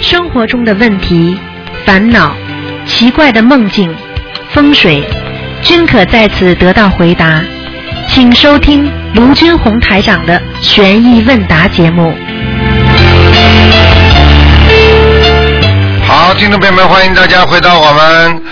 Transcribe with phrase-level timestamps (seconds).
[0.00, 1.38] 生活中的问题、
[1.84, 2.34] 烦恼、
[2.86, 3.94] 奇怪的梦境、
[4.50, 5.02] 风水，
[5.62, 7.42] 均可在此得到回答。
[8.08, 12.14] 请收听卢军红台长的悬疑问答节目。
[16.06, 18.42] 好，听众朋友们，欢迎大家回到我们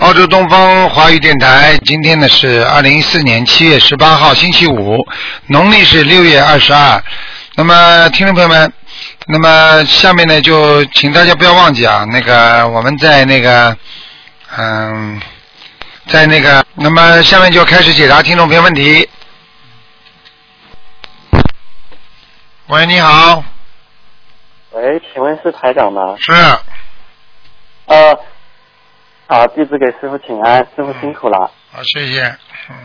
[0.00, 1.78] 澳洲东方华语电台。
[1.84, 4.98] 今天呢是二零一四年七月十八号，星期五，
[5.46, 7.02] 农历是六月二十二。
[7.56, 8.70] 那么，听众朋友们，
[9.26, 13.76] 那么下面呢就请大家不要忘记啊，那个我们在那个
[14.56, 15.20] 嗯，
[16.06, 19.08] 在那个，那么下面就开始解答听众朋友问题。
[22.68, 23.44] 喂，你好，
[24.72, 26.16] 喂，请问是台长吗？
[26.18, 26.32] 是
[27.86, 28.18] 呃，
[29.28, 31.50] 好，弟子给师傅请安，师傅辛苦了。
[31.72, 32.36] 好，谢谢。
[32.68, 32.76] 嗯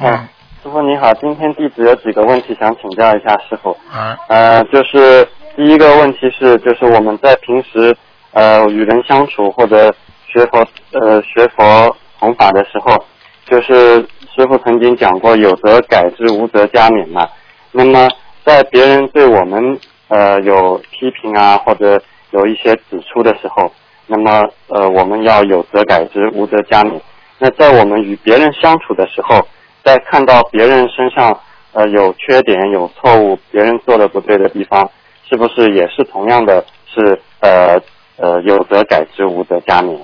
[0.00, 0.28] 嗯，
[0.62, 3.76] 师傅你好，今天弟子有几个问题想请教一下师傅。
[3.90, 5.26] 啊呃，就是
[5.56, 7.92] 第一个问题是，就是我们在平时
[8.30, 9.92] 呃与人相处或者
[10.24, 12.96] 学佛呃学佛弘法的时候，
[13.44, 13.96] 就是
[14.36, 17.26] 师傅曾经讲过有则改之，无则加勉嘛。
[17.72, 18.08] 那么
[18.44, 23.72] 在别人对我们呃有批评啊或者有一些指出的时候，
[24.06, 27.00] 那么呃我们要有则改之，无则加勉。
[27.40, 29.44] 那在我们与别人相处的时候，
[29.84, 31.40] 在看到别人身上
[31.72, 34.90] 呃有缺点、有错误，别人做的不对的地方，
[35.28, 37.80] 是不是也是同样的是呃
[38.16, 39.98] 呃有则改之，无则加勉？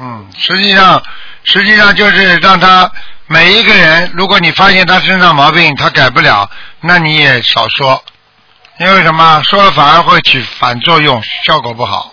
[0.00, 1.02] 嗯，实际上，
[1.44, 2.90] 实际上就是让他
[3.26, 6.48] 每一个人，如果你发现他身上毛病，他改不了，
[6.80, 8.02] 那你也少说，
[8.80, 9.42] 因为什么？
[9.42, 12.11] 说了反而会起反作用，效果不好，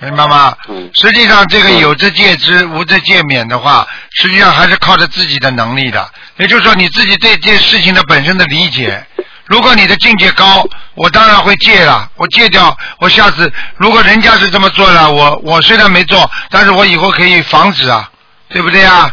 [0.00, 0.54] 明白吗？
[0.68, 6.08] 嗯实际上，这个有则戒之，无则戒勉的话，实际上还是靠着自己的能力的。
[6.36, 9.04] 也就是说，你自己对这件事情的本身的理解。
[9.46, 18.10] 如果你的境界高，我当然会戒了，我戒掉，我下次如果人家是这么做了，我我虽然没做，但是我以后可以防止啊，
[18.50, 19.10] 对不对啊？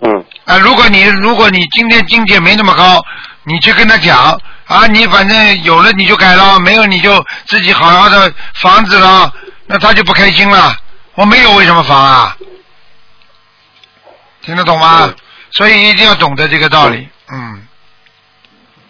[0.00, 3.00] 嗯啊，如果你如果你今天境界没那么高，
[3.44, 9.32] 你去跟他讲啊，你反正有了你就改了，没有你就自己好好的防止了，
[9.66, 10.74] 那他就不开心了。
[11.14, 12.36] 我没有为什么防啊？
[14.42, 15.04] 听得懂吗？
[15.06, 15.14] 嗯
[15.56, 17.08] 所以一定要懂得这个道理。
[17.30, 17.62] 嗯，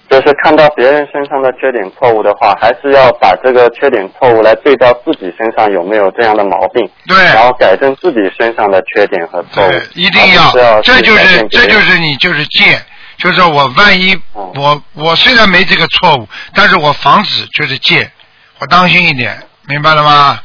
[0.09, 7.23] 就是看到别人身上的缺点错误的话，还是要把这个缺点错误来对照自己身上有没有这样的毛病，对。
[7.23, 9.83] 然后改正自己身上的缺点和错误对，。
[9.93, 12.83] 一定要这就是这就是你就是戒，
[13.19, 18.11] 就是说我万一嗯我我虽然没这个错误，但是我防止就是戒，
[18.59, 20.41] 我当心一点，明白了吗？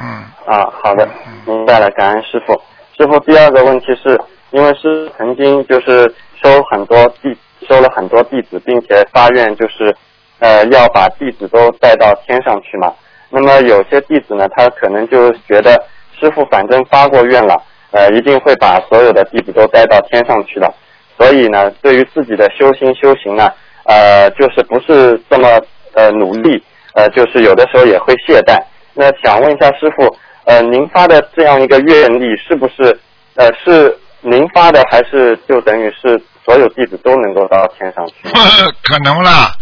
[0.00, 0.06] 嗯，
[0.46, 1.08] 啊，好的，
[1.46, 2.52] 明白了，感恩师傅。
[2.96, 6.12] 师傅，第二个问题是，因为是曾经就是
[6.42, 7.36] 收很多弟
[7.68, 9.94] 收了很多弟子，并且发愿就是
[10.40, 12.92] 呃要把弟子都带到天上去嘛。
[13.30, 15.72] 那么有些弟子呢，他可能就觉得
[16.18, 17.60] 师傅反正发过愿了，
[17.90, 20.72] 呃，一定会把所有的弟子都带到天上去了。
[21.16, 23.48] 所以呢，对于自己的修心修行呢，
[23.86, 25.48] 呃，就是不是这么
[25.94, 26.62] 呃努力，
[26.94, 28.60] 呃，就是有的时候也会懈怠。
[28.94, 32.98] 那想问一下师傅，呃，您发的这样一个愿力是不是
[33.34, 38.14] 呃是您发的，还是就等于是所有弟子都能够到天上去？
[38.82, 39.52] 可能不啦？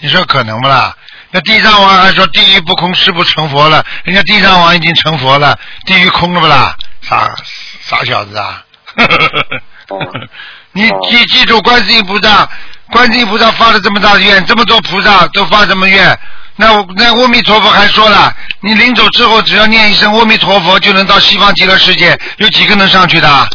[0.00, 0.94] 你说可能不啦？
[1.30, 6.76] 那地藏王还说地狱不空，誓不成佛了，人家地藏王已经成佛了，地狱空了不啦？
[7.00, 7.34] 傻
[7.80, 8.64] 傻小子啊！
[10.72, 12.48] 你哦记记住，观世音菩萨，
[12.90, 16.18] 观世音菩萨发了这么大的愿，这么多菩萨都发这么愿，
[16.56, 23.48] 那我那阿弥陀佛还说了，你临走之后只要念一声阿弥陀佛，就能到西方极乐世界，有几个能上去的？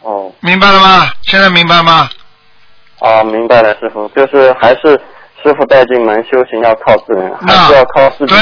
[0.00, 1.10] 哦，明白了吗？
[1.22, 2.08] 现在明白吗？
[3.00, 5.00] 啊，明白了，师傅，就是还是
[5.42, 8.34] 师傅带进门修行要靠自人，还那是要靠自己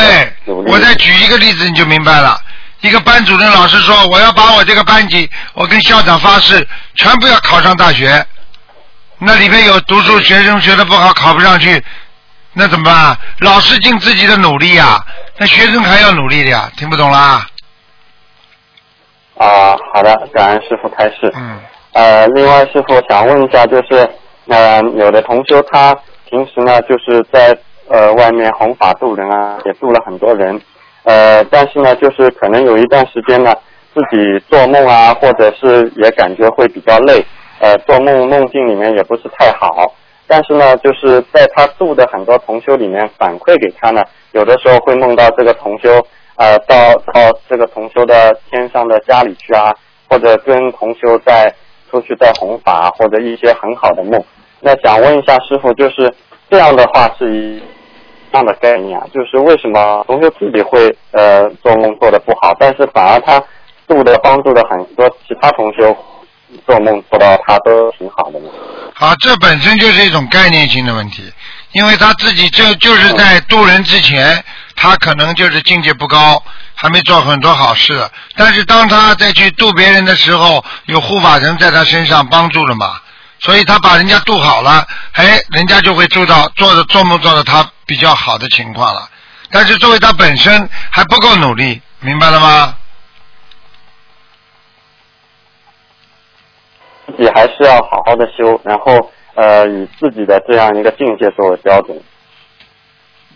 [0.44, 0.70] 努，力。
[0.70, 2.38] 我再举一个例子你就明白了。
[2.82, 8.24] 一个班主任老师说，我要把我这个班级，我跟校长发誓，全部要考上大学。
[9.22, 11.82] 那里面有读书学生学的不好，考不上去，
[12.54, 13.16] 那怎么办？
[13.40, 14.98] 老师尽自己的努力呀、
[15.36, 17.46] 那学生还要努力的呀，听不懂啦？
[19.36, 21.30] 啊，好的，感恩师傅开示。
[21.34, 21.58] 嗯，
[21.92, 24.08] 呃，另外师傅想问一下，就是
[24.48, 25.94] 呃，有的同修他
[26.28, 27.54] 平时呢就是在
[27.88, 30.58] 呃外面弘法度人啊，也度了很多人，
[31.04, 33.54] 呃，但是呢，就是可能有一段时间呢，
[33.94, 37.24] 自己做梦啊，或者是也感觉会比较累，
[37.60, 39.94] 呃，做梦梦境里面也不是太好。
[40.26, 44.02] 但是呢，就是在他度的很多同修里面反馈给他呢，
[44.32, 45.90] 有的时候会梦到这个同修，
[46.36, 49.74] 呃，到到这个同修的天上的家里去啊，
[50.08, 51.52] 或者跟同修在
[51.90, 54.22] 出去在弘法，或者一些很好的梦。
[54.60, 56.14] 那想问一下师傅，就是
[56.48, 57.60] 这样的话是一
[58.32, 63.42] 样的概念啊，就是为什么同学自己会呃做梦做的不好，但是反而他
[63.88, 65.92] 度的帮助的很多其他同修
[66.66, 68.46] 做梦做到他都挺好的嘛？
[68.94, 71.32] 好，这本身就是一种概念性的问题，
[71.72, 74.44] 因为他自己就就是在渡人之前，
[74.76, 76.42] 他可能就是境界不高，
[76.74, 83.00] 还没做很多好事，但是当他再去渡别人的时候，有护法神在他身上帮助了嘛，
[83.40, 89.08] 所以他把人家渡好了，哎，人家就会做到做的做梦做到他比较好的情况了。
[89.50, 92.74] 但是作为他本身还不够努力，明白了吗？
[97.16, 102.00] 自己还是要好好的修，然后呃以自己的这样一个境界作为标准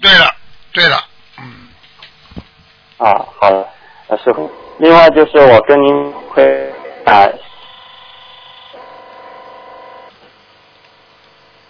[0.01, 0.35] 对了，
[0.73, 0.97] 对了，
[1.39, 1.69] 嗯，
[2.99, 3.27] 啊。
[3.41, 3.69] 好的，
[4.09, 4.51] 呃师傅。
[4.79, 6.73] 另外就是我跟您会
[7.05, 7.29] 啊，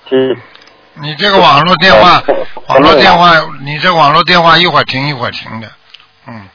[0.08, 0.16] 其
[0.94, 2.34] 你这个网络电话呃，
[2.68, 5.70] 网络电话，你这网络电话一会儿停一会儿停的，
[6.26, 6.48] 嗯，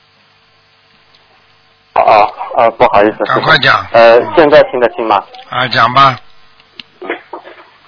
[1.99, 5.23] 啊啊啊，不好意思，赶快讲呃，现在听得清吗？
[5.49, 6.15] 啊，讲吧，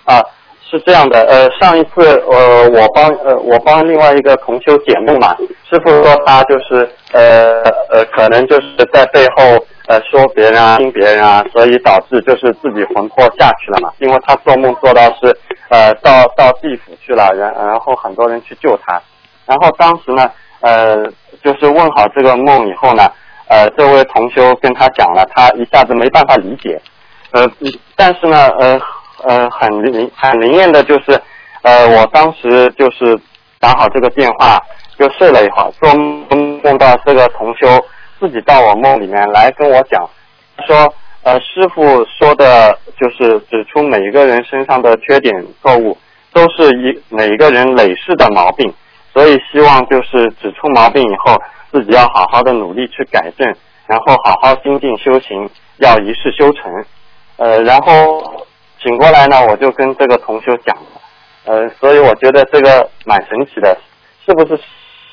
[0.06, 0.22] 啊，
[0.70, 5.36] 是这样的，呃，上一次呃，我帮呃我帮另外一个同修解梦嘛，
[5.70, 9.44] 师傅说他就是呃呃，可能就是在背后
[9.88, 15.38] 呃说别人啊、听别人啊，所以导致就是自己魂魄下去了嘛，因为他做梦做到是
[15.70, 19.02] 呃到到地府去了，然然后很多人去救他，
[19.46, 20.32] 然后当时呢
[20.62, 20.96] 呃
[21.44, 23.10] 就是问好这个梦以后呢，
[23.52, 26.82] 呃这位同修跟他讲了，他一下子没办法理解，
[27.32, 27.46] 呃，
[27.98, 28.80] 但是呢，呃
[29.26, 31.22] 呃，很灵很灵验的就是，
[31.62, 33.20] 呃，我当时就是
[33.60, 34.58] 打好这个电话，
[34.98, 37.68] 就睡了一会儿，做梦梦到这个同修
[38.22, 40.10] 自己到我梦里面来跟我讲，
[40.66, 40.94] 说，
[41.24, 45.98] 呃，师傅说的就是指出每一个人身上的缺点错误，
[46.32, 48.74] 都是一每一个人累世的毛病，
[49.14, 51.38] 所以希望就是指出毛病以后，
[51.72, 53.48] 自己要好好的努力去改正，
[53.88, 56.64] 然后好好精进修行，要一世修成。
[57.38, 58.46] 呃，然后
[58.82, 60.78] 醒过来呢，我就跟这个同修讲，
[61.46, 63.78] 呃，所以我觉得这个蛮神奇的，
[64.26, 64.62] 是不是？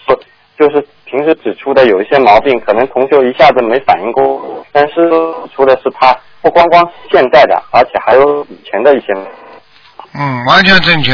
[0.07, 0.15] 不，
[0.59, 4.95] 就是平时指出的有一些毛病，可能同修一下子没反应过，但是
[5.55, 9.07] 出的是他不光光现在的，而且还有以前的一些。
[10.15, 11.13] 嗯，完全正确。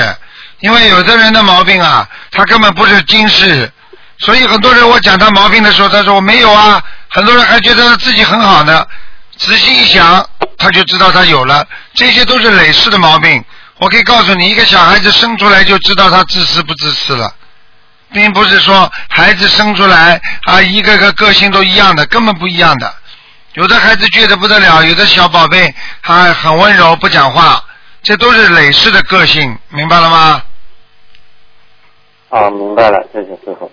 [0.61, 3.71] 因为有的人的毛病啊，他根本不是今世，
[4.19, 8.87] 所以很多人我讲他毛病的时候，他说我没有啊，很多人还觉得他自己很好呢。
[9.37, 10.25] 仔细一想，
[10.57, 13.45] 他就知道他有了，这些都是累世的毛病。
[13.79, 17.35] 我可以告诉你，一个小孩子生出来就知道他自私不自私了，
[18.13, 22.95] 并不是说孩子生出来啊一个个个性都一样的，根本不一样的。
[23.55, 27.63] 有的孩子倔得不得了，有的小宝贝还很温柔不讲话，
[28.05, 30.43] 这都是累世的个性，明白了吗？
[32.31, 33.71] 啊，明白了，谢谢师傅。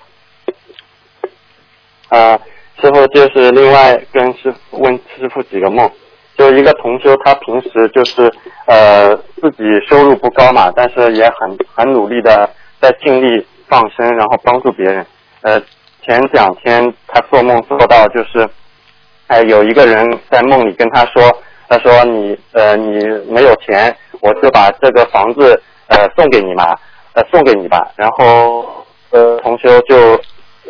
[2.11, 2.37] 啊，
[2.81, 5.89] 师傅就是另外跟师傅问师傅几个梦，
[6.37, 8.29] 就一个同修，他平时就是
[8.67, 12.49] 呃自己收入不高嘛，但是也很很努力的
[12.81, 15.05] 在尽力放生，然后帮助别人。
[15.41, 15.57] 呃，
[16.03, 18.45] 前两天他做梦做到就是，
[19.27, 21.23] 哎、有一个人在梦里跟他说，
[21.69, 26.77] 他说你呃你没有钱，我就把这个房子呃送给你嘛，
[27.13, 27.89] 呃送给你吧。
[27.95, 30.19] 然后呃同修就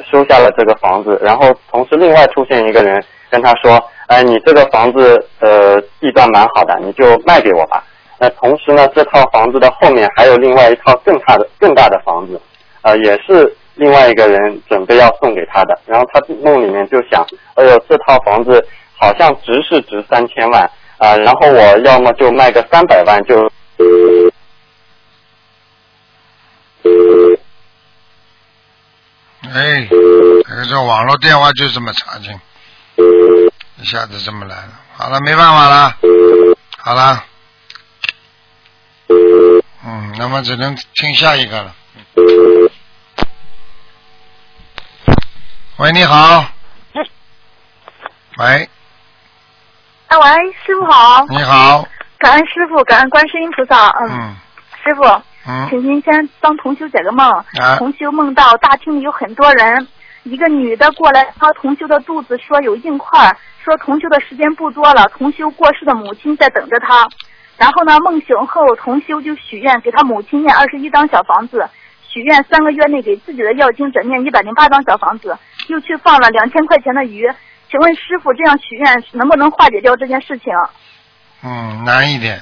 [0.10, 3.78] 收下了这个房子，然后同时另外出现一个人跟他说，
[4.08, 7.84] 哎你这个房子呃地段蛮好的，你就卖给我吧。
[8.20, 12.40] 那同时呢，这套房子的后面还有另外一套更大的更大的房子，
[12.84, 15.78] 呃，也是另外一个人准备要送给他的。
[15.86, 18.64] 然后他梦里面就想，哎呦，这套房子
[18.98, 23.50] 好像值是值三千万啊、然后我要么就卖个三百万就。
[29.54, 32.40] 哎，这个这网络电话就这么差劲，
[33.78, 34.80] 一下子这么来了。
[34.96, 35.98] 好了，没办法了，
[36.78, 37.24] 好了，
[39.86, 41.76] 嗯，那么只能听下一个了。
[45.78, 46.46] 喂，你好。
[48.38, 48.70] 喂，
[50.08, 51.86] 啊，喂，师傅好，你好，
[52.20, 53.90] 感恩师傅，感恩观世音菩萨。
[53.90, 54.36] 嗯，嗯
[54.84, 55.04] 师傅，
[55.48, 57.30] 嗯请您先帮同修解个梦。
[57.60, 59.88] 啊同修梦到大厅里有很多人，
[60.24, 67.08] 一个女的过来掏同修的肚子，说有硬块，说同修的时间不多了，同修过世的母亲在等着他。
[67.58, 71.68] 然后呢，梦醒后，同修就许愿给他母亲念二十一张小房子，
[72.08, 77.28] 许愿三个月内给自己的药经者念一百零八张小房子，又去放了两千块钱的鱼。
[77.70, 80.54] 请问师傅，这样许愿能不能化解掉这件事情？
[81.44, 82.42] 嗯，难一点。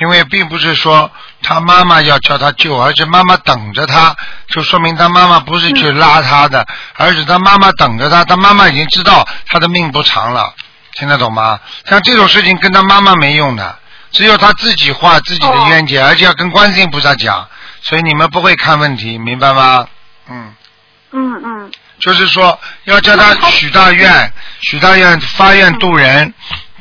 [0.00, 1.10] 因为并不是说
[1.42, 4.16] 他妈妈要叫他救，而是妈妈等着他，
[4.48, 10.54] 就说明他妈妈不是去拉他的，而是他妈妈等着他，他妈妈已经知道他的命不长了，
[10.94, 11.60] 听得懂吗？
[11.88, 13.78] 像这种事情跟他妈妈没用的，
[14.10, 17.48] 只有他自己化自己的冤结，而且要跟观世音菩萨讲，
[17.82, 19.86] 所以你们不会看问题，明白吗？
[20.28, 20.54] 嗯。
[21.12, 21.70] 嗯嗯。
[22.00, 26.34] 就是说，要叫他许大愿，许大愿发愿渡人，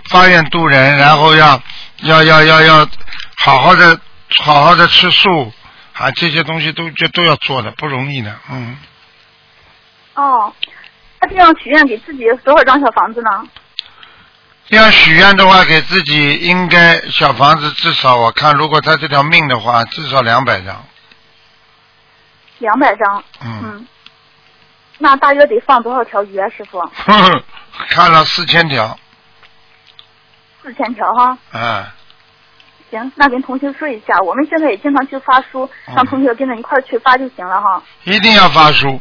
[0.10, 1.62] 发愿渡人，然后要
[2.02, 2.88] 要要要要
[3.38, 4.00] 好好的
[4.40, 5.52] 好好的吃素
[5.94, 8.78] 啊，这些东西都就都要做的，不容易的，嗯。
[10.16, 10.54] 哦，
[11.20, 13.48] 他这样许愿给自己多少张小房子呢？
[14.68, 20.84] 这样许愿的话，给自己应该小房子至少我看，如果他这条命的话，至少两百张。
[22.60, 23.24] 两百张。
[23.44, 23.86] 嗯。
[24.98, 26.80] 那大约得放多少条鱼啊，师傅？
[27.90, 28.98] 看了四千条。
[30.62, 31.38] 四千条哈。
[31.54, 31.86] 嗯。
[32.90, 37.82] 行，那跟同学说一下，我们现在也经常去发书，让同学跟着一块儿去发就行了哈。
[38.04, 39.00] 一定要发书，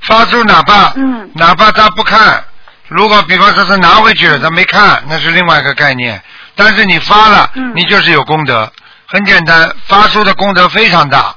[0.00, 2.42] 发书哪怕嗯，哪怕他不看，
[2.88, 6.20] 如果比方说是拿回去了，他没看，那是另外一个概念。
[6.56, 8.68] 但是你发了，你就是有功德。
[9.06, 11.32] 很简单，发书的功德非常大。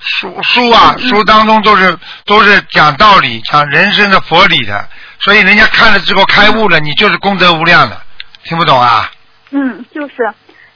[0.00, 4.86] 书书啊，书当中都是都是讲道理、讲人生的佛理的，
[5.20, 8.01] 所以人家看了之后开悟了，你就是功德无量的，
[8.44, 9.10] 听不懂啊？
[9.50, 10.14] 嗯，就是，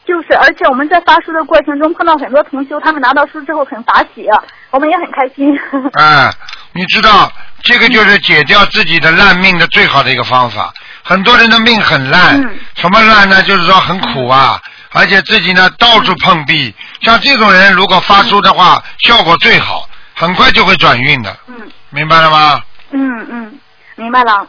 [0.04, 4.26] 就是，而且我们在发书的过程中碰到很多同修，他们拿到书之后很法喜，
[4.70, 5.58] 我们也很开心。
[5.94, 6.30] 哎，
[6.72, 7.32] 你知道
[7.62, 10.72] 这个就是解掉自己的烂命的最好的一个方法。
[11.02, 12.38] 很多人的命很烂，
[12.74, 13.42] 什么烂呢？
[13.42, 14.60] 就是说很苦啊。
[14.92, 21.36] 而且自己呢到处碰壁，像这种人如果发书的话，效果最好，很快就会转运的。
[21.48, 21.54] 嗯，
[21.90, 22.62] 明白了吗？
[22.92, 23.58] 嗯嗯，
[23.96, 24.46] 明白了。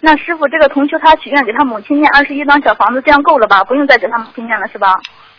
[0.00, 3.64] 那师傅，这个同修他许愿给他母亲念二十一张小房子，这样够了吧？
[3.64, 4.94] 不用再给他母亲念了，是吧？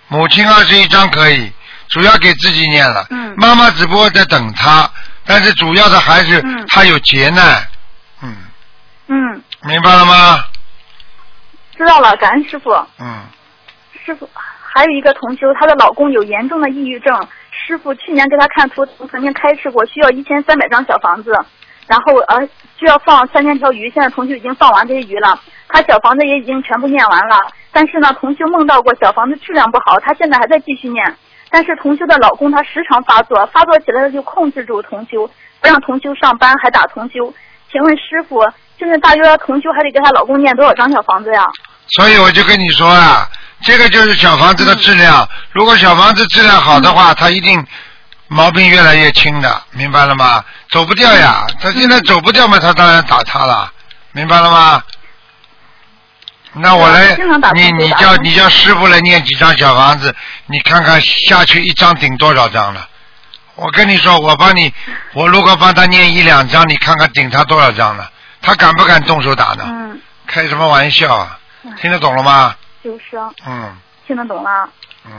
[0.09, 1.51] 母亲二十一张可以，
[1.87, 3.05] 主要给自己念了。
[3.09, 3.33] 嗯。
[3.37, 4.89] 妈妈只不过在等他，
[5.25, 7.63] 但是主要的还是他有劫难。
[8.21, 8.35] 嗯。
[9.07, 9.41] 嗯。
[9.63, 10.43] 明白了吗？
[11.77, 12.71] 知道了，感恩师傅。
[12.99, 13.23] 嗯。
[14.05, 17.27] 师傅，还有一个同修，她的老公有严重的抑郁症。
[17.51, 21.31] 师傅去年给他看图，曾经开示过，需要一千三百张小房子，
[21.89, 23.89] 然后呃需要放三千条鱼。
[23.89, 27.35] 现在同修已经放完这些鱼了，他小房子也已经全部念完了。
[27.71, 31.03] 但是呢，同修梦到过小房子质量不好，他现在还在继续念。
[31.49, 35.27] 但是同修的老公他时常发作，发作起来他就控制住同修，
[35.59, 37.33] 不让同修上班，还打同修。
[37.71, 38.39] 请问师傅，
[38.77, 41.43] 现在大约同修还得给她老公念多少张小房子呀？
[41.87, 43.27] 所以我就跟你说啊。
[43.61, 45.27] 这个就是小房子的质量。
[45.51, 47.61] 如果小房子质量好的话，他一定
[48.29, 50.43] 毛病越来越轻的，明白了吗？
[50.69, 53.71] 走不掉呀，他现在走不掉嘛，他当然打他了，
[54.11, 54.83] 明白了吗？
[56.53, 57.15] 那我来，
[57.53, 62.87] 你你叫你叫师傅来念几张小房子，你看看下去一张顶多少张了？
[63.55, 64.73] 我跟你说，我帮你，
[65.13, 68.09] 我如果帮他念一两张，你看看顶他多少张了？
[68.41, 69.65] 他敢不敢动手打呢？
[70.27, 71.39] 开什么玩笑啊？
[71.81, 72.55] 听得懂了吗？
[72.83, 73.75] 就是，嗯，
[74.07, 74.69] 听得懂了，
[75.05, 75.11] 嗯，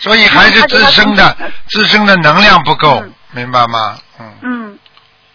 [0.00, 1.36] 所以还是自身的
[1.68, 3.98] 自身的能量不够，明白吗？
[4.18, 4.78] 嗯嗯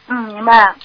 [0.07, 0.75] 嗯，明白。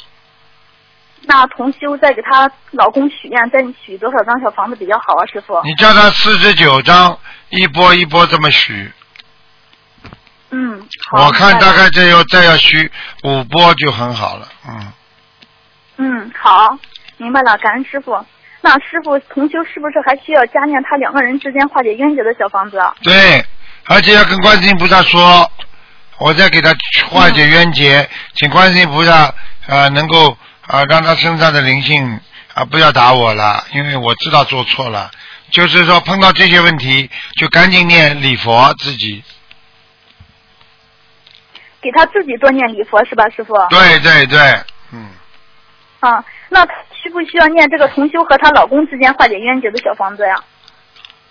[1.23, 5.61] 那同修再给她老公许愿，再许多少张小房子比较好啊，师傅？
[5.65, 7.19] 你叫他四十九张，
[7.51, 8.93] 一波一波这么许。
[10.51, 10.83] 嗯，
[11.13, 12.91] 我看大概再要再要许
[13.23, 14.93] 五波就很好了，嗯。
[15.99, 16.79] 嗯，好，
[17.19, 18.25] 明白了，感恩师傅。
[18.63, 22.79] 那师傅同修是不是还需要加念他两个人之间化解冤结的小房子？
[23.03, 23.45] 对，
[23.91, 25.51] 而且要跟观世音菩萨说，
[26.19, 26.73] 我再给他
[27.09, 29.35] 化解冤结，请观世音菩萨
[29.67, 32.21] 啊能够啊让他身上的灵性
[32.55, 35.11] 啊不要打我了，因为我知道做错了。
[35.51, 39.25] 就是说碰到这些问题，就赶紧念礼佛自己。
[41.83, 43.55] 给他自己多念礼佛是吧，师傅？
[43.71, 44.39] 对对对，
[44.93, 45.09] 嗯。
[45.99, 46.65] 啊，那。
[47.03, 50.35] 需不需要念这个同修和她老公之间化解冤结的小房子呀？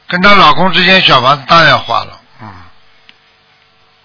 [0.08, 2.19] 跟她老公之间小房子当然要化了，嗯。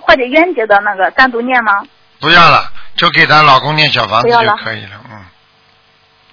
[0.04, 1.82] 化解冤结的那个单独念吗？
[2.20, 5.16] 不要了，就给她老公念小房子就可以了，嗯。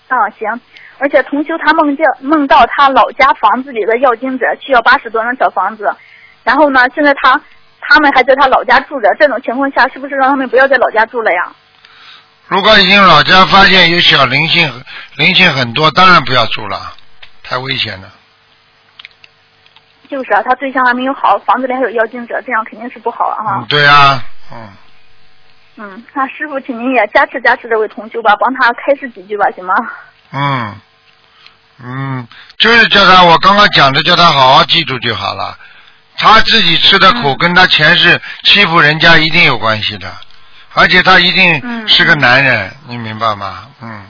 [0.10, 0.62] 啊，行。
[0.98, 5.92] 而且同修他梦见梦到他老家房子里的要经者需要八十多张小房子，
[6.44, 7.42] 然后呢，现在他
[7.80, 11.52] 他们还在他老家住着，这种情况下是不是让他们不要在老家住了呀？
[12.48, 14.84] 如果已经老家发现有小灵性，
[15.16, 16.94] 灵性很多，当然不要住了，
[17.42, 18.08] 太危险了。
[20.12, 23.66] 就是啊，他对象还没有好，房子里还有妖精者，这样肯定是不好啊哈。
[23.70, 24.70] 对啊，嗯。
[25.78, 29.74] 嗯，那师傅，请您也加持加持这位同修吧，帮他开示几句吧，行吗？
[30.34, 30.76] 嗯，
[31.82, 32.28] 嗯，
[32.58, 35.58] 就是叫他，我刚刚讲的，叫他好好记住就好了。
[36.18, 40.12] 他自己吃的苦，嗯跟他前世欺负人家一定有关系的，
[40.74, 43.66] 而且他一定嗯是个男人，你明白吗？
[43.82, 44.06] 嗯，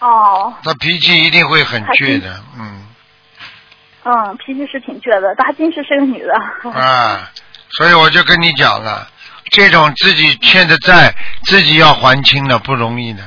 [0.00, 2.86] 哦，他脾气一定会很倔的，嗯
[4.02, 6.34] 嗯，脾气是挺倔的，大金是是个女的。
[6.72, 7.30] 啊，
[7.76, 9.06] 所以我就跟你讲了，
[9.50, 11.14] 这种自己欠的债，
[11.44, 13.22] 自己要还清的，不容易的，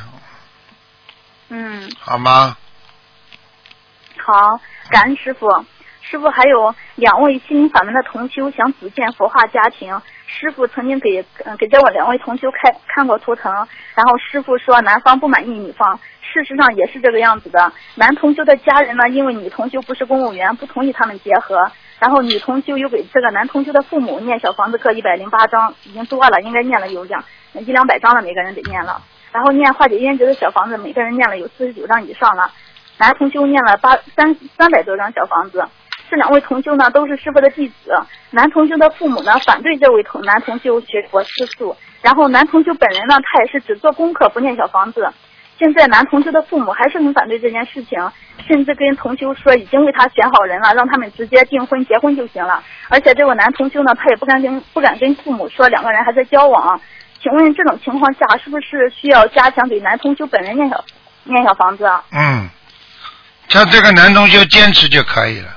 [1.49, 2.57] 嗯，好吗？
[4.25, 5.47] 好，感恩师傅。
[6.05, 13.51] 师傅还有两位心灵法门的同修想组建佛化家庭，师傅曾经给嗯给这我两位同修看看过图腾，
[13.95, 17.71] 然后师傅说男方不满意女方，事实上也是这个样子的。
[17.95, 29.01] 男同修的家人呢，因为女同修不是公务员，不同意他们结合，然后女同修又给这个男同修的父母念小房子各一百零八章，已经多了，应该念了有两一两百章了，每个人得念了。
[29.31, 32.51] 然后念化解冤结的小房子，每个人念了有四十九章以上了。
[32.99, 35.65] 男同修念了八三三百多张小房子。
[36.09, 37.91] 这两位同修呢都是师傅的弟子。
[38.31, 45.07] 男同修的父母呢反对这位同男同修学佛吃素，然后男同修本人呢他也是只做功课不念小房子。
[45.59, 47.99] 现在男同修的父母还是很反对这件事情，
[48.47, 52.61] 甚至跟同修说已经为他选好人了，让他们直接订婚结婚就行了。
[52.89, 56.79] 而且这位男同修呢他也不敢跟不敢跟父母说两个人还在交往。
[57.21, 60.83] 请问这种情况下是不是需要加强给男同修本人念小
[61.23, 62.03] 念小房子啊？
[62.11, 62.49] 嗯，
[63.47, 65.52] 像这个男同修坚持就可以了。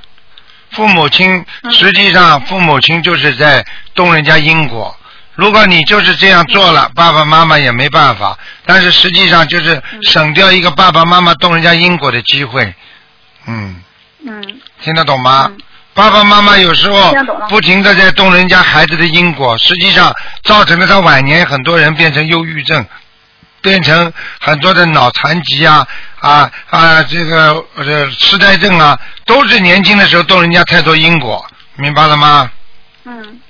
[0.76, 3.64] 父母亲嗯实际上父母亲就是在
[3.95, 4.95] 动人家因果。
[5.35, 8.38] 如果你就是这样做了，爸爸妈妈也没办法。
[8.64, 12.75] 但是实际上就是省掉一个爸爸妈妈动人家因果的机会。
[13.47, 13.83] 嗯，
[14.25, 15.47] 嗯听得懂吗？
[15.50, 15.59] 嗯
[15.97, 17.11] 爸爸妈妈有时候
[17.49, 22.85] 不停的在动人家孩子的因果，实际上造成了他晚年很多人变成忧郁症，
[23.66, 25.85] 变成很多的脑残疾啊
[26.20, 31.44] 啊啊，这个呃痴呆症啊，都是年轻的时候动人家太多因果，
[31.75, 32.49] 明白了吗？
[33.06, 33.40] 嗯，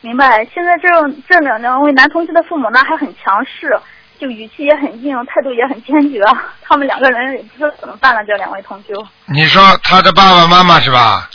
[0.00, 0.42] 明白。
[0.54, 3.78] 现在这种这两两位男同学的父母呢还很强势，
[4.18, 6.22] 就语气也很硬，态度也很坚决。
[6.66, 8.24] 他们两个人也不知道怎么办了。
[8.24, 8.94] 这两位同学，
[9.26, 11.28] 你说他的爸爸妈妈是吧？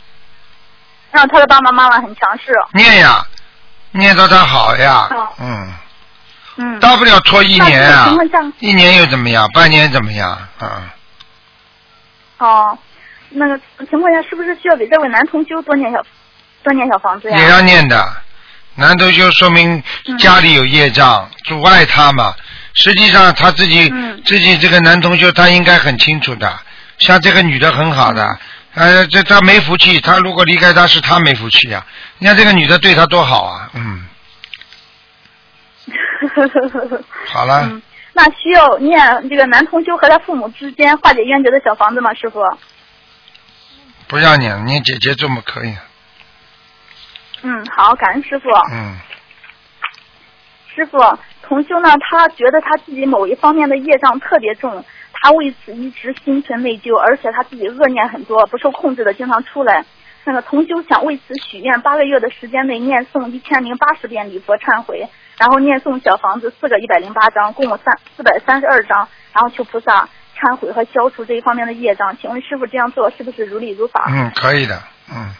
[1.11, 2.51] 让他的爸爸妈妈很强势。
[2.73, 3.23] 念呀，
[3.91, 5.71] 念到他好呀好，嗯，
[6.57, 9.49] 嗯，大不了拖一年啊那这种情，况下，一年又怎么样？
[9.53, 10.29] 半年怎么样？
[10.59, 10.93] 啊。
[12.37, 12.77] 哦，
[13.29, 16.03] 那个情况下是不是需要给这位男同修多念小
[16.63, 17.37] 多念小房子呀？
[17.37, 18.13] 也要念的。
[18.75, 22.33] 男同修说明嗯家里有业障，阻碍他嘛。
[22.75, 26.59] 实际上他自己、嗯自己这个男同修他应该很清楚的，
[26.97, 28.25] 像这个女的很好的，
[28.73, 31.85] 嗯呃，这他没福气，他如果离开他是他没福气啊。
[32.17, 34.03] 你看这个女的对他多好啊，嗯，
[37.27, 37.81] 好了，嗯，
[38.13, 42.41] 那需要念这个男同修和他父母之间化解冤结的小房子吗，师傅？
[44.07, 45.75] 不要念，念姐姐这么可以，
[47.41, 48.49] 嗯，好，感恩师傅。
[48.71, 48.97] 嗯，
[50.75, 50.97] 师傅，
[51.41, 59.85] 同修呢，他觉得他自己某一方面的业障特别重，他为此一直心存内疚，而且他自己恶念很多，不受控制的经常出来。
[60.25, 72.15] 那个同修想为此许愿，八个月的时间内念诵一千零八十遍礼佛忏悔，然后念诵小房子四个一百零八章，共三四百三十二章，然后求菩萨忏悔和消除这一方面的业障。
[72.21, 74.05] 请问师傅这样做是不是如理如法？
[74.09, 75.33] 嗯，可以的，嗯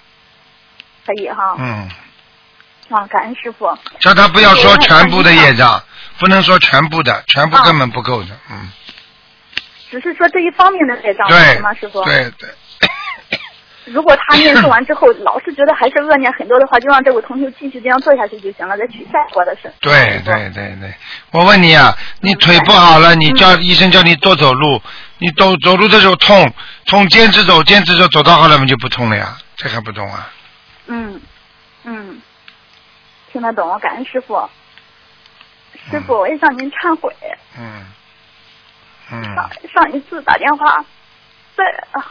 [1.06, 1.56] 可以哈。
[1.60, 1.90] 嗯，
[2.90, 3.68] 啊，感恩师傅。
[4.00, 5.82] 叫他不要说全部的业障，
[6.18, 8.72] 不能说全部的，全部啊根本不够的，嗯。
[9.92, 12.04] 只是说这一方面的业障对吗，师傅？
[12.04, 12.50] 对对，
[13.86, 19.72] 如果他念诵完之后，老是觉得还是恶念很多的话，就让这位同学继续这样做下去就行了，再取下一波的事。
[19.82, 20.94] 对对对对，
[21.32, 24.82] 我问你啊，你腿不好了，你叫医生叫你多走路，
[25.18, 26.54] 你走走路的时候痛，
[26.86, 30.30] 痛坚持走，坚持走，走到后来嘛就不痛了呀，这还不懂啊？
[30.88, 31.22] 嗯
[31.84, 32.22] 嗯，
[33.32, 34.50] 听得懂，感恩师傅。
[35.92, 37.14] 师傅，我也向您忏悔。
[37.58, 37.86] 嗯
[39.12, 40.86] 嗯上上一次打电话，
[41.56, 41.64] 在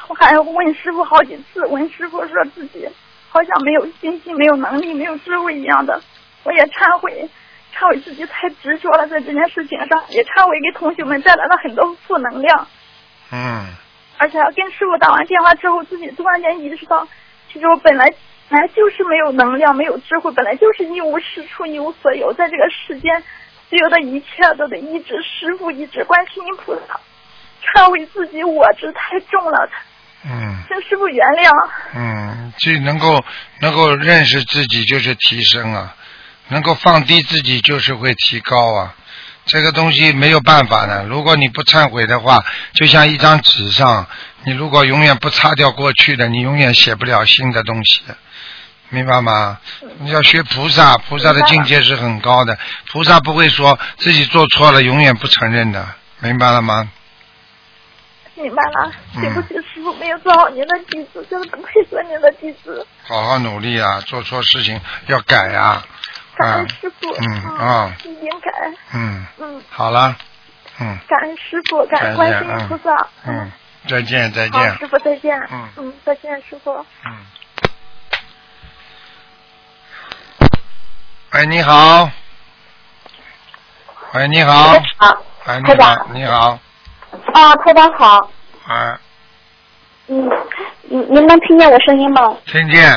[0.09, 2.89] 我还问师傅好几次，问师傅说自己
[3.29, 6.01] 好像没有信心、没有能力、没有智慧一样的，
[6.45, 7.29] 我也忏悔，
[7.75, 12.67] 忏悔自己太执着了，在这件事情上，也忏悔给同学们带来了很多负能量，
[13.33, 13.67] 嗯。
[14.19, 17.09] 而且跟师傅打完电话之后，自己突然间意识到，
[17.53, 18.09] 其实我本来
[18.49, 23.25] 本来就是没有能量、没有智慧，本来就是一无是处、一无所有，在这个世间，
[23.69, 27.01] 所有的一切都得依止师傅、依止观世音菩萨，
[27.63, 29.69] 忏悔自己我执太重了，
[30.25, 31.51] 嗯请师傅原谅。
[31.95, 33.25] 嗯，这能够
[33.61, 35.95] 能够认识自己就是提升啊，
[36.49, 38.95] 能够放低自己就是会提高啊。
[39.45, 42.45] 这个东西没有办法的，如果你不忏悔的话，
[42.75, 44.07] 就像一张纸上，
[44.45, 48.03] 你如果永远不擦掉过去的，你永远写不了新的东西，
[48.91, 49.59] 明白吗？
[49.99, 52.57] 你要学菩萨，菩萨的境界是很高的，
[52.93, 55.89] 菩萨不会说自己做错了永远不承认的，
[56.21, 56.89] 明白了吗？
[58.35, 65.85] 明白了，嗯对不起，师傅没有做好您的弟子，真的不愧做您的弟子，好好努力啊，做错事情要改啊，
[66.37, 67.15] 感啊恩师傅。
[67.21, 68.51] 嗯啊一定改。
[68.95, 70.17] 嗯，嗯，好了，
[70.81, 73.09] 嗯感恩师傅，感恩观世音菩萨。
[73.27, 73.53] 嗯，
[73.89, 75.39] 再见再好，见师，傅再见。
[75.51, 76.75] 嗯嗯，再见，师傅。
[77.05, 77.27] 嗯。
[81.33, 82.11] 喂，你好。
[84.15, 84.53] 喂，你好。
[84.99, 86.59] 好，哎，你好，你好，
[87.33, 88.31] 啊，台长好，
[88.67, 88.99] 啊，
[90.09, 90.31] 嗯，
[90.83, 92.37] 您您能听见我声音吗？
[92.47, 92.91] 听见，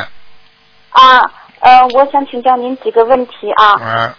[0.90, 1.22] 啊，
[1.60, 3.74] 呃，我想请教您几个问题啊。
[3.74, 4.18] 啊，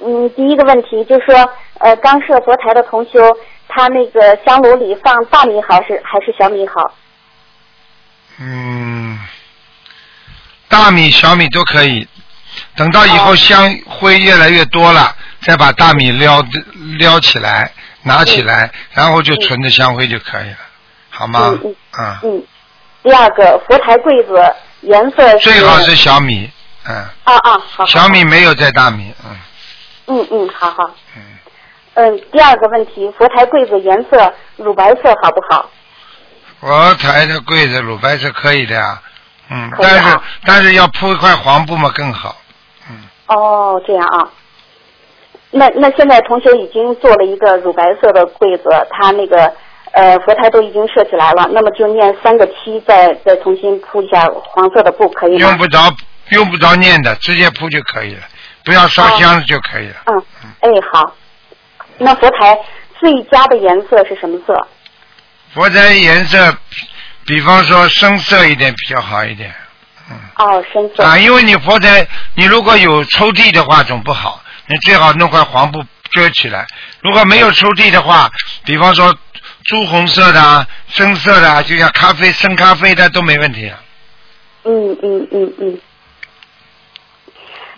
[0.00, 3.20] 嗯，第一个问题就是说，呃，刚设佛台的同修，
[3.68, 6.94] 他那个香炉里放大米好是还是小米好？
[8.40, 9.18] 嗯，
[10.68, 12.06] 大米、小米都可以，
[12.76, 16.42] 等到以后香灰越来越多了，再把大米撩
[16.98, 20.56] 撩起来，拿起来，然后就存着香灰就可以了，
[21.10, 21.74] 好吗嗯？
[21.98, 22.42] 嗯，嗯。
[23.02, 26.50] 第二个，佛台柜子颜色最好是小米，
[26.86, 27.84] 嗯，啊啊，好。
[27.84, 29.36] 好小米没有在大米，嗯
[30.06, 30.90] 嗯嗯，好好。
[31.16, 31.22] 嗯，
[31.94, 35.70] 嗯，第二个问题，佛台柜子颜色乳白色好不好？
[36.60, 39.00] 佛台的柜子乳白色可以的呀，
[39.48, 42.36] 嗯，但是但是要铺一块黄布嘛更好，
[42.90, 44.28] 嗯，哦，这样啊。
[45.50, 49.52] 那那现在同学已经做了一个乳白色的柜子，他那个
[49.92, 55.48] 呃佛台都已经设起来了，那么就念三个七，再再重新铺一下黄色的布，可以吗？
[55.48, 55.78] 用不着
[56.30, 58.20] 用不着念的，直接铺就可以了，
[58.64, 59.96] 不要烧香就可以了。
[60.06, 60.22] 嗯，
[60.60, 61.14] 哎好。
[61.96, 62.56] 那佛台
[63.00, 64.66] 最佳的颜色是什么色？
[65.54, 66.54] 佛台颜色，
[67.26, 69.52] 比方说深色一点比较好一点。
[70.36, 71.02] 哦，深色。
[71.02, 76.66] 啊，因为你佛台，你如果有抽屉的话总不好，你最好弄块黄布遮起来。
[77.02, 78.30] 如果没有抽屉的话，
[78.64, 79.14] 比方说
[79.64, 83.80] 朱红色的啊、深色的啊，就像咖啡、深咖啡的都没问题啊。
[84.64, 85.80] 嗯嗯嗯嗯。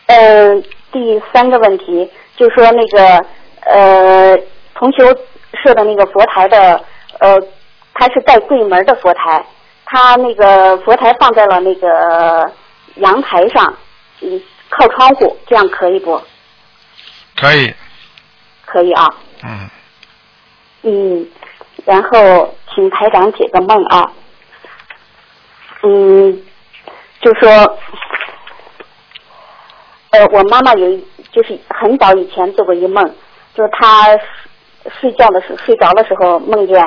[0.06, 0.60] 呃，
[0.92, 3.24] 第三个问题就是说那个
[3.60, 4.36] 呃，
[4.74, 5.04] 同修
[5.62, 6.84] 设的那个佛台的
[7.20, 7.36] 呃，
[7.94, 9.44] 它是带柜门的佛台，
[9.84, 12.50] 它那个佛台放在了那个
[12.96, 13.72] 阳台上，
[14.20, 16.20] 嗯，靠窗户，这样可以不？
[17.36, 17.74] 可以，
[18.66, 19.06] 可以啊。
[19.44, 19.70] 嗯，
[20.82, 21.28] 嗯，
[21.84, 24.12] 然后请台长解个梦啊。
[25.82, 26.42] 嗯，
[27.22, 27.48] 就说，
[30.10, 33.02] 呃，我妈妈有一就是很早以前做过一梦，
[33.54, 34.08] 就是她
[35.00, 36.84] 睡觉的时候睡着的时候梦见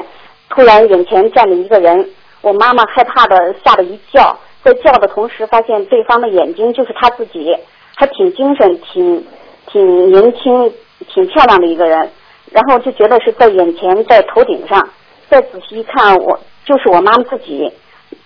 [0.50, 2.08] 突然眼前站着一个人，
[2.42, 7.58] 我妈妈害怕的吓了一跳，在叫的同时发现对方的眼睛就是她自己，
[7.96, 9.26] 还挺精神，挺
[9.72, 10.74] 挺年轻，
[11.14, 12.12] 挺漂亮的一个人。
[12.52, 14.88] 然后就觉得是在眼前，在头顶上，
[15.30, 17.72] 再仔细一看，我就是我妈妈自己，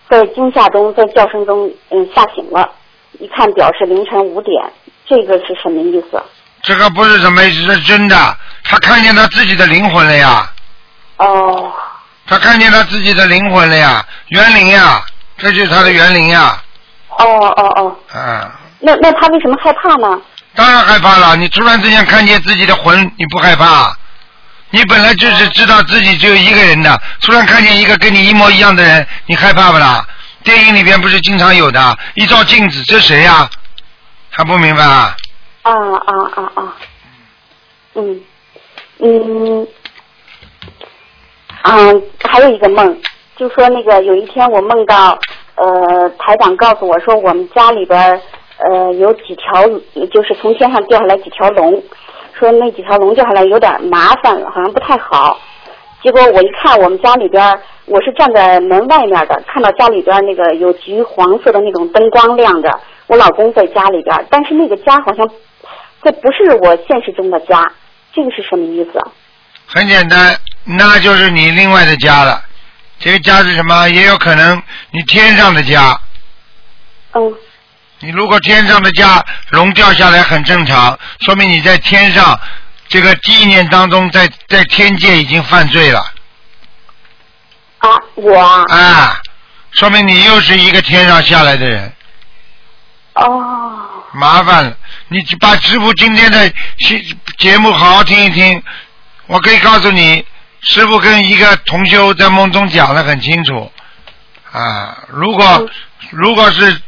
[0.10, 2.70] 在惊吓中，在叫声中，嗯，吓醒了。
[3.20, 4.54] 一看表是凌晨五点，
[5.06, 6.22] 这个是什么意思？
[6.62, 8.16] 这个不是什么意思，是真的。
[8.66, 10.52] 他看见他自己的灵魂了呀，
[11.18, 11.72] 哦，
[12.28, 15.02] 他看见他自己的灵魂了呀，园林呀，
[15.38, 16.62] 这就是他的园林呀。
[17.18, 20.22] 哦哦哦，嗯，那那他为什么害怕呢？
[20.58, 21.36] 当然害怕了。
[21.36, 23.96] 你突然之间看见自己的魂，你不害怕？
[24.72, 30.06] 你本来就是知道自己只有一个人的，突然看见一个跟你一模一样的人，你害怕不啦？
[30.44, 33.48] 电影里边不是经常有的，一照镜子，这谁呀、
[34.30, 35.16] 还不明白啊？
[35.62, 36.76] 啊啊啊啊，
[37.96, 38.22] 嗯
[39.00, 39.68] 嗯
[41.64, 43.00] 嗯，还有一个梦，
[43.38, 45.20] 就说那个有一天我梦到，
[45.56, 48.20] 呃，台长告诉我说我们家里边儿
[48.58, 49.68] 呃有几条，
[50.12, 51.84] 就是从天上掉下来几条龙，
[52.34, 55.40] 说那几条龙掉下来有点麻烦，好像不太好。
[56.04, 65.28] 结果我一看，我们家里边，我是站在门外面的，看到家里边那个有橘黄色的那种灯光亮着，我老公在家里边，但是那个家好像
[66.04, 67.72] 这不是我现实中的家，
[68.14, 69.00] 这个是什么意思？
[69.66, 72.42] 很简单，那就是你另外的家了。
[73.00, 73.88] 这个家是什么？
[73.90, 76.00] 也有可能你天上的家。
[77.14, 77.34] 嗯
[78.00, 82.40] 你如果天上的家龙掉下来很正常，说明你在天上
[82.88, 86.00] 这个纪念当中在，在天界已经犯罪了。
[87.80, 88.40] 啊，我。
[88.40, 89.22] 啊，啊，
[89.72, 91.92] 说明你又是一个天上下来的人，
[93.16, 94.78] 哦，麻烦了。
[95.08, 97.04] 你把师傅今天的节
[97.40, 98.62] 节目好好听一听，
[99.26, 100.24] 我可以告诉你，
[100.62, 103.72] 师傅跟一个同修在梦中讲的很清楚。
[104.52, 105.70] 啊，如果、嗯。
[106.12, 106.80] 如果是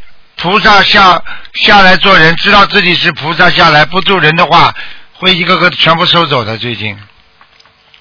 [0.41, 1.21] 菩萨下
[1.53, 4.73] 下来做人，知道自己是菩萨下来不做人的话，
[5.13, 6.57] 会一个个全部收走的。
[6.57, 6.97] 最近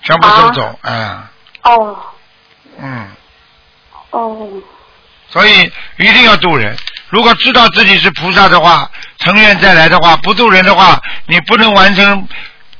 [0.02, 1.30] 全部收走，啊、
[1.62, 1.96] 哦
[2.80, 3.08] 嗯，
[4.10, 4.48] 哦
[5.30, 6.76] 所以一定要渡人。
[7.10, 12.28] 如果知道自己是菩萨的话，成愿再来的话，不渡人的话，你不能完成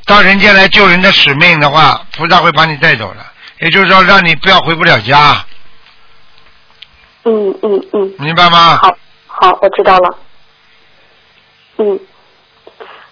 [0.05, 3.27] 到人间来救人的使命的话，菩萨会把你带走的。
[3.59, 5.45] 也就是说，让你不要回不了家，
[7.25, 8.79] 嗯嗯嗯，明白吗？
[8.81, 8.97] 好
[9.41, 10.17] 好，我知道了。
[11.79, 11.99] 嗯，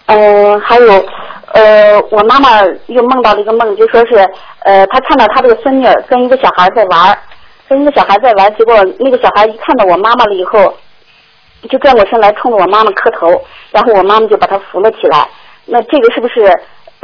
[0.07, 1.05] 呃，还有
[1.53, 4.15] 呃，我妈妈又梦到了一个梦，就说是
[4.59, 7.17] 呃，她看到她这个孙女跟一个小孩在玩，
[7.69, 10.77] 跟一个小孩在玩，结果那个小孩一看到我妈妈了以后，
[11.69, 13.29] 就转过身来冲着我妈妈磕头，
[13.71, 15.27] 然后我妈妈就把他扶了起来。
[15.65, 16.45] 那这个是不是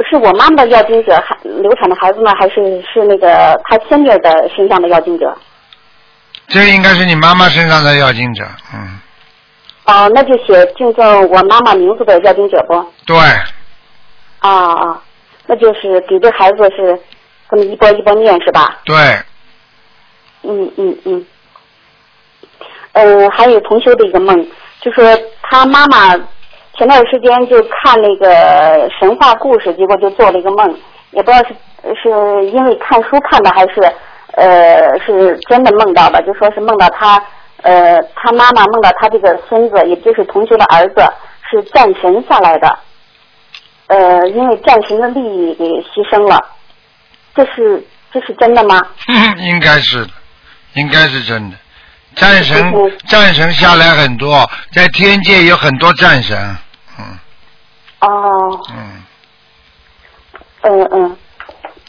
[0.08, 5.34] 是我妈妈的要经者，还流产的孩子呢，还是是那个她孙女的身上的要经者？
[6.46, 9.00] 这应该是你妈妈身上的要经者，嗯，
[9.86, 12.74] 哦，那就写敬赠我妈妈名字的要经者不？
[13.06, 13.16] 对，
[14.38, 15.02] 啊啊，
[15.46, 16.98] 那就是给这孩子是
[17.50, 18.80] 这么一波一波念是吧？
[18.84, 18.96] 对，
[20.42, 21.26] 嗯嗯嗯。
[22.92, 24.34] 呃，还有同修的一个梦，
[24.80, 25.04] 就说
[25.42, 26.16] 他妈妈
[26.78, 30.66] 前段时间就看那个神话故事，结果就做了一个梦，
[31.10, 31.54] 也不知道是
[31.94, 33.82] 是因为看书看的还是
[34.36, 37.22] 呃是真的梦到的，就说是梦到他
[37.64, 41.02] 呃他妈妈梦到他这个孙子，也就是同学的儿子
[41.50, 42.78] 是战神下来的，
[43.86, 46.38] 呃，因为战神的利益给牺牲了，
[47.34, 48.80] 这是这是真的吗？
[49.38, 50.12] 应该是的，
[50.74, 51.56] 应该是真的。
[52.14, 56.38] 战神嗯战神下来很多，在天界有很多战神，
[56.98, 57.18] 嗯
[58.00, 58.60] 哦。
[58.70, 59.02] 嗯，
[60.62, 61.16] 嗯嗯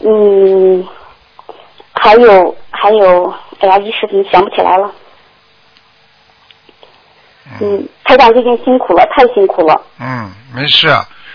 [0.03, 0.87] 嗯，
[1.93, 4.91] 还有还有，哎呀，一时怎么想不起来了。
[7.61, 9.81] 嗯，台长最近辛苦了，太辛苦了。
[9.99, 10.89] 嗯，没事，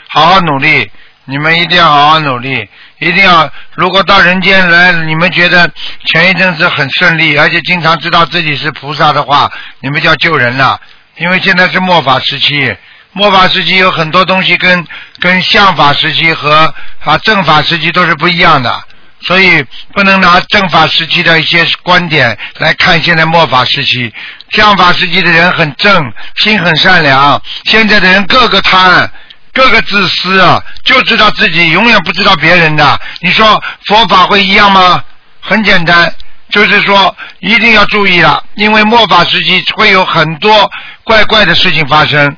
[0.09, 0.90] 好好努力，
[1.25, 2.68] 你们一定要好好努力，
[2.99, 3.49] 一定要。
[3.75, 5.70] 如果到人间来，你们觉得
[6.05, 10.81] 前一阵子很顺利，而且经常知道自己是菩萨的话，你们就要救人了。
[11.16, 12.75] 因为现在是末法时期，
[13.12, 14.85] 末法时期有很多东西跟
[15.20, 18.83] 跟相法时期和啊正法时期都是不一样的。
[19.22, 24.12] 所以不能拿正法时期的一些观点来看现在末法时期。
[24.50, 29.09] 相法时期的人很正，心很善良，现在的人个个贪，
[29.52, 33.00] 个个自私啊，就知道自己，永远不知道别人的。
[33.20, 35.02] 你说佛法会一样吗？
[35.40, 36.12] 很简单，
[36.50, 40.68] 就是说一定要注意了，因为末法时期会有很多
[41.04, 42.37] 怪怪的事情发生。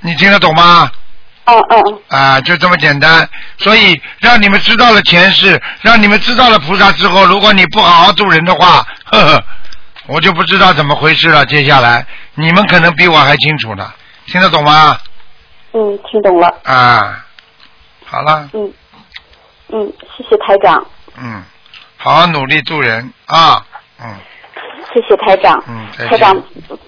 [0.00, 0.90] 你听得懂吗？
[1.44, 3.28] 嗯嗯嗯，啊，就这么简单。
[3.58, 9.44] 所以让你们知道了前世，让你们知道了菩萨之后，如果你不好好度人的话，呵呵，
[10.06, 11.44] 我就不知道怎么回事了。
[11.46, 13.92] 接下来你们可能比我还清楚呢，
[14.26, 14.96] 听得懂吗？
[15.72, 16.54] 嗯，听懂了。
[16.64, 17.24] 啊，
[18.04, 18.72] 好了，嗯
[19.68, 20.86] 嗯，谢谢台长，
[21.18, 21.42] 嗯，
[21.96, 23.64] 好好努力度人啊，
[24.00, 24.14] 嗯
[24.92, 25.58] 谢谢台长。
[25.66, 26.34] 嗯，台长，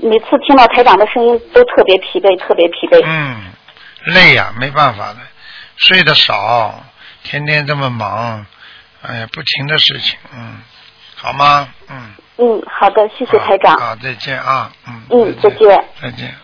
[0.03, 3.01] 每次听到台长的声音都特别疲惫，特别疲惫。
[3.07, 3.37] 嗯，
[4.07, 5.19] 累呀、没办法的，
[5.77, 6.85] 睡得少，
[7.23, 8.47] 天天这么忙，
[9.03, 10.63] 哎呀，不停的事情，嗯，
[11.17, 11.69] 好吗？
[11.89, 12.15] 嗯。
[12.37, 13.77] 嗯，好的，谢谢台长。
[13.79, 15.03] 好，好再见啊，嗯。
[15.11, 15.85] 嗯，再见。
[16.03, 16.35] 再见。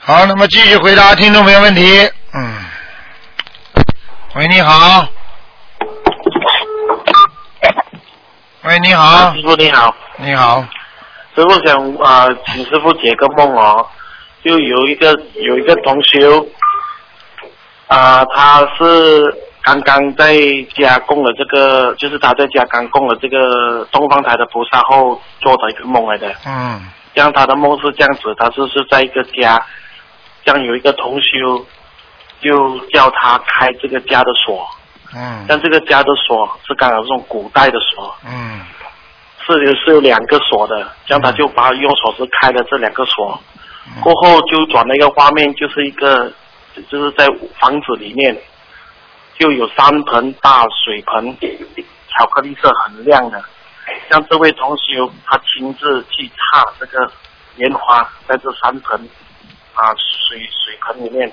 [0.00, 2.10] 好，那么继续回答听众朋友问题。
[2.34, 2.64] 嗯。
[4.34, 5.08] 喂，你好。
[8.62, 10.66] 喂，你好师，傅你好，你好，
[11.36, 13.86] 师傅想啊、呃请师傅解个梦哦，
[14.42, 16.48] 就有一个有一个同修，
[17.88, 20.34] 啊、他是刚刚在
[20.74, 26.34] 家供了这个，就是他在家刚供了这个东方台的菩萨后做的一个梦来的。
[26.46, 26.80] 嗯。
[27.14, 29.62] 这样他的梦是这样子，他就是在一个家，
[30.42, 31.66] 这样有一个同修，
[32.40, 34.66] 就叫他开这个家的锁，
[35.14, 35.44] 嗯。
[35.46, 38.60] 但这个家的锁是刚好这种古代的锁，嗯
[39.46, 43.40] 是有是有两个锁的，这样他就把用手指开了这两个锁，
[44.02, 46.32] 过后就转了一个画面，就是一个
[46.88, 47.26] 就是在
[47.60, 48.36] 房子里面
[49.38, 51.36] 就有三盆大水盆，
[52.08, 53.42] 巧克力色很亮的，
[54.10, 57.10] 像这位同学他亲自去插这个
[57.56, 59.08] 莲花在这三盆
[59.74, 59.94] 啊
[60.28, 61.30] 水水盆里面，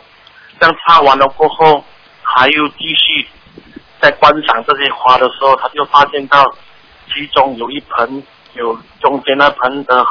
[0.60, 1.84] 这样插完了过后，
[2.22, 3.28] 还有继续
[4.00, 6.44] 在观赏这些花的时候，他就发现到
[7.12, 10.06] 其中有一盆有中间那盆的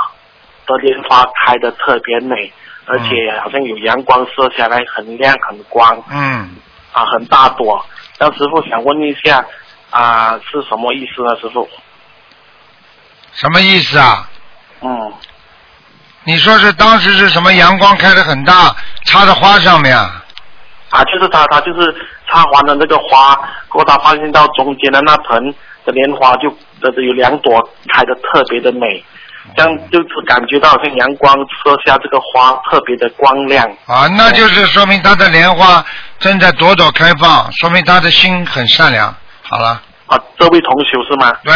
[0.66, 2.52] 的莲花开的特别美，
[2.86, 6.02] 而且好像有阳光射下来，很亮很光。
[6.10, 6.56] 嗯
[6.92, 7.84] 啊很大朵。
[8.18, 9.44] 那师傅想问一下
[9.90, 11.34] 啊是什么意思呢？
[11.40, 11.68] 师傅？
[13.32, 14.28] 什么意思啊？
[14.82, 15.12] 嗯，
[16.24, 18.76] 你说是当时是什么阳光开的很大，
[19.06, 20.22] 插在花上面啊？
[20.90, 21.90] 啊，就是他，他就是
[22.28, 23.34] 插花的那个花，
[23.68, 26.48] 过后他发现到中间的那盆的莲花就
[26.82, 27.60] 呃有两朵
[27.92, 29.04] 开的特别的美，
[29.56, 33.66] 这样就是感觉到好像阳光射下这个花特别的光亮。
[33.86, 35.84] 啊，那就是说明他的莲花
[36.18, 39.14] 正在朵朵开放，说明他的心很善良。
[39.42, 41.32] 好了，啊，这位同修是吗？
[41.44, 41.52] 对，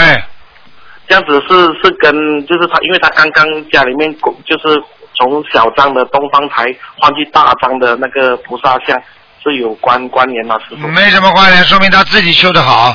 [1.09, 2.13] 这样子是是跟
[2.47, 4.13] 就是他，因为他刚刚家里面
[4.45, 4.83] 就是
[5.15, 6.65] 从小张的东方台
[6.99, 9.01] 换去大张的那个菩萨像
[9.43, 10.59] 是有关关联吗？
[10.69, 10.89] 师傅？
[10.89, 12.95] 没什么关联，说明他自己修得好。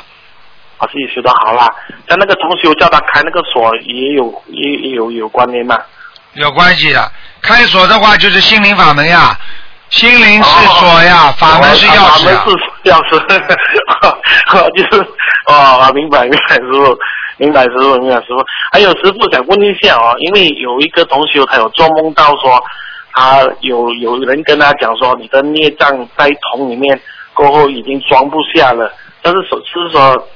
[0.81, 1.69] 啊，自己修得好啦。
[2.07, 5.77] 但那个同修叫他开那个锁，也有也也有有关联吗？
[6.33, 9.37] 有关系的，开锁的话就是心灵法门呀，
[9.89, 12.01] 心灵是锁呀，法门是钥匙呀。
[12.09, 13.19] 法门是钥匙，
[14.89, 15.03] 就是
[15.47, 16.97] 哦，明白明白师傅，
[17.37, 18.43] 明白师傅明白师傅。
[18.71, 22.63] 还有师傅想问一下哦，因为有一个同学他有做梦到说，
[23.13, 26.99] 他有有人跟他讲说，你的孽障在桶里面
[27.33, 28.89] 过后已经装不下了，
[29.21, 30.27] 但是说是说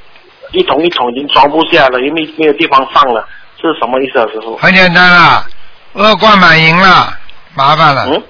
[0.51, 3.27] 一桶一桶已经装不下了，因为没有地方放了，
[3.61, 4.55] 是什么意思啊，师傅？
[4.57, 5.45] 很简单啦，
[5.93, 7.13] 恶贯满盈了，
[7.55, 8.05] 麻烦了。
[8.07, 8.23] 嗯。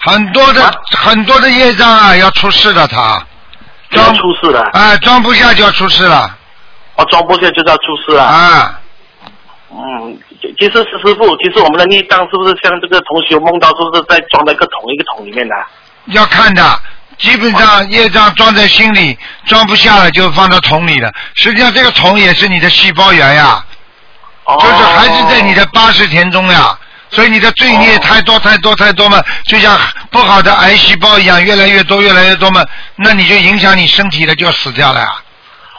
[0.00, 0.60] 很多的、
[0.98, 3.24] 很多的业障啊，要出事的他。
[3.90, 4.60] 要出事了。
[4.72, 6.36] 啊，装不下就要出事了。
[6.96, 8.22] 哦，装不下就要出事了。
[8.22, 8.80] 啊。
[9.70, 10.18] 嗯，
[10.58, 15.54] 其实师傅，其实我们的孽障是不是像这个同学梦到，是不是在装在一个桶一个桶里面的？
[16.08, 16.62] 要看的，
[17.18, 21.12] 基本上业障装在心里，装不下了就放到桶里了。
[21.34, 23.64] 实际上这个桶也是你的细胞源呀，
[24.44, 26.78] 哦就是还是在你的八十田中呀。
[27.10, 29.78] 所以你的罪孽太多太多太多嘛，就像
[30.10, 32.64] 不好的癌细胞一样，越来越多越来越多嘛，
[32.96, 35.14] 那你就影响你身体了，就要死掉了呀。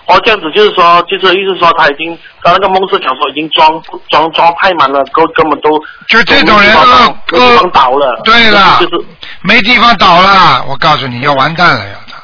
[0.08, 8.22] 哦，这样子就是说，就是意思说他已经，他那个梦是讲说已经装装装太满了，根根本都就这种人呃地方倒了。
[8.24, 9.06] 对了，就是
[9.42, 12.16] 没地方倒了，我告诉你要完蛋了呀，他。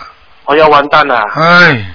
[0.45, 1.19] 哦，要完蛋了。
[1.35, 1.85] 哎。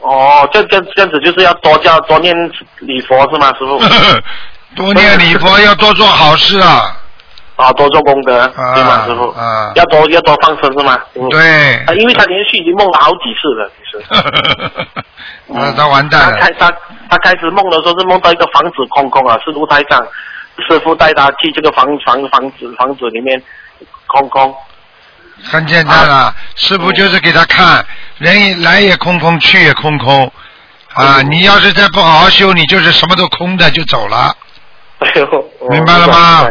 [0.00, 2.34] 哦，这这这样子就是要多叫多念
[2.78, 3.78] 礼佛是吗，师傅？
[4.74, 6.96] 多念礼佛，要多做好事啊！
[7.60, 9.28] 啊，多做功德，对吗，师傅？
[9.30, 10.98] 啊，要多要多放生是吗？
[11.30, 11.76] 对。
[11.84, 15.02] 啊，因为他连续已经梦了好几次了，其实。
[15.52, 16.38] 那他完蛋了。
[16.38, 16.70] 他开他
[17.10, 20.00] 他开始梦的时候是梦到一个房子空空啊，是卢台长
[20.68, 23.42] 师傅带他去这个房房房子房子里面
[24.06, 24.54] 空空。
[25.42, 27.84] 很简单了，师傅就是给他看，
[28.18, 30.30] 人来也空空，去也空空。
[30.94, 34.34] 啊，你要是再不好好修，你就是什么都空的就走了。
[35.00, 36.46] 哎呦，明白了吗？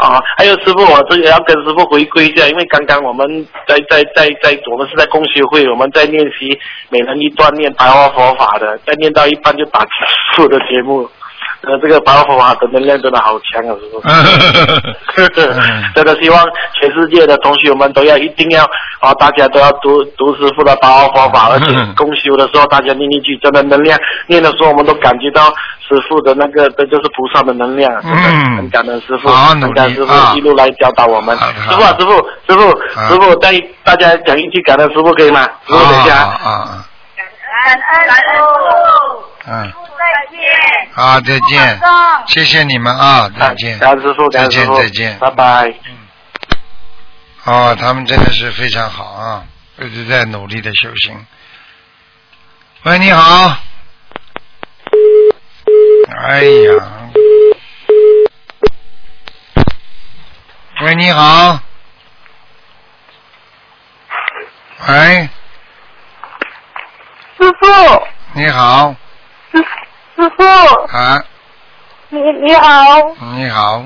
[0.00, 6.58] 啊，还有师傅，我这也要跟师傅回归一下，因为刚刚我们在在在在我们是在共修会，我们在练习
[6.88, 9.90] 每人一段念白话佛法的，在念到一半就打结
[10.34, 11.08] 束的节目。
[11.62, 14.00] 呃，这个白话佛法的能量真的好强啊，师傅！
[15.94, 16.42] 真的希望
[16.80, 18.64] 全世界的同学们都要一定要
[19.00, 25.52] 啊，大家都要读读师傅的白话佛法，而且共修的时候大家念念句，真的能量念的时候我们都感觉到
[25.86, 28.16] 师傅的那个，这就是菩萨的能量，真的
[28.56, 31.36] 很感恩师傅，很感恩师傅一路来教导我们。
[31.36, 32.12] 师傅啊，师傅，
[32.48, 32.60] 师傅，
[33.08, 33.52] 师傅带
[33.84, 35.42] 大家讲一句感恩师傅可以吗？
[35.66, 36.14] 师傅等一下。
[36.16, 36.86] 啊啊。
[37.44, 39.50] 感恩师傅。
[39.50, 39.72] 嗯。
[40.10, 40.40] 再见。
[40.94, 41.80] 啊，再见。
[42.26, 43.78] 谢谢你们啊，再见。
[43.78, 43.94] 再
[44.48, 45.18] 见，再见。
[45.18, 45.72] 拜拜。
[47.44, 49.44] 哦，他们真的是非常好啊，
[49.78, 51.26] 一直在努力的修行。
[52.82, 53.56] 喂，你好。
[56.18, 57.10] 哎呀。
[60.82, 61.60] 喂，你好。
[64.88, 65.28] 喂。
[67.38, 68.06] 师傅。
[68.32, 68.94] 你好。
[69.52, 69.64] 师
[70.20, 70.44] 师傅。
[70.96, 71.24] 啊。
[72.10, 72.66] 你你好。
[73.36, 73.82] 你好。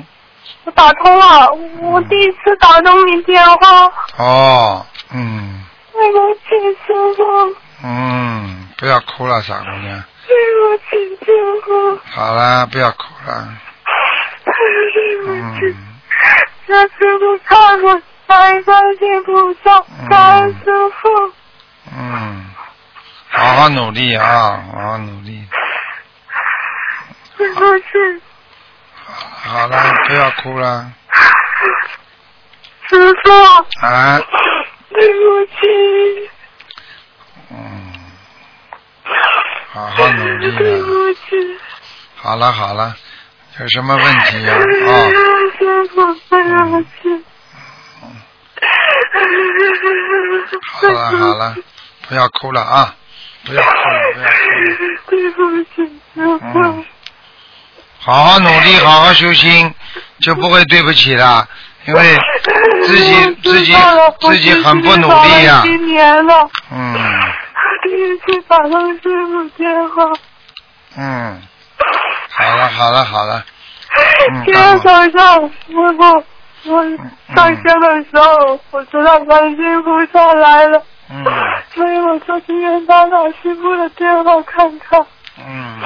[0.65, 1.49] 我打通了，
[1.81, 3.93] 我第一次打通你电话。
[4.19, 5.63] 哦，嗯。
[5.93, 6.41] 对不起，
[6.87, 7.57] 师傅。
[7.85, 10.03] 嗯，不要哭了，傻姑娘。
[10.27, 11.33] 对不起，师
[11.65, 12.01] 傅。
[12.11, 13.49] 好了，不要哭了。
[14.45, 15.27] 对不
[15.61, 15.77] 起。
[16.67, 21.33] 让师傅看我，感谢菩萨，感恩师傅。
[21.97, 22.47] 嗯，
[23.29, 25.47] 好好努力啊，好好努力。
[27.37, 27.85] 对不起。
[29.05, 30.93] 好了，不要哭了。
[32.89, 33.87] 师傅。
[33.87, 34.21] 啊。
[34.91, 36.31] 对不起。
[37.51, 37.57] 嗯。
[39.73, 40.59] 好好努力啊。
[40.59, 41.59] 对不起。
[42.17, 42.95] 好了好了，
[43.61, 44.55] 有什么问题呀？
[44.55, 44.59] 啊。
[45.59, 47.25] 师傅，对不起。
[50.73, 51.55] 好了好了，
[52.09, 52.95] 不要哭了啊！
[53.45, 54.33] 不要哭了，不要哭
[54.71, 54.75] 了。
[55.09, 55.75] 对不起，
[56.15, 56.85] 师傅。
[58.07, 59.75] 嗯，好好努力，好好修心，
[60.21, 61.47] 就不会对不起了。
[61.87, 62.17] 因为
[62.87, 63.75] 自己自己
[64.21, 66.95] 自己很不努力呀、今年了，嗯。
[67.83, 70.05] 第一次打通师傅电话。
[70.97, 71.43] 嗯，
[72.31, 73.45] 好了好了好了，
[74.33, 76.25] 嗯，今天早上，师傅，
[76.73, 76.83] 我
[77.35, 81.25] 上香的时候，我知道观世音菩萨来了，嗯。
[81.75, 85.05] 所以我就今天打打师傅的电话看看。
[85.37, 85.81] 嗯，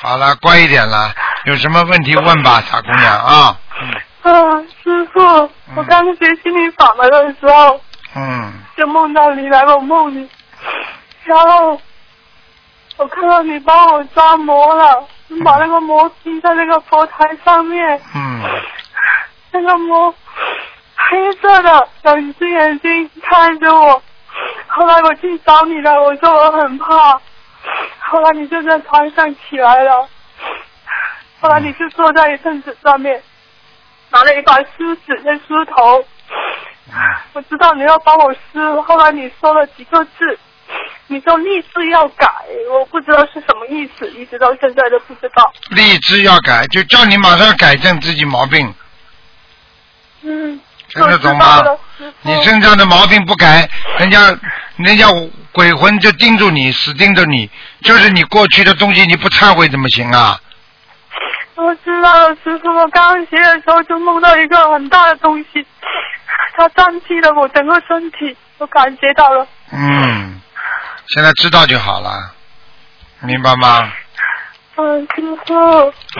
[0.00, 1.10] 好了，乖一点了，
[1.46, 4.32] 有什么问题问吧，傻姑娘啊，嗯。
[4.32, 5.20] 啊，师傅，
[5.74, 7.80] 我刚学心理法门的时候，
[8.14, 8.52] 嗯。
[8.76, 10.28] 就梦到你来我梦里，
[11.24, 11.80] 然后
[12.98, 18.42] 我看到你帮我抓魔了，你把那个魔钉在那个佛台上面，嗯。
[19.52, 20.14] 那个魔
[20.94, 24.02] 黑色的，两只眼睛看着我。
[24.66, 27.18] 后来我去找你了，我说我很怕。
[28.10, 30.08] 后来你就在床上起来了，
[31.40, 33.22] 后来你就坐在一凳子上面，
[34.10, 36.04] 拿了一把梳子在梳头。
[37.32, 40.38] 我知道你要帮我梳，后来你说了几个字，
[41.08, 42.26] 你说立志要改，
[42.70, 45.52] 我不知道是什么意思，一直到现在都不知道。
[45.70, 48.72] 立志要改，就叫你马上改正自己毛病，
[50.22, 50.60] 嗯，
[50.96, 51.62] 听得懂吗
[52.22, 53.68] 你身上的毛病不改，
[53.98, 54.18] 人家
[54.76, 55.06] 人家
[55.52, 57.50] 鬼魂就盯住你，死盯着你，
[57.82, 60.38] 就是你过去的东西你不忏悔怎么行啊？
[61.54, 62.68] 我知道了，师傅。
[62.68, 65.66] 我刚刚学的时候就梦到一个很大的东西，
[66.56, 69.46] 它占据了我整个身体，我感觉到了。
[69.72, 70.40] 嗯，
[71.08, 72.32] 现在知道就好了，
[73.20, 73.90] 明白吗？
[74.76, 75.54] 嗯，师傅，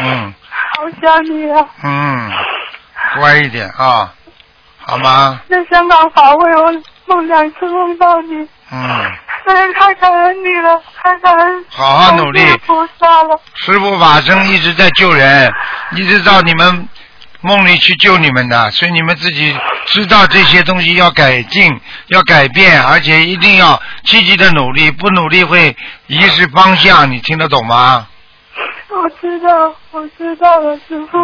[0.01, 0.35] 嗯
[0.77, 1.69] 好想你啊！
[1.85, 2.33] 嗯，
[3.19, 4.13] 乖一点啊，
[4.87, 5.41] 好吗？
[5.51, 6.73] 在香港法会，我
[7.07, 8.35] 梦两次梦到你，
[8.71, 9.13] 嗯，
[9.47, 13.41] 真是太感恩你了，太感恩好好努力菩萨了。
[13.55, 15.53] 师傅法身一直在救人，
[15.97, 16.89] 一直到你们
[17.41, 19.57] 梦里去救你们的，所以你们自己
[19.87, 25.77] 知道这些东西要改进、要改变，而且一定要积极的努力，不努力会
[26.07, 28.07] 遗失方向，你听得懂吗？
[28.89, 31.19] 我知道，我知道了，师傅。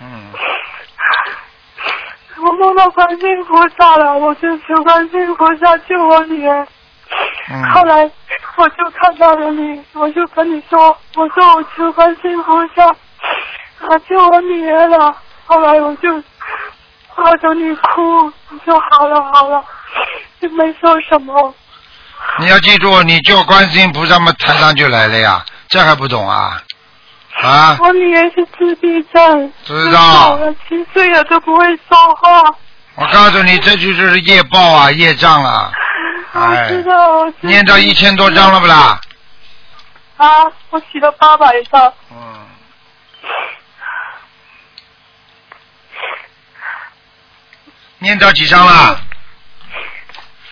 [0.00, 0.32] 嗯，
[2.40, 6.66] 我梦到观世音菩萨了，我就求观世音菩萨救我女儿。
[7.50, 8.08] 嗯后来
[8.56, 15.16] 我就看到了你，我就跟你说，我说我求观世音菩萨，啊救我女儿了。
[15.46, 16.22] 后来我就
[17.16, 19.64] 抱着你哭，你说好了好了，
[20.40, 21.54] 就没说什么。
[22.38, 26.62] 你要记住，你救观世音菩萨嘛，台上就来了呀，这还不懂啊？
[27.42, 32.42] 啊，我女儿是自闭症，知道了七岁了都不会说话。
[32.96, 35.70] 我告诉你，这就是业报啊，业障啊，
[36.32, 39.00] 哎 我知道，我念到一千多张了不啦？
[40.16, 40.26] 啊，
[40.70, 41.92] 我写了八百张。
[42.10, 42.46] 嗯，
[48.00, 49.00] 念到几张了？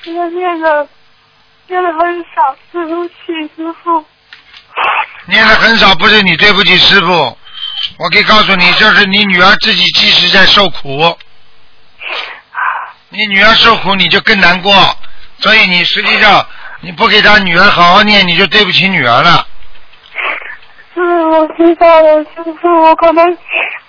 [0.02, 0.88] 现在念的
[1.66, 3.14] 念的很少，对不起
[3.56, 4.04] 师傅。
[5.26, 7.38] 念的很少，不是你对不起师傅，
[7.98, 11.18] 我可以告诉你，这是你女儿自己即使在受苦，
[13.08, 14.72] 你女儿受苦你就更难过，
[15.38, 16.46] 所以你实际上
[16.80, 19.46] 你不给她女儿好好念，你就对不起女儿了。
[20.94, 22.28] 是，我知道了，师
[22.60, 23.38] 傅，我可能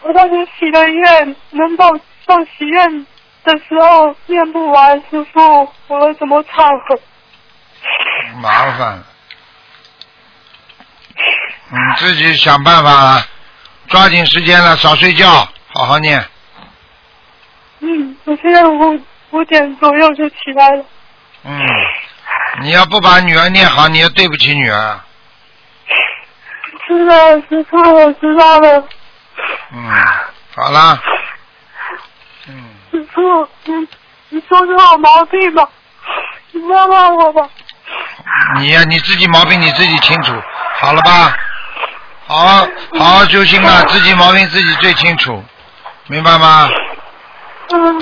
[0.02, 1.90] 我当时许的愿，能到
[2.26, 3.06] 到许愿
[3.44, 7.02] 的时候念不完，师傅，我会怎么忏悔？
[8.42, 9.06] 麻烦了，
[11.70, 13.26] 你 自己想办法了，
[13.88, 15.28] 抓紧时间了，少睡觉，
[15.74, 16.24] 好好念。
[17.80, 19.00] 嗯，我现在五
[19.32, 20.86] 五点左右就起来了。
[21.44, 21.62] 嗯，
[22.62, 25.00] 你要不把女儿念好，你要对不起女儿。
[26.88, 28.88] 是的，师傅，我知道了。
[29.74, 29.92] 嗯，
[30.56, 31.02] 好啦。
[32.48, 33.88] 嗯，你说，你
[34.30, 35.70] 你说说我毛病吧，
[36.52, 37.50] 你骂骂我吧。
[38.56, 40.34] 你呀、你自己毛病你自己清楚，
[40.80, 41.36] 好了吧？
[42.28, 42.68] 好好
[43.00, 45.44] 好好修心了，自己毛病自己最清楚，
[46.08, 46.70] 明白吗？
[47.70, 48.00] 嗯，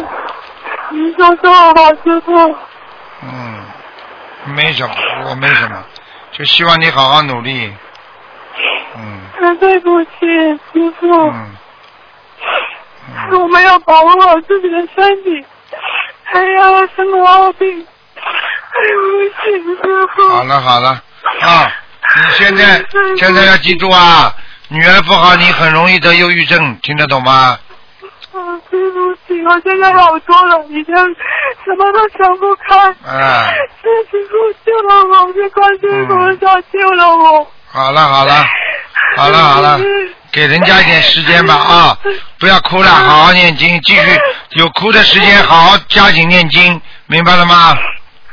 [0.90, 2.56] 你说说我吧，师傅。
[3.22, 3.66] 嗯，
[4.46, 4.96] 没什么，
[5.30, 5.84] 我没什么，
[6.32, 7.74] 就希望你好好努力。
[8.98, 10.10] 嗯嗯，对不起，
[10.74, 11.30] 师傅。
[11.30, 11.56] 嗯
[13.32, 15.46] 我没有保护好自己的身体，
[16.24, 17.88] 还让我生个毛病。
[18.74, 20.28] 对不起，师傅。
[20.30, 20.90] 好了好了
[21.42, 21.72] 啊，
[22.16, 22.84] 你现在
[23.18, 24.34] 现在要记住啊，
[24.70, 27.57] 女儿不好，你很容易得忧郁症，听得懂吗？
[28.34, 28.39] 啊，
[28.70, 32.78] 对不起，我现在好多了，以前什么都想不开。
[33.09, 33.49] 啊，
[33.82, 34.36] 是师傅
[34.66, 37.47] 救了我，是观世音菩萨救了我。
[37.68, 38.45] 好了好了，
[39.18, 39.80] 好了好了，
[40.32, 41.97] 给人家一点时间吧啊！
[42.39, 44.20] 不要哭了，好好念经，继续
[44.51, 47.76] 有哭的时间，好好加紧念经，明白了吗？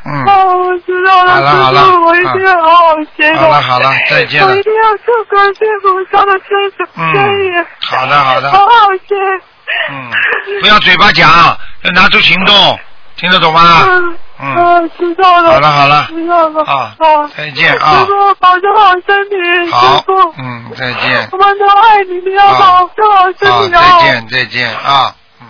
[0.04, 3.38] 嗯，哦，我知道了，好了好了师傅，我一定要好好学的。
[3.38, 7.66] 好了好了再见了我一定要受观世音菩萨的牵手嗯。
[7.80, 9.14] 好的好的好好学。
[9.90, 10.10] 嗯，
[10.60, 11.30] 不要嘴巴讲，
[11.82, 12.78] 要拿出行动，
[13.16, 13.86] 听得懂吗？
[14.44, 15.52] 嗯知道了。
[15.52, 16.62] 好了好了知道了。
[16.64, 19.70] 啊好再见啊师傅，保重好身体。
[19.70, 23.80] 好师傅，嗯，再见我，们都爱你，你要保重好身，体哦。
[23.80, 25.46] 再见再见啊，嗯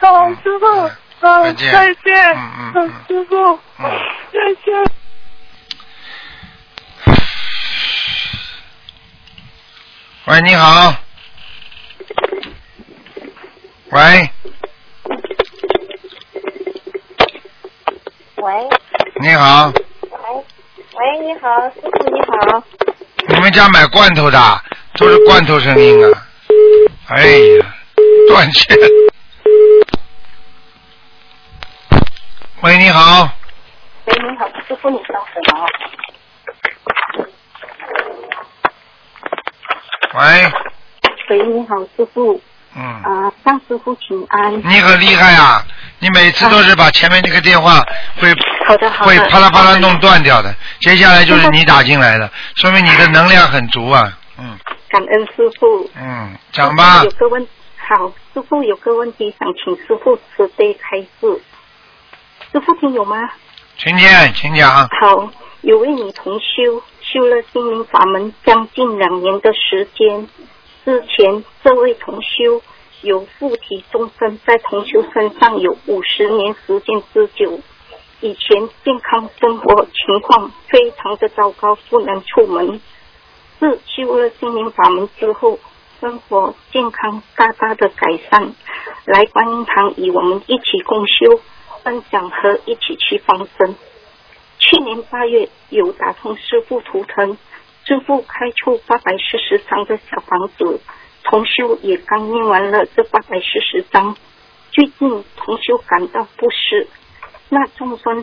[0.00, 0.88] 好，师傅，
[1.20, 2.14] 再嗯，见再见。
[2.34, 3.90] 嗯嗯嗯师傅，嗯。
[4.32, 4.84] 再见。
[10.26, 10.94] 喂，你好。
[13.90, 14.30] 喂，
[18.36, 18.68] 喂
[19.20, 20.44] 你好，喂
[20.94, 22.62] 喂，你好，师傅你好。
[23.28, 24.62] 你们家买罐头的，
[24.96, 26.26] 都是罐头声音啊！
[27.08, 27.24] 哎
[27.58, 27.74] 呀，
[28.28, 28.76] 断线。
[32.60, 33.30] 喂，你好，
[34.06, 35.66] 喂，你好，师傅，你稍等啊。
[40.14, 40.52] 喂，
[41.30, 42.42] 喂，你好，师傅。
[42.74, 44.58] 嗯，啊，向师傅请安。
[44.58, 45.64] 你很厉害啊！
[46.00, 47.76] 你每次都是把前面那个电话
[48.20, 48.28] 会
[48.66, 49.10] 好的好的。
[49.10, 54.12] 会啪啦啪啦弄断掉的，接下来就是你打进来的，说明你的能量很足啊！
[54.36, 55.88] 嗯感恩师傅。
[55.96, 57.46] 嗯，讲吧有，个问，
[57.76, 61.40] 好，师傅有个问题想请师傅慈悲开示。
[62.50, 63.30] 师傅听有吗？
[63.76, 64.88] 请见，请讲。
[65.00, 65.30] 好，
[65.60, 70.26] 有位女同修修了心灵法门将近两年的时间，
[70.82, 72.62] 之前这位同修
[73.02, 77.60] 有附体众生在同修身上有五十年时间之久，
[78.22, 82.80] 以前健康生活情况非常的糟糕，不能出门。
[83.60, 85.58] 自修了心灵法门之后，
[86.00, 88.54] 生活健康大大的改善。
[89.04, 91.40] 来观音堂与我们一起共修，
[91.88, 93.74] 分享和一起去放生。
[94.58, 97.38] 去年八月有打通师傅图腾，
[97.86, 100.82] 师傅开出八百四十张的小房子，
[101.24, 104.14] 同修也刚念完了这八百四十张。
[104.70, 106.88] 最近同修感到不适，
[107.48, 108.22] 那众生，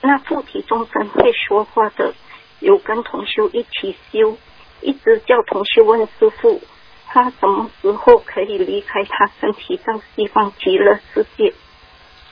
[0.00, 2.14] 那附体众生会说话的，
[2.60, 4.38] 有跟同修一起修，
[4.82, 6.62] 一直叫同修问师傅，
[7.08, 11.52] 他什么时候可以离开他身体到西方极乐世界？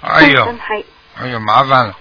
[0.07, 0.55] 哎呦。
[1.19, 1.97] 哎呦，麻烦了。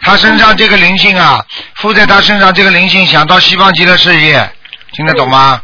[0.00, 1.44] 他身上这个灵性啊，
[1.76, 4.50] 附在他身上这个灵性，想到西方极乐世界，
[4.92, 5.60] 听得懂吗？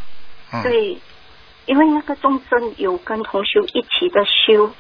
[0.53, 0.99] 嗯，对，
[1.67, 4.71] 因为那个众生有跟同修一起的修，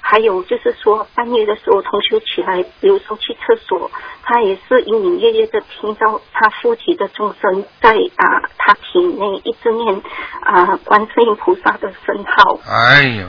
[0.00, 3.90] 还有就是说半夜的时候同修起来，有时候去厕所，
[4.22, 10.02] 他也是隐隐约约的听到他附体的众生在啊他体内一直念
[10.42, 13.26] 啊观世音菩萨的圣号，哎呦，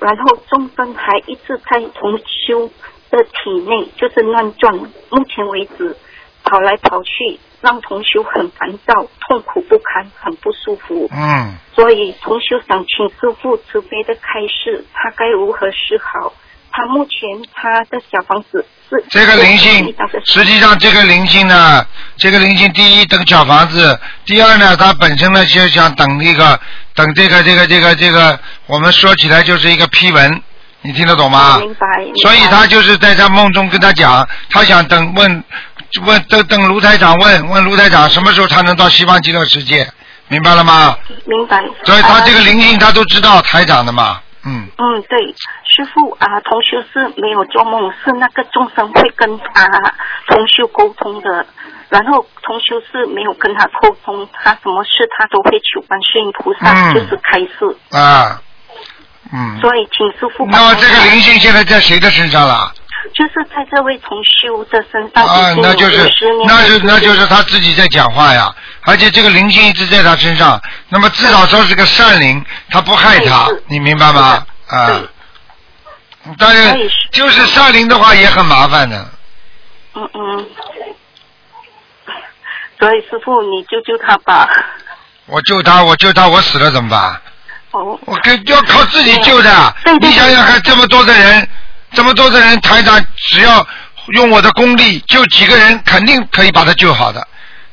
[0.00, 2.70] 然后众生还一直在同修
[3.10, 5.96] 的体内就是乱转，目前为止
[6.44, 11.08] 跑来跑去，让同修很烦躁、痛苦不堪、很不舒服。
[11.12, 16.32] 嗯，所以同修想请师傅慈悲的开示，他该如何是好？
[16.78, 17.20] 他目前
[17.52, 19.92] 他的小房子是这个灵性，
[20.24, 21.84] 实际上这个灵性呢，
[22.16, 26.58] 这个灵性第一等小房子，第二呢，他本身呢就想等一个
[26.94, 30.40] 等这个这个这个这个，我们说起来就是一个批文，
[30.82, 31.58] 你听得懂吗？
[31.58, 31.86] 明白。
[32.04, 35.44] 明白所以他就是在他梦中跟他讲，他想等问
[36.06, 39.90] 问等等卢台长问问卢台长什么时候他能到西方极乐世界，
[40.28, 40.96] 明白了吗？
[41.24, 41.60] 明白。
[41.84, 45.34] 所以他这个呃灵性他都知道台长的嘛，嗯，嗯，对，
[45.64, 49.68] 师傅啊，同修是没有做梦，是那个众生会跟他
[50.28, 51.44] 同修沟通的，
[51.90, 56.94] 然后同修是没有跟他沟通，他什么事他都会求观世音菩萨，嗯。
[56.94, 58.40] 就是开示，啊，
[59.32, 62.72] 嗯，所以请师傅那么这个灵性现在在谁的身上了？
[63.14, 68.52] 就是在这位同修的身上啊那就是那是的时间那就是他自己在讲话呀，
[68.88, 70.58] 而且这个灵性一直在他身上，
[70.88, 74.46] 那么至少说是个善灵，他不害他，你明白吗？
[74.68, 74.86] 啊。
[74.86, 75.08] 对，
[76.38, 79.10] 但是是就是善灵的话也很麻烦的，
[79.94, 80.46] 嗯嗯，
[82.78, 84.48] 所以师傅你救救他吧。
[85.26, 87.20] 我救他，我救他，我死了怎么办？
[87.72, 89.76] 哦，我跟要靠自己救的。
[90.00, 91.46] 你想想看，这么多的人，
[91.92, 93.66] 这么多的人，台长只要
[94.14, 97.28] 用我的功力救几个人，肯定可以把他救好的。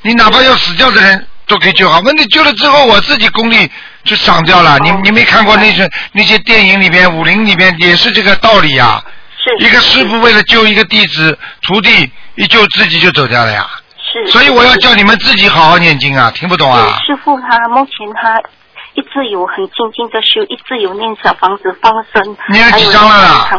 [0.05, 1.99] 你哪怕要死掉的人都可以救好。
[2.01, 3.67] 问题救了之后，我自己功力
[4.03, 4.77] 就长掉了。
[4.77, 9.03] 你你没看过那些那些电影里边，武林里边也是这个道理呀。
[9.35, 13.67] 是一个师傅为了救一个弟子徒弟，一救自己就走掉了呀。
[13.97, 14.31] 是。
[14.31, 16.99] 所以我要叫你们自己好好念经啊，听不懂啊？
[17.03, 18.39] 师傅他目前他
[18.93, 23.49] 一直有很精进的修，一直有念小房子放生，念了几张了啦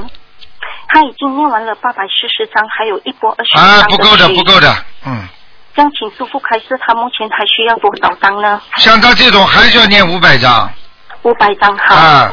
[0.89, 4.61] 他已经念完了八百四十张，还有一波二十啊，不够的，不够。
[4.61, 4.73] 的，
[5.05, 5.29] 嗯。
[5.77, 8.59] 这样，请师傅开示，他目前还需要多少张呢？
[8.79, 10.73] 像他这种还是要念五百张
[11.23, 11.95] 五百张，好。
[11.95, 12.33] 啊，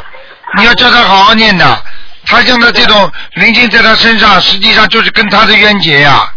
[0.57, 1.83] 你要叫他好好念的。
[2.25, 6.31] 他像他这种灵性在他身上，实际上就是跟他的冤结呀。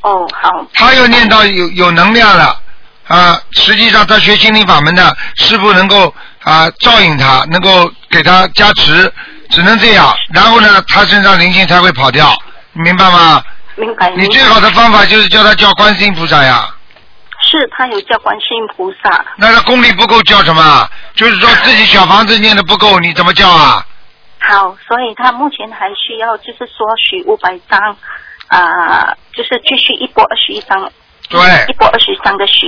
[0.00, 0.50] 哦，好。
[0.72, 2.58] 他又念到有有能量了
[3.08, 9.12] 啊，实际上他学心灵法门的师傅能够啊照应他，能够给他加持，
[9.50, 10.16] 只能这样。
[10.32, 12.34] 然后呢，他身上灵性才会跑掉，
[12.72, 13.42] 你明白吗？
[13.78, 14.10] 明白。
[14.10, 16.74] 你最好的方法就是叫他叫观世音菩萨呀。
[17.40, 20.90] 是他有叫观世音菩萨，那他功力不够叫什么？
[21.14, 23.86] 就是说自己小房子念的不够，你怎么叫啊？
[24.40, 27.96] 好，所以他目前还需要就是说许五百张，
[28.48, 30.90] 啊、就是继续一波二十一张，
[31.30, 32.66] 对一波二十张的许。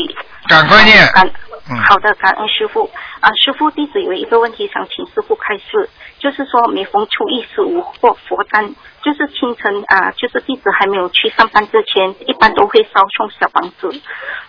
[0.49, 1.29] 赶快念感
[1.69, 2.89] 嗯好的，感恩师傅
[3.21, 5.91] 啊，师傅弟子有一个问题想请师傅开示，
[6.21, 13.91] 就是说每逢初一十五或佛诞，就是清晨啊，就是弟子还没有去上班之前，一般都会烧送小房子。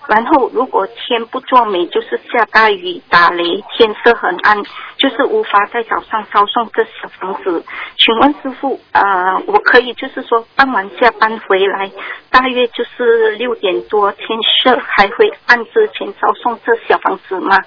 [0.07, 4.61] 然后如果天不作美，就是下大雨、打雷，天色很暗，
[4.97, 7.63] 就是无法在早上烧送这小房子。
[7.97, 11.89] 请问师傅，啊，我可以就是说傍晚下班回来，
[12.29, 14.27] 大约就是六点多，天
[14.61, 17.57] 色还会暗之前烧送这小房子吗？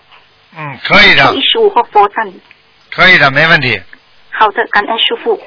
[0.55, 2.30] 嗯，可以的初一，十五或佛诞。
[2.90, 3.80] 可以的，没问题。
[4.39, 5.41] 好的，感恩师傅。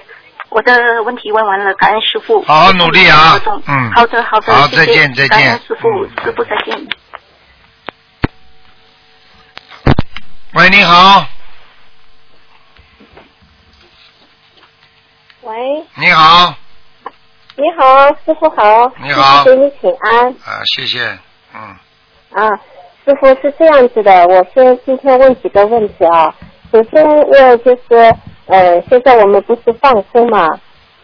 [0.49, 2.41] 我的问题问完了，感恩师傅。
[2.43, 3.37] 好好努力啊。
[3.67, 3.91] 嗯。
[3.91, 4.85] 好的，好的，好谢谢。
[4.85, 5.29] 再见再见。
[5.29, 6.09] 感恩师傅，嗯。
[6.23, 6.87] 师傅再见。
[10.53, 11.25] 喂，你好，
[15.41, 15.55] 喂，
[15.95, 16.55] 你好，
[17.55, 19.43] 你好，师傅好，你好。
[19.43, 20.29] 给你请安。
[20.29, 21.19] 啊，谢谢，
[21.53, 21.75] 嗯，
[22.31, 22.49] 啊。
[23.05, 26.33] 师傅是这样子的，我先今天问几个问题啊。
[26.73, 28.15] 首先问就是，
[28.47, 30.47] 呃，现在我们不是放生嘛，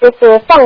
[0.02, 0.58] 就是放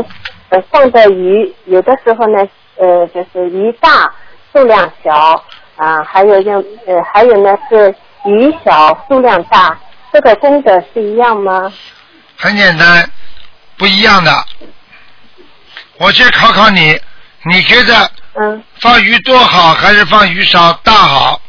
[0.49, 2.47] 呃放的鱼，有的时候呢，
[2.77, 4.13] 呃，就是鱼大
[4.53, 5.43] 数量小
[5.75, 7.93] 啊，还有用呃还有呢是
[8.25, 9.77] 鱼小数量大，
[10.13, 11.71] 这个功德是一样吗？
[12.37, 13.09] 很简单，
[13.77, 14.31] 不一样的。
[15.97, 16.99] 我先考考你，
[17.43, 21.41] 你觉得嗯放鱼多好，还是放鱼少大好？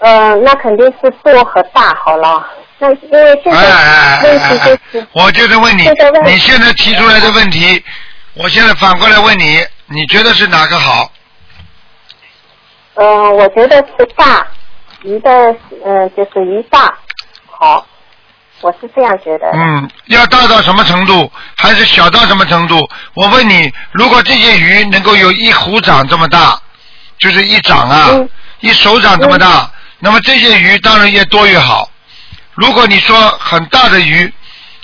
[0.00, 2.46] 呃，那肯定是多和大好了。
[2.84, 7.82] 那因为现哎哎哎在问哎题就是，哎，我就是问你问，你现在提出来的问题，
[8.34, 11.10] 我现在反过来问你，你觉得是哪个好？
[12.94, 14.46] 呃，我觉得是大
[15.02, 15.30] 鱼的，
[15.84, 16.92] 呃，就是鱼大
[17.46, 17.86] 好，
[18.60, 19.50] 我是这样觉得。
[19.54, 22.86] 嗯，要大到什么程度，还是小到什么程度？
[23.14, 26.60] 我问你，如果这些鱼能够有一虎掌这么大，
[27.18, 28.28] 就是一掌啊，嗯
[28.60, 31.88] 一手掌这么大，那么这些鱼当然越多越好。
[32.54, 34.32] 如果你说很大的鱼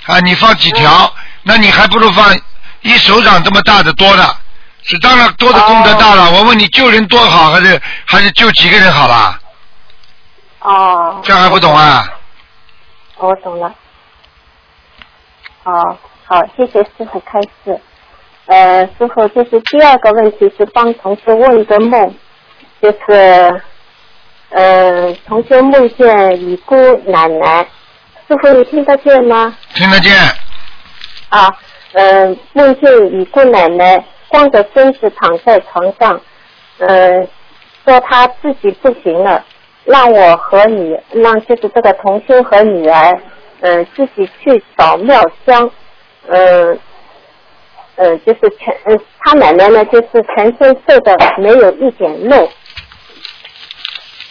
[0.06, 1.12] 啊，你放几条，嗯
[1.42, 2.38] 那你还不如放
[2.82, 4.36] 一手掌这么大的多的。
[4.82, 6.30] 是当然多的功德大了。
[6.30, 9.38] 我问你，救人多好，还是还是救几个人好啦？
[10.60, 11.20] 哦。
[11.22, 12.06] 这还不懂啊？
[13.18, 13.74] 我懂了。
[15.62, 17.78] 好，好，谢谢师傅开示。
[18.46, 22.14] 呃，师傅，就是第二个问题是帮同事问一个梦，
[22.80, 23.62] 就是
[24.50, 26.74] 呃，同学梦见已故
[27.06, 27.64] 奶奶，
[28.28, 29.56] 师傅你听得见吗？
[29.74, 30.12] 听得见？
[31.28, 31.48] 啊，
[31.92, 36.20] 呃，梦见已故奶奶光着身子躺在床上，
[36.78, 37.24] 呃，
[37.84, 39.44] 说她自己不行了，
[39.84, 43.20] 让我和你，让就是这个同修和女儿，
[43.60, 45.70] 呃，自己去找妙香，
[46.26, 46.76] 呃，
[47.94, 52.50] 呃，就是全，呃，他奶奶呢，就是全身瘦的没有一点肉。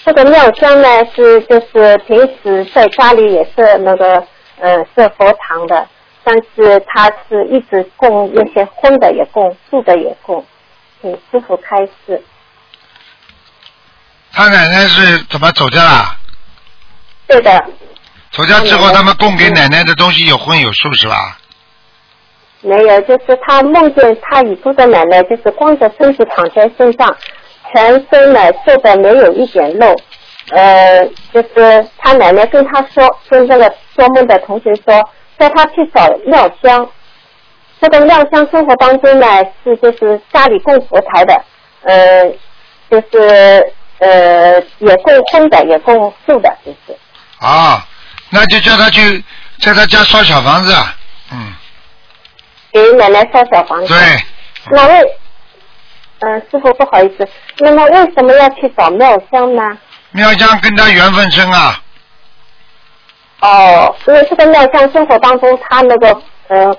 [0.10, 4.16] 这个庙香呢是就是平时在家里也是那个
[4.60, 5.88] 呃设佛堂的，
[6.24, 10.44] 但是他是一直供那些荤的也供，素的也供，
[11.00, 12.20] 请师傅开示。
[14.32, 16.18] 他奶奶是怎么走掉啦？
[17.28, 17.64] 对的，
[18.32, 21.38] 走掉之后，他们供给奶奶的东西有荤有素是吧？
[22.62, 27.16] 没有，就是他梦见他已故的奶奶，就是光着身子躺在身上，
[27.72, 29.96] 全身呢瘦的没有一点肉。
[30.52, 35.08] 呃，就是他奶奶跟他说，跟那个做梦的同学说，
[35.38, 36.90] 叫他去找庙香。
[37.80, 39.26] 这个庙香生活当中呢，
[39.64, 41.42] 是就是家里供佛台的，
[41.84, 42.26] 呃，
[42.90, 46.98] 就是呃也供荤的，也供素的，就是。
[47.40, 47.86] 啊，
[48.32, 49.24] 那就叫他去
[49.62, 50.96] 在他家烧小房子啊。
[51.32, 51.54] 嗯，
[52.74, 53.88] 给奶奶烧小房子。
[53.88, 53.98] 对。
[54.72, 55.19] 那为，
[56.20, 57.28] 嗯、师傅不好意思，
[57.60, 59.62] 那么为什么要去找妙香呢？
[60.12, 61.82] 妙香跟他缘分深啊。
[63.42, 66.76] 哦，因为这个妙香生活当中，他那个呃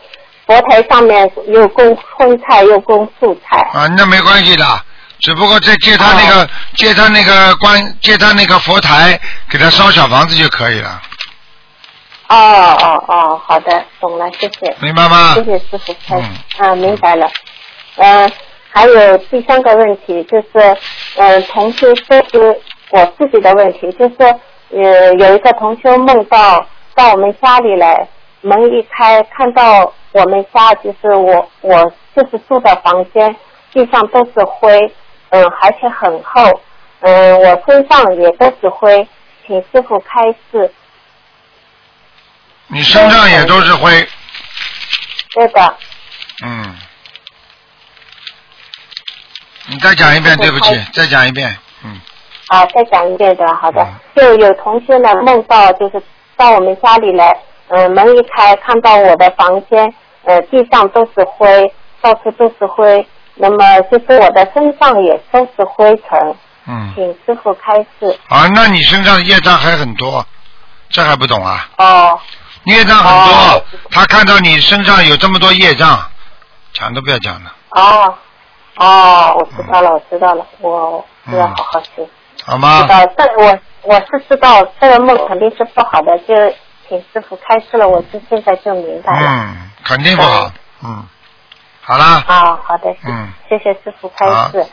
[0.46, 3.56] 佛台上面又供荤菜又供素菜。
[3.72, 4.64] 啊，那没关系的，
[5.20, 9.18] 只不过在借他那个、借他那个关借他那个佛台，
[9.48, 11.00] 给他烧小房子就可以了，
[12.28, 14.76] 哦哦哦，好的，懂了，谢谢。
[14.80, 15.34] 明白吗？
[15.34, 16.22] 谢谢师傅嗯。
[16.58, 17.30] 啊，明白了。
[17.96, 18.30] 呃，
[18.72, 20.76] 还有第三个问题就是，
[21.16, 22.60] 呃，同修这是
[22.90, 24.14] 我自己的问题，就是
[24.70, 26.64] 呃有一个同修梦到
[26.94, 28.08] 到我们家里来，
[28.42, 33.34] 门一开看到我们家就是我我就是住的房间，
[33.72, 34.92] 地上都是灰，
[35.30, 36.60] 嗯、而且很厚，
[37.00, 39.06] 嗯、我身上也都是灰，
[39.46, 40.72] 请师傅开示。
[42.68, 43.90] 你身上也都是灰，
[45.34, 45.74] 对的，
[46.46, 46.76] 嗯。
[49.70, 51.56] 你再讲一遍，对不起，再讲一遍。
[51.84, 52.00] 嗯
[52.48, 53.86] 啊，再讲一遍的，好嗯的。
[54.16, 56.02] 就有同学呢梦到，就是
[56.36, 57.36] 到我们家里来，
[57.68, 59.94] 嗯、门一开看到我的房间，
[60.24, 63.06] 呃，地上都是灰，到处都是灰，
[63.36, 66.34] 那么就是我的身上也都是灰尘，
[66.66, 66.92] 嗯。
[66.96, 68.18] 请师傅开示。
[68.28, 70.26] 啊，那你身上的业障还很多，
[70.88, 71.68] 这还不懂啊？
[71.78, 72.18] 哦。
[72.64, 75.98] 业障很多，他看到你身上有这么多业障，
[76.74, 78.14] 讲都不要讲了，哦，
[78.80, 82.08] 哦，我知道了，我知道了，我我要好好学。
[82.46, 82.88] 好吗知？
[82.88, 86.34] 道，这我我是知道这个梦肯定是不好的，就
[86.88, 89.28] 请师傅开示了，我是现在就明白了。
[89.28, 90.50] 嗯，肯定不好。
[90.82, 91.04] 嗯，
[91.82, 92.24] 好啦。
[92.26, 94.64] 啊，好的，嗯，谢谢师傅开示。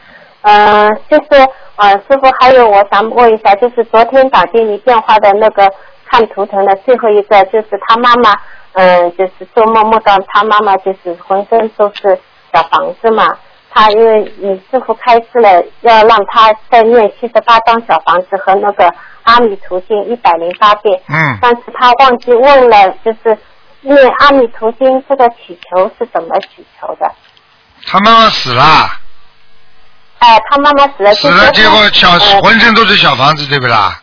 [0.43, 1.45] 嗯、就是
[1.75, 5.69] 呃，师傅还有我想问一下，就是昨天打进你电话的那个
[6.05, 8.33] 看图腾的最后一个，就是他妈妈，
[8.71, 12.17] 嗯、就是做梦梦到他妈妈就是浑身都是
[12.53, 13.37] 小房子嘛。
[13.79, 20.99] 他因为你师傅开示了，要让他再念七十八张小房子和那个阿弥陀经一百零八遍。
[21.07, 23.37] 嗯但是他忘记问了，就是
[23.81, 27.11] 念阿弥陀经这个祈求是怎么祈求的？
[27.85, 28.89] 他妈妈死了，
[30.17, 32.09] 哎，他妈妈死了，死了，结果小
[32.41, 34.01] 浑身都是小房子，对不啦？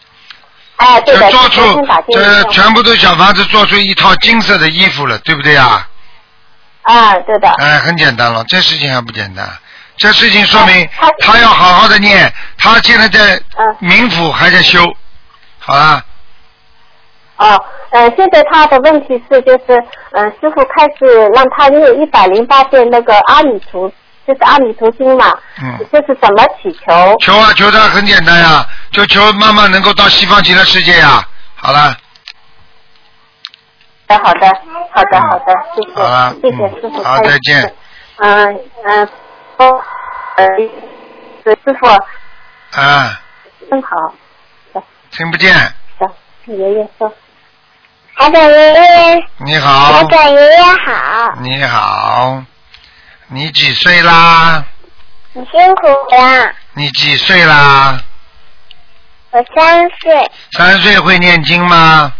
[0.76, 1.60] 哎，对的，做出
[2.12, 5.88] 这全部都小房子做出一套金色的衣服了，对不对啊？
[6.82, 7.48] 啊，对的。
[7.58, 9.48] 哎，很简单了，这事情还不简单。
[9.96, 10.88] 这事情说哎明
[11.20, 13.76] 他要好好的念，他现在在嗯。
[13.80, 14.80] 冥府还在修，
[15.58, 16.02] 好啦，
[17.36, 19.82] 哦，呃，现在他的问题是，就是，
[20.12, 23.88] 嗯、师傅开始让他念一百零八遍那个阿弥陀，
[24.26, 25.32] 就是阿弥陀经嘛，
[25.62, 27.16] 嗯，就是怎么祈求？
[27.20, 31.96] 求啊求他很简单呀，就求妈妈能够到西方极乐世界呀，好了，
[34.08, 34.50] 好的，好的，
[34.92, 37.74] 好的，好的，谢谢，谢谢师傅好，再见。
[38.16, 39.08] 嗯嗯，
[39.56, 39.84] 哦，
[40.36, 40.44] 呃，
[41.44, 41.86] 师傅
[42.80, 43.20] 啊，
[43.70, 44.12] 真好，
[45.10, 45.54] 听不见，
[45.98, 47.12] 行，爷爷说，
[48.16, 50.02] 台长爷爷，你好。
[50.04, 52.42] 台，长爷爷好，你好，
[53.28, 54.64] 你几岁啦？
[55.34, 58.00] 你辛苦了，你几岁啦？
[59.30, 62.12] 我三岁，三岁会念经吗？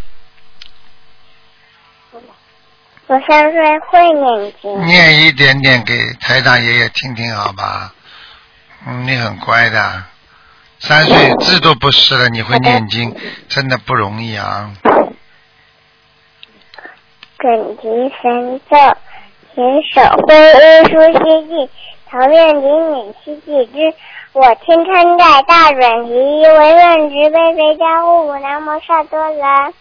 [3.07, 7.93] 我三岁会念经，念一点点给台长爷爷听听，好吧？
[8.87, 10.05] 嗯，你很乖的，
[10.79, 13.15] 三岁字都不识了，你会念经，
[13.49, 14.71] 真的不容易啊。
[17.39, 17.89] 准提
[18.23, 18.77] 神咒，
[19.55, 21.71] 勤手挥一书西记，
[22.11, 23.95] 桃愿顶女七记之。
[24.33, 29.75] 我天参在大准提，唯愿直悲悲加护五南无萨多兰，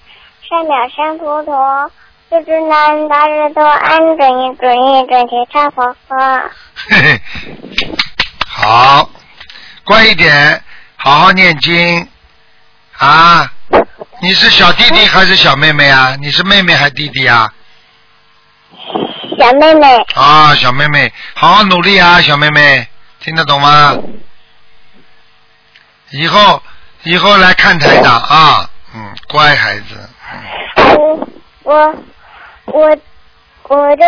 [0.48, 1.90] 善了山佛陀，
[2.34, 6.50] 世之难大日多安准一准一准提叉佛歌。
[6.90, 7.22] 嘿嘿，
[8.48, 9.08] 好，
[9.84, 10.64] 乖一点，
[10.96, 12.08] 好好念经
[12.98, 13.54] 啊。
[14.20, 16.18] 你是小弟弟还是小妹妹啊？
[16.20, 17.54] 你是妹妹还是弟弟啊？
[19.38, 22.88] 小妹妹，啊，小妹妹，好好努力啊，小妹妹，
[23.20, 23.96] 听得懂吗？
[26.10, 26.64] 以后
[27.04, 30.10] 以后来看台长啊，嗯，乖孩子，
[30.98, 31.28] 我
[31.62, 31.96] 我
[32.74, 32.98] 我
[33.70, 34.06] 我的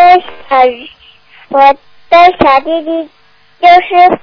[0.50, 0.58] 小
[1.50, 1.60] 我
[2.10, 3.10] 的小弟弟
[3.62, 4.20] 就是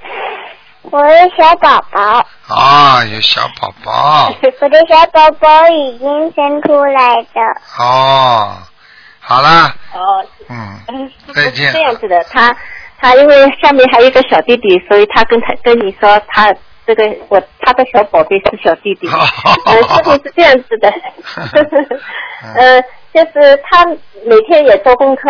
[0.81, 7.41] 我的小宝宝，啊，有小宝宝， 我的小宝宝已经生出来的。
[7.79, 8.57] 哦，
[9.21, 11.71] 好啦，哦，嗯，嗯，再见。
[11.71, 12.53] 这样子的，他
[12.99, 16.53] 他因为下面还有一个小弟弟，所以他跟他跟你说他
[16.85, 19.07] 这个我他的小宝贝是小弟弟。
[19.65, 20.89] 呃，事情是这样子的，
[22.55, 22.83] 呃，
[23.13, 23.85] 就是他
[24.25, 25.29] 每天也做功课，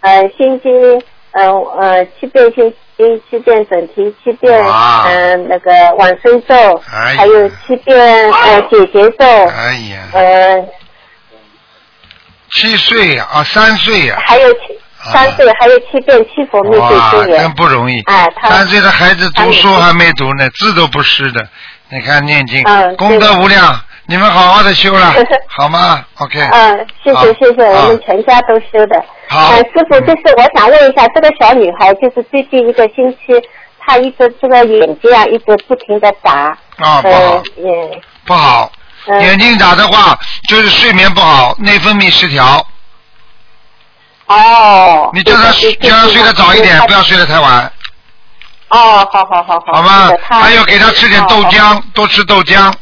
[0.00, 1.02] 呃，心经，
[1.32, 6.54] 呃呃七遍心经，七遍准提，七遍嗯呃那个往生咒，
[6.92, 10.68] 哎还有七遍呃解结咒，哎呀，呃
[12.52, 14.58] 七岁呀，啊，三岁呀，还有七
[15.12, 17.52] 三岁，还有七遍七佛灭罪哇，真言真。
[17.52, 18.00] 不容易。
[18.02, 21.48] 哎，他三岁的孩子读书还没读呢，字都不识的。
[21.90, 23.80] 你看念经，嗯功德无量，
[24.10, 25.14] 你们好好的修了，
[25.46, 26.40] 好吗？OK。
[26.50, 29.00] 嗯，谢谢谢谢，我们全家都修的。
[29.28, 33.40] 好呃，师傅，就是我想问一下，这个小女孩，就是最近一个星期，
[33.78, 36.58] 她一直这个眼睛啊，一直不停的眨。
[36.78, 38.72] 啊，不呃好，，嗯，不好。
[39.06, 42.66] 嗯眼睛眨的话，就是睡眠不好，内分泌失调。
[44.26, 45.08] 哦。
[45.14, 47.00] 你叫她叫她睡得早一点，不要。
[47.04, 47.72] 睡得太晚，
[48.70, 49.72] 哦，好好好好。
[49.74, 50.20] 好吗是的？
[50.28, 51.36] 她还有给她吃点豆。
[51.44, 52.72] 浆，多吃豆浆，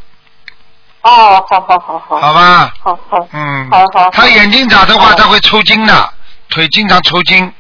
[1.09, 2.20] 哦，好好好好。
[2.20, 2.70] 好吧？
[2.82, 3.26] 好好。
[3.32, 3.70] 嗯。
[3.70, 6.12] 好好他眼睛眨的话，他会抽筋的，
[6.50, 7.50] 腿经常抽筋，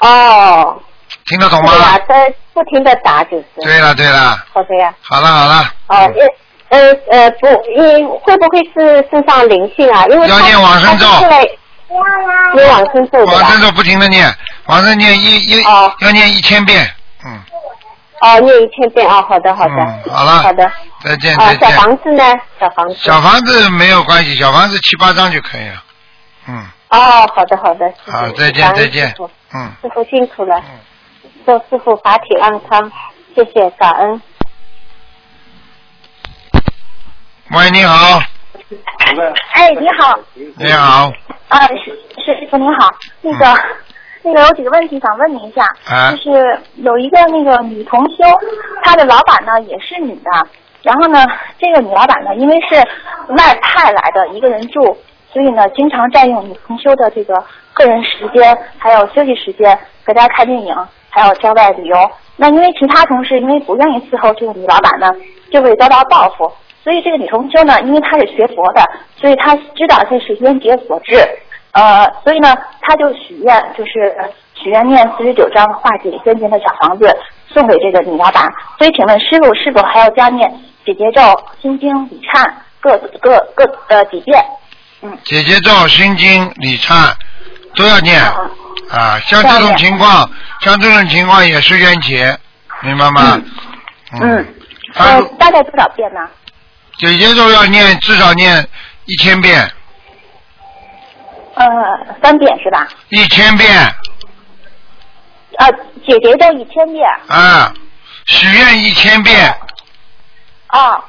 [0.00, 0.80] 哦。
[1.26, 1.80] 听得懂吗对？
[1.80, 2.14] 呀，她
[2.54, 3.44] 不停的打就是。
[3.62, 4.92] 对了对了，好的呀。
[5.02, 5.96] 好了好了，哦，
[6.70, 7.46] 呃呃呃不，
[7.76, 10.06] 因会不会是身上灵性啊？
[10.06, 11.44] 因为他要念往生咒他是来
[12.54, 14.32] 念往生咒往生咒不停的念，
[14.66, 16.90] 往生念一一哦要念一千遍，嗯，
[18.20, 20.70] 哦，念一千遍哦，好的好的，嗯好了好的。
[21.02, 21.70] 再见啊再，见。
[21.70, 22.22] 小房子呢？
[22.60, 22.94] 小房子。
[22.96, 25.82] 小房子没有关系，小房子七八张就可以了，
[26.46, 29.72] 嗯，哦，好的好的，好，再见再见师傅，嗯。
[29.82, 30.62] 师傅辛苦了，
[31.46, 32.92] 祝师傅法体安康，
[33.34, 34.22] 谢谢感恩。
[37.52, 38.20] 喂，你好，
[39.54, 41.10] 哎，你好，你好，
[41.48, 41.90] 啊，是
[42.22, 42.90] 是师傅您好，
[43.22, 43.46] 那个、
[44.22, 48.16] 那个有几个问题想问您一下，啊就是有一个那个女同修，
[48.82, 50.30] 她的老板呢也是女的，
[50.82, 51.24] 然后呢，
[51.58, 52.76] 这个女老板呢因为是
[53.32, 54.96] 外派来的一个人住，
[55.32, 57.34] 所以呢经常占用女同修的这个
[57.72, 60.74] 个人时间，还有休息时间，给大家看电影，
[61.08, 61.96] 还有郊外旅游。
[62.36, 65.10] 那因为其他同事因为不愿意伺候这个女老板呢，
[65.50, 66.50] 就会遭到报复。
[66.82, 68.82] 所以这个女同修呢，因为她是学佛的，
[69.16, 71.16] 所以她知道这是冤结所致，
[71.72, 74.14] 呃，所以呢，他就许愿，就是
[74.54, 77.16] 许愿念四十九章化解冤结的小房子
[77.48, 78.52] 送给这个女老板。
[78.78, 80.50] 所以请问师傅是否还要加念
[80.84, 81.22] 姐姐咒、
[81.62, 82.50] 心经、礼忏
[82.80, 84.42] 各各各呃几遍？
[85.02, 87.12] 嗯姐姐咒、心经、礼忏
[87.74, 88.50] 都要念啊
[88.90, 89.18] 啊。
[89.20, 90.28] 像这种情况，
[90.60, 92.36] 像这种情况也是冤结，
[92.82, 93.40] 明白吗？
[94.20, 94.20] 嗯。
[94.22, 94.46] 嗯
[94.96, 96.20] 呃，大概多少遍呢？
[96.98, 98.66] 姐姐咒要念至少念
[99.06, 99.70] 一千遍，
[101.60, 101.66] 呃，
[102.22, 102.88] 三遍是吧？
[103.10, 103.70] 一千遍
[105.58, 105.68] 啊，
[106.06, 107.06] 姐姐咒一千遍。
[107.28, 107.70] 啊，
[108.24, 109.54] 许愿一千遍，
[110.68, 111.04] 啊，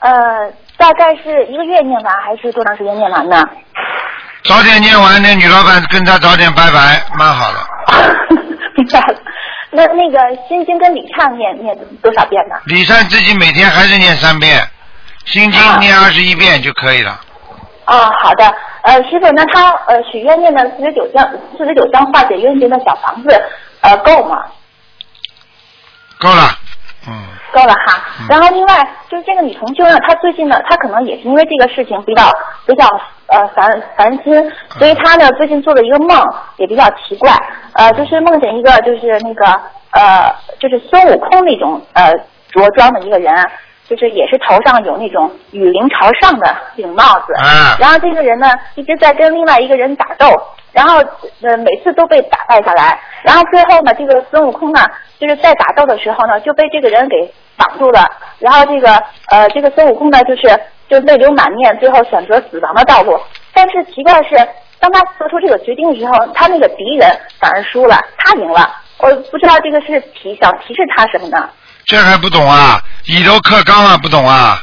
[0.00, 3.40] 呃，大概是一个月念完，还是多长时间念完呢？
[4.42, 7.58] 早点念完，那女老板跟他早点拜拜，蛮好的。
[8.74, 9.14] 明白了。
[9.70, 12.56] 那那个心经跟礼忏念念多少遍呢？
[12.64, 14.60] 礼忏自己每天还是念三遍，
[15.24, 17.20] 心经念二十一遍就可以了。
[17.84, 18.52] 啊，好的。
[18.82, 23.42] 呃，师傅，那他呃许愿念的四十九章四十九章化解冤结的小房子，
[23.80, 24.44] 呃够吗？
[26.18, 26.48] 够了，
[27.08, 28.02] 嗯，够了哈。
[28.28, 32.28] 然后另外就是这个女同修呢，她最近呢，她可能也是因为这个事情比较
[32.66, 32.86] 比较
[33.28, 36.20] 呃烦烦心，所以她呢最近做了一个梦，
[36.56, 37.32] 也比较奇怪，
[37.74, 39.46] 呃，就是梦见一个就是那个
[39.92, 42.12] 呃就是孙悟空那种呃
[42.50, 43.32] 着装的一个人。
[43.92, 50.26] 就是也是头上有那种雨林朝上的这种帽子，啊然后这个人呢一直在跟另外一个人打斗，
[50.72, 50.96] 然后
[51.42, 54.80] 呃每次都被打败下来，然后最后呢这个孙悟空呢
[55.18, 58.06] 就是在打斗的时候呢就被这个人给绑住了，
[58.38, 58.94] 然后这个
[59.30, 63.20] 呃这个孙悟空呢就是就泪流满面，最后选择死亡的道路。
[63.52, 64.34] 但是奇怪的是，
[64.80, 68.74] 当他做出这个决定的时候，他那个敌人反而输了，他赢了。
[68.98, 71.50] 我不知道这个是提想提示他什么呢？
[71.84, 72.80] 这还不懂啊？
[73.06, 74.62] 以柔克刚啊，不懂啊？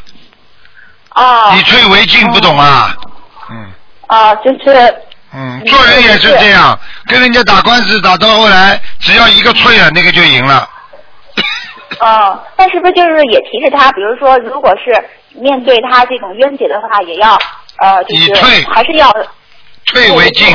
[1.15, 2.95] 哦以退为进，不懂啊？
[3.49, 3.71] 嗯
[4.07, 4.95] 啊，就是
[5.33, 10.67] 嗯，做人也是这样，跟人家打官司打到后来，只要一个退了，那个就赢了。
[11.99, 14.95] 哦，但是不是就是也提示他，比如说，如果是
[15.33, 17.37] 面对他这种冤结的话，也要
[17.77, 19.13] 呃，就是还是要
[19.85, 20.47] 退为进。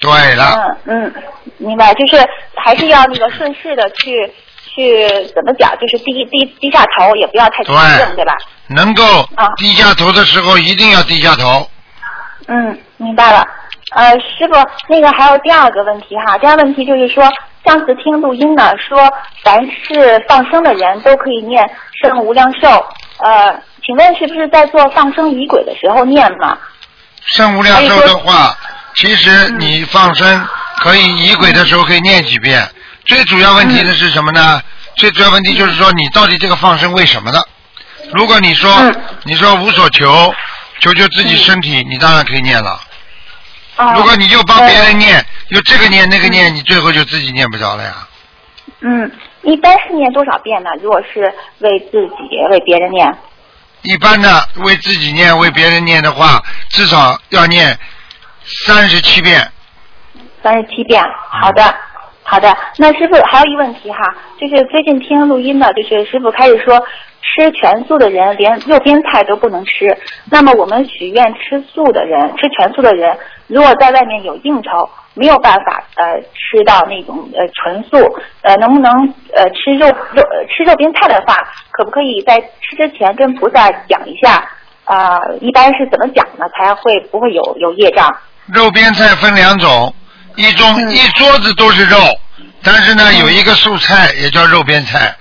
[0.00, 1.14] 对了，嗯嗯，
[1.56, 2.22] 明白，就是
[2.56, 4.30] 还是要那个顺势的去
[4.74, 8.34] 去怎么讲，就是低低低下头，也不要太激动，对吧？
[8.68, 9.02] 能够
[9.36, 11.68] 啊低下头的时候，一定要低下头。
[12.48, 13.44] 嗯，明白了。
[13.94, 14.54] 呃，师傅，
[14.88, 17.22] 那个还有第二个问题哈，第二个问题就是说，
[17.64, 18.98] 上次听录音呢，说
[19.42, 21.64] 凡是放生的人都可以念
[22.02, 22.68] 圣无量寿。
[23.18, 26.58] 呃，请问是不是在做放生仪轨的时候念嘛？
[27.26, 28.56] 圣无量寿的话，
[28.96, 30.46] 其实你放生
[30.78, 32.66] 可以仪轨的时候可以念几遍。
[33.04, 34.62] 最主要问题的是什么呢？
[34.96, 37.48] 最主要问题就是说你到底这个放生为什么的？
[38.12, 38.70] 如果你说、
[39.24, 40.34] 你说无所求，
[40.78, 42.80] 求求自己身体，你当然可以念了。
[43.96, 48.08] 如果你就帮别人念，又这个念那个念，你最后就自己念不着了呀。
[48.80, 49.10] 嗯，
[49.42, 50.70] 一般是念多少遍呢？
[50.80, 51.22] 如果是
[51.58, 53.12] 为自己、为别人念，
[53.82, 57.76] 一般的为自己念、为别人念的话，至少要念
[58.66, 59.50] 三十七遍。
[60.42, 61.02] 三十七遍。
[61.30, 61.74] 好的，
[62.24, 62.52] 好的。
[62.78, 63.98] 那师傅还有一问题哈，
[64.40, 66.78] 就是最近听录音的，就是师傅开始说
[67.20, 69.96] 吃全素的人连肉边菜都不能吃。
[70.30, 73.16] 那么我们许愿吃素的人、吃全素的人，
[73.46, 77.98] 如果在外面有应酬，没有办法呃吃到那种呃纯素，
[78.42, 78.90] 呃能不能
[79.36, 81.36] 呃吃肉肉吃肉边菜的话，
[81.70, 84.48] 可不可以在吃之前跟菩萨讲一下？
[84.86, 86.44] 啊、一般是怎么讲呢？
[86.54, 88.06] 才会不会有有业障？
[88.52, 89.94] 肉边菜分两种，
[90.36, 91.96] 一种、一桌子都是肉，
[92.62, 95.14] 但是呢有一个素菜也叫肉边菜，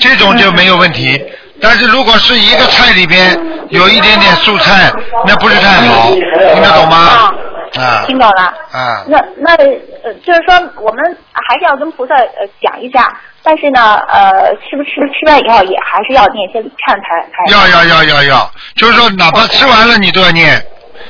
[0.00, 1.22] 这种就没有问题。
[1.60, 3.38] 但是如果是一个菜里边
[3.70, 4.92] 有一点点素菜，
[5.26, 7.32] 那不是太好，听得懂吗？
[7.78, 8.04] 啊。
[8.06, 8.42] 听懂了。
[8.72, 13.10] 啊，那那呃，就是说我们还是要跟菩萨呃讲一下，
[13.42, 17.50] 但是呢，呃，是不是吃完以后也还是要念一些礼忏才才。
[17.50, 20.62] 要要要要要，就是说哪怕吃完了你都要念，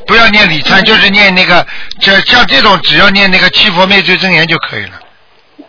[0.07, 1.66] 不要念礼忏，就是念那个，
[2.01, 4.93] 这像这种只要念那个七佛灭罪真言就可以了。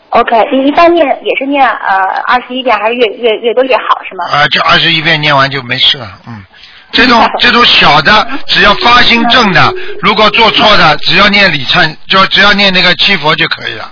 [0.09, 1.97] OK，你一般念也是念呃
[2.27, 4.25] 二十一遍，还是越越越多越好是吗？
[4.31, 6.43] 啊，就二十一遍念完就没事了，嗯。
[6.89, 13.91] 这种这种小的，只要发心正的，如果做错的，只要念礼忏，就只要念那个七佛就可以了。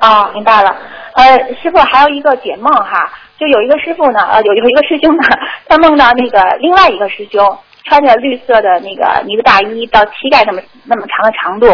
[0.00, 0.74] 哦，明白了。
[1.14, 5.22] 呃，师傅还有一个解梦哈，就有一个师傅呢，呃，有有一个师兄呢，
[5.68, 7.58] 他梦到那个另外一个师兄
[7.88, 11.66] 穿着绿色的那个呢子大衣到膝盖那么那么长的长度，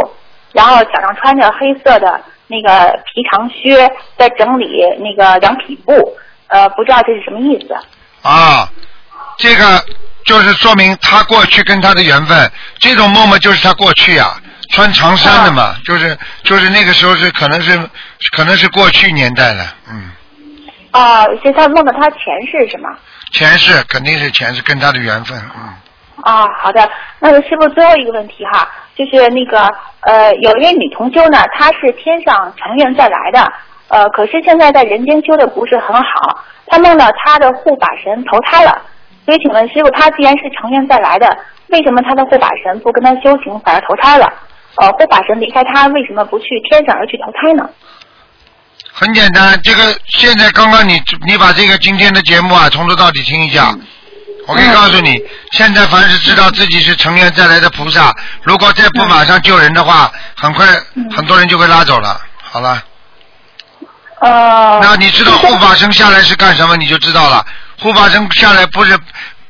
[0.53, 4.67] 然后脚上穿着黑色的那个皮长靴，在整理
[4.99, 5.93] 那个凉皮布，
[6.49, 7.75] 呃，不知道这是什么意思。
[8.23, 8.69] 啊，
[9.37, 9.85] 这个
[10.25, 14.41] 就是说明他过去跟他的缘分，这种梦嘛就是他过去啊，
[14.73, 17.79] 穿长衫的嘛，就是就是那个时候是可能是
[18.37, 20.11] 可能是过去年代了，嗯，
[20.93, 22.91] 啊、是他梦到他前世是吗？
[23.33, 25.75] 前世肯定是前世跟他的缘分，嗯，
[26.23, 26.89] 啊，好的。
[27.19, 29.69] 那个师傅最后一个问题哈，就是那个
[30.01, 33.53] 呃，有一位女同修呢，她是天上成愿再来的，
[33.89, 38.81] 呃，可是现在在人间修的不是很好，她梦到她的护法神投胎了，
[39.25, 41.37] 所以请问师傅，她既然是成愿再来的，
[41.69, 44.33] 为什么她的护法神不跟她修行，反而投胎了？
[44.77, 47.69] 呃，护法神离开她，为什么不去天上而去投胎呢？
[48.93, 53.75] 很简单，这个现在刚刚你你把这个今天的节目啊从头到底听一下。
[54.47, 55.15] 我可以告诉你，
[55.53, 60.67] 现在凡是知道自己是成愿再来的菩萨，如果再不马上救人的话，很快
[61.17, 62.21] 很多人就会拉走了。
[62.43, 62.83] 好了，
[64.21, 67.45] 哦，那你知道护法神下来是干什么，你就知道了。
[67.81, 68.99] 护法神下来不是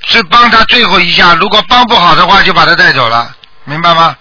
[0.07, 3.34] 是帮他最后一下，如果帮不好的话，就把他带走了，
[3.64, 4.16] 明白吗？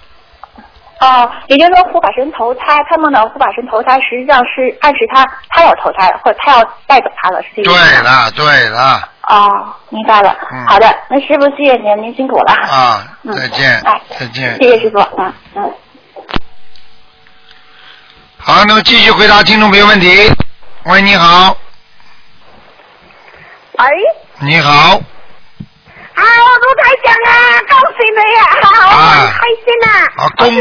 [1.04, 8.32] 哦，也就是说护法神投胎，他梦到护法神投胎，实际上是暗示他他要投胎，或者他要带走他了，是这个意思吗？
[8.32, 10.36] 对了，对了，哦，明白了。
[10.52, 12.54] 嗯好的，那师傅谢谢您，您辛苦了。
[12.54, 14.56] 啊，嗯再见哎，再见。
[14.58, 15.74] 谢谢师傅，嗯嗯。
[18.38, 20.32] 好，那么继续回答听众朋友问题。
[20.86, 21.56] 喂，你好，
[23.78, 23.88] 喂，
[24.40, 25.00] 你好，
[26.16, 26.24] 啊，
[26.62, 27.34] 卢台长啊，
[27.70, 30.56] 恭喜你啊，我很开心啊，啊，恭喜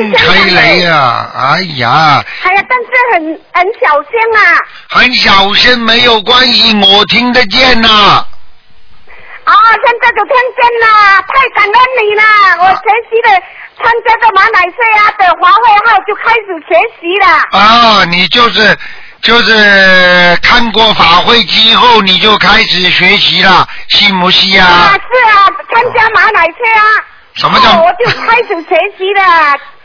[0.50, 1.30] 你啊！
[1.34, 4.40] 哎呀，哎呀，但是很很小心啊，
[4.88, 7.88] 很小声没有关系，我听得见呐、
[9.44, 10.86] 啊，现在就听见了，
[11.28, 12.22] 太感恩你了，
[12.61, 13.28] 我学习的
[13.82, 17.26] 参加这马来西亚的华会号就开始学习了，
[17.59, 18.78] 啊，你就是
[19.23, 24.93] 就是看过法会之后，你就开始学习了，信不信啊，啊？
[24.93, 26.83] 是啊，参加马奶车啊，
[27.35, 29.23] 什么叫哦我就开始学习了。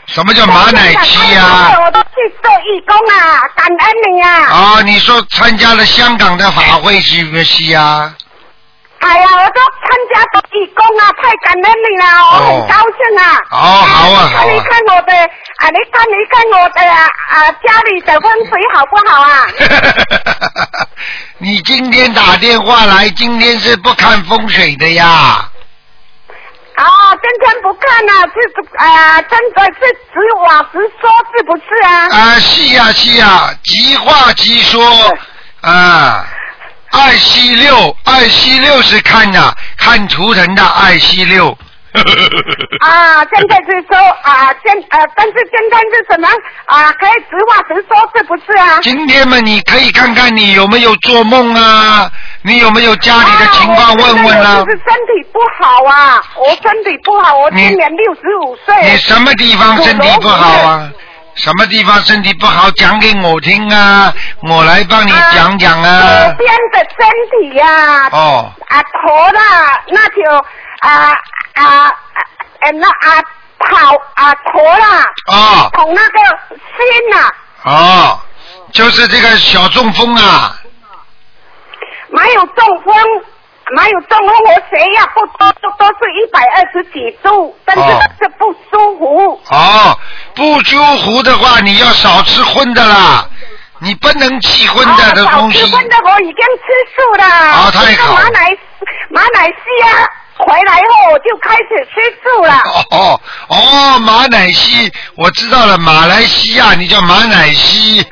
[0.08, 1.70] 什么叫马奶期啊？
[1.84, 4.30] 我都去做义工啊，感恩你啊！
[4.50, 8.12] 啊，你说参加了香港的法会是不是啊？
[9.00, 13.40] 哎呀，我都参加到义工啊，太感恩你了，我很高兴啊！
[13.50, 14.64] 哦，好啊，好你啊。
[14.68, 19.46] 看我的啊，你看你看我的啊啊家里的风水好不好啊？
[21.38, 25.48] 你今天打电话来，今天是不看风水的呀？
[26.74, 26.84] 啊，
[27.22, 32.08] 今天不看了，是啊，真的是直话直说，是不是啊？
[32.10, 34.82] 啊，是呀是呀，即话即说
[35.60, 36.26] 啊。
[36.90, 41.56] 二七六，二七六是看的，看图腾的二七六。
[42.80, 46.28] 啊，现在是说啊，现呃，但是现在是什么
[46.66, 46.92] 啊？
[46.92, 48.78] 可以直话直说，是不是啊？
[48.82, 52.10] 今天嘛，你可以看看你有没有做梦啊？
[52.42, 54.58] 你有没有家里的情况问问啊啊？
[54.60, 58.74] 我就是身体不好啊，我身体不好，我今年六十五岁。
[58.82, 60.90] 你什么地方身体不好啊？
[61.38, 62.70] 什么地方身体不好？
[62.72, 64.12] 讲给我听啊，
[64.42, 66.24] 我来帮你讲讲啊。
[66.24, 70.22] 左边的身体呀、哦，啊，头啦，那就
[70.80, 71.16] 啊
[71.54, 71.92] 啊
[72.60, 73.22] 呃那啊
[73.58, 76.18] 跑啊头啦，哦从那个
[76.50, 77.32] 心呐、
[77.64, 78.20] 哦，
[78.72, 80.56] 就是这个小中风啊。
[82.10, 82.94] 没有中风，
[83.76, 89.40] 没有中风，我血压不多，都都是一百二十几度，但是哦是不舒服。
[89.50, 89.98] 哦，
[90.34, 93.28] 不舒服的话，你要少吃荤的啦，
[93.80, 95.76] 你不能吃荤的的东西啊、少吃。
[95.76, 96.66] 荤的我已经吃
[96.96, 97.24] 素了。
[97.24, 98.58] 哦太好这个马奶
[99.10, 102.62] 马奶西亚回来后我就开始吃素了。
[102.92, 108.00] 哦哦，马乃西，我知道了，马来西亚你叫马乃西。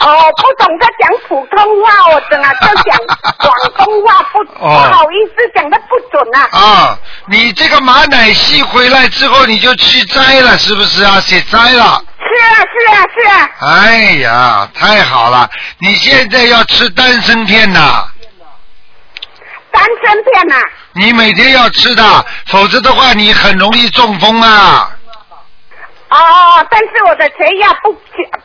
[0.00, 2.98] 哦，不懂得讲普通话，我整啊就讲
[3.38, 6.48] 广东话， 不、哦不好意思讲的不准啊。
[6.52, 11.20] 啊，你这个马乃西回来之后你就去摘了，是不是啊？
[11.20, 12.02] 写摘了。
[12.26, 13.50] 是啊是啊是啊。
[13.60, 15.48] 哎呀，太好了！
[15.78, 18.04] 你现在要吃丹参片呐，
[20.04, 20.62] 三片啊、
[20.92, 24.90] 你每天要吃的，否则的话你很容易中风啊。
[26.10, 27.92] 哦，但是我的血压不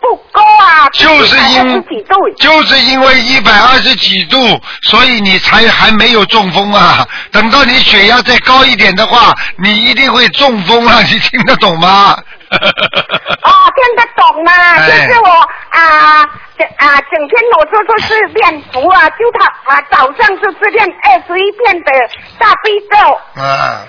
[0.02, 2.16] 不高啊，就是因120几度。
[2.40, 4.38] 就是因为一百二十几度，
[4.84, 7.06] 所以你才还没有中风啊。
[7.32, 11.02] 等到你血压再高一点的话，你一定会中风啊！
[11.12, 12.18] 你听得懂吗？
[12.50, 16.26] 哦，听得懂了，哎就是我啊
[16.58, 21.92] 整啊整天我说都是练符啊，就他啊早上就是练二十一片的
[22.40, 23.86] 大悲咒，啊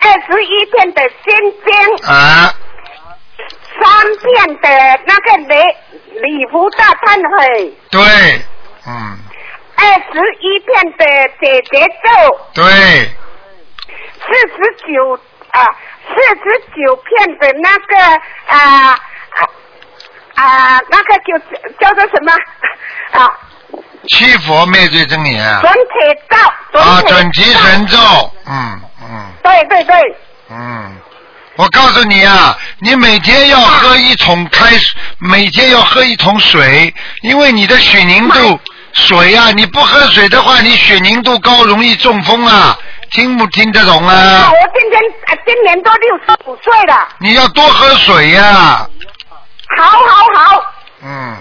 [0.00, 2.52] 二十一片的心经，啊
[3.38, 3.84] 三
[4.22, 4.68] 片的
[5.06, 5.54] 那个礼
[6.20, 8.00] 礼服大忏悔，对，
[8.86, 9.18] 嗯，
[9.76, 11.04] 二十一片的
[11.40, 12.62] 解结咒，对，
[14.20, 14.56] 四十
[14.86, 15.18] 九
[15.50, 15.66] 啊
[16.08, 16.42] 四十
[16.76, 17.96] 九片的那个
[18.46, 19.40] 啊啊
[20.34, 21.38] 啊那个叫
[21.80, 22.32] 叫做什么？
[23.12, 23.38] 啊。
[24.08, 25.60] 七佛灭罪真言啊。
[25.62, 25.92] 准提
[26.72, 27.96] 咒，啊，准提神咒，
[28.46, 29.26] 嗯嗯。
[29.42, 30.16] 对对对，
[30.50, 30.96] 嗯。
[31.56, 38.58] 我告诉你啊，你每天要喝一桶开水，每天要喝一桶水，因为你的血凝度
[38.94, 42.76] 水啊，你不喝水的话，你血凝度高，容易中风啊。
[43.10, 44.14] 听不听得懂啊？
[44.14, 48.88] 啊我今年啊今年都六十五岁了，你要多喝水呀、
[49.76, 50.62] 好好好，
[51.02, 51.36] 嗯，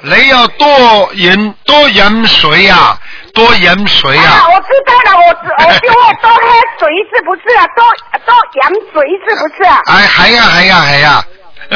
[0.00, 2.98] 你要多饮多饮水呀、
[3.34, 5.26] 多盐水呀、啊我知道了，我
[5.66, 6.40] 我 就会多喝
[6.78, 7.66] 水是不是啊？
[7.74, 7.84] 多
[8.24, 8.62] 多盐
[8.92, 8.94] 水
[9.26, 9.80] 是不是啊？
[9.86, 11.24] 哎，係啊，係啊，係啊。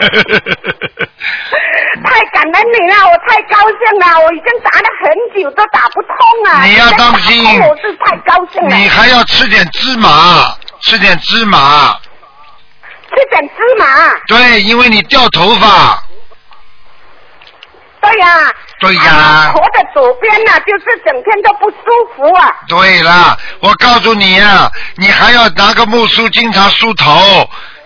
[2.02, 5.04] 太感恩你了，我太高兴了，我已经打了很
[5.42, 6.16] 久都打不通
[6.50, 6.64] 啊！
[6.64, 8.74] 你要当心我是太高兴了。
[8.76, 11.96] 你还要吃点芝麻，吃点芝麻。
[13.10, 13.86] 吃点芝麻。
[14.28, 16.02] 对，因为你掉头发。
[18.00, 18.50] 对呀、
[18.80, 21.76] 对呀、啊头的左边呢、就是整天都不舒
[22.16, 22.50] 服啊。
[22.66, 27.12] 对了，我告诉你啊，你还要拿个木梳经常梳头，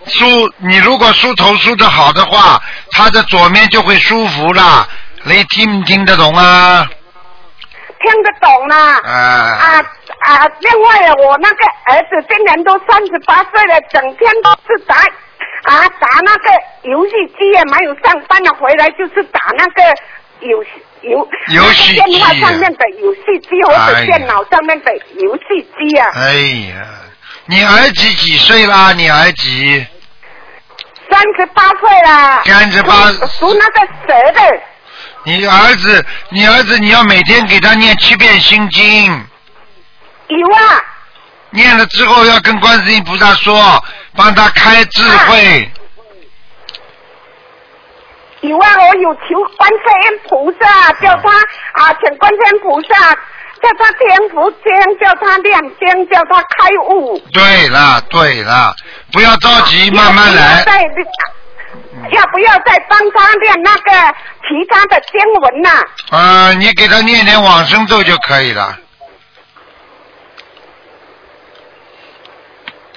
[0.06, 0.24] 梳
[0.58, 2.62] 你如果梳头梳得好的话，
[2.92, 4.86] 他的左面就会舒服啦。
[5.24, 6.86] 你听不听得懂啊？
[8.00, 9.00] 听得懂啦。
[9.04, 9.84] 啊啊
[10.20, 10.46] 啊！
[10.60, 11.56] 另外啊，我那个
[11.86, 14.94] 儿子今年都三十八岁了，整天都是打
[15.64, 16.50] 啊打那个
[16.82, 19.82] 游戏机啊，没有上班了，回来就是打那个
[20.44, 20.68] 游戏
[21.02, 26.10] 游游戏电话上面的游戏机或者电脑上面的游戏机啊。
[26.14, 26.32] 哎
[26.72, 26.86] 呀，
[27.46, 28.92] 你儿子几岁啦？
[28.92, 29.86] 你儿子
[31.10, 32.42] 三十八岁了。
[32.44, 34.60] 38属属那个蛇的。
[35.24, 39.06] 你儿子，你儿子，你要每天给他念七遍心经。
[40.28, 40.82] 有啊。
[41.50, 43.82] 念了之后要跟观世音菩萨说，
[44.16, 45.70] 帮他开智慧。
[48.44, 51.30] 希望我有求观世音菩萨，叫他
[51.72, 53.10] 啊，请观天音菩萨
[53.62, 57.18] 叫他天福天，叫他亮天，叫他开悟。
[57.32, 58.74] 对了，对了，
[59.12, 60.62] 不要着急，慢慢来。
[60.64, 60.82] 再
[62.12, 66.52] 要不要再帮他念那个其他的经文呐、啊？
[66.52, 68.78] 你给他念点往生咒就可以了。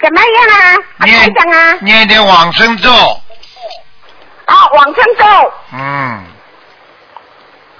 [0.02, 0.76] 怎么样啊？
[1.06, 2.90] 念啊念点往生咒。
[4.48, 6.24] 啊，往生咒，嗯，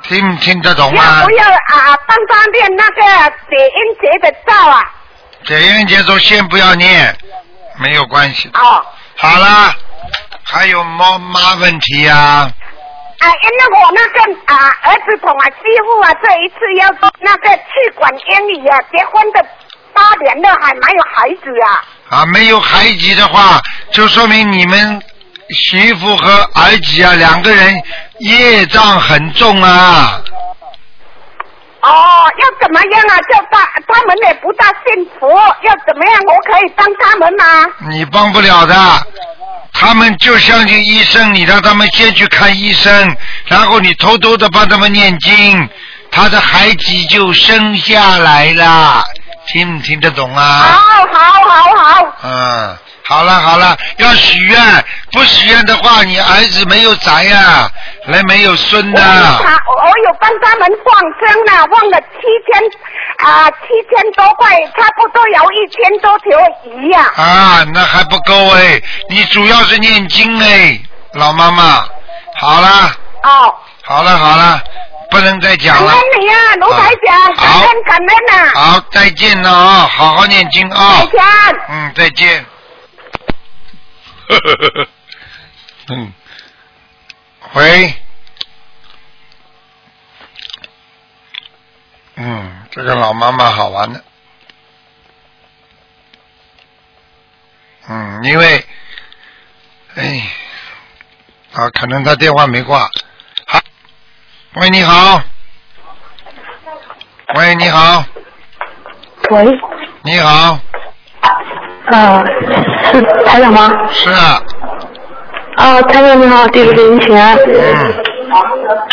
[0.03, 1.31] 听听得懂要不？
[1.31, 1.99] 要啊？
[2.07, 3.03] 帮他念那个
[3.51, 4.85] 解音节的咒啊？
[5.45, 7.17] 解冤结咒先不要念，
[7.79, 8.51] 没有关系。
[8.53, 8.85] 哦。
[9.17, 9.75] 好了，
[10.45, 16.89] 还有妈妈问题呀、啊，因为我那个啊儿子同啊媳妇啊，这一次要
[17.21, 19.45] 那个气管英语啊，结婚的
[19.95, 21.83] 八年了，还没有孩子啊。
[22.11, 25.03] 啊，没有孩子的话，就说明你们
[25.51, 27.75] 媳妇和儿子啊两个人
[28.19, 30.21] 业障很重啊。
[31.81, 31.91] 哦，
[32.41, 33.17] 要怎么样啊？
[33.31, 36.21] 叫大他们也不大信佛，要怎么样？
[36.27, 37.45] 我可以帮他们吗？
[37.89, 38.75] 你帮不了的，
[39.73, 43.17] 他们就相信医生，你让他们先去看医生，
[43.47, 45.69] 然后你偷偷的帮他们念经，
[46.11, 49.05] 他的孩子就生下来了，
[49.47, 50.43] 听不听得懂啊？
[50.43, 52.19] 好，好，好，好。
[52.25, 52.77] 嗯，
[53.09, 57.67] 好了好了，要许愿，不许愿的话，你儿子没有宅呀、
[58.05, 59.01] 来没有孙的。
[59.01, 66.39] 他我我有帮他们放生了，放了七千啊七千多块，差不多有一千多条
[66.71, 68.79] 鱼呀、啊，那还不够哎，
[69.09, 70.79] 你主要是念经哎，
[71.15, 71.83] 老妈妈。
[72.41, 72.69] 好了，
[73.23, 73.55] 哦，
[73.85, 74.61] 好了好了，
[75.11, 76.21] 不能再讲了感恩。
[76.21, 78.51] 你啊，卢台长，感恩感恩呐。
[78.55, 81.21] 好，再见了啊、好好念经啊、再见。
[81.71, 82.45] 嗯，再见。
[85.89, 86.13] 嗯，
[87.55, 87.95] 喂。
[92.17, 94.05] 嗯，这个老妈妈好玩的。
[97.89, 98.67] 嗯，因为，
[99.95, 100.31] 哎，
[101.55, 102.91] 啊，可能他电话没挂。
[103.47, 103.61] 好，
[104.55, 105.23] 喂，你好。
[107.35, 108.05] 喂，你好，
[109.31, 109.45] 喂，
[110.03, 110.59] 你好，
[111.91, 112.25] 呃，
[112.93, 113.71] 是台长吗？
[113.91, 114.43] 是啊，
[115.57, 117.37] 啊，台长你好，弟子给您请安。
[117.37, 117.95] 嗯。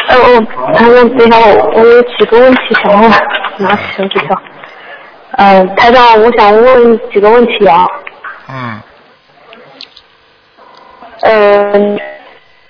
[0.08, 0.40] 呃，我
[0.74, 3.12] 台长，等一下，我我有几个问题想问，
[3.58, 4.42] 拿起手机上。
[5.32, 7.86] 呃，台长，我想问几个问题啊。
[8.48, 8.82] 嗯，
[11.22, 12.00] 嗯、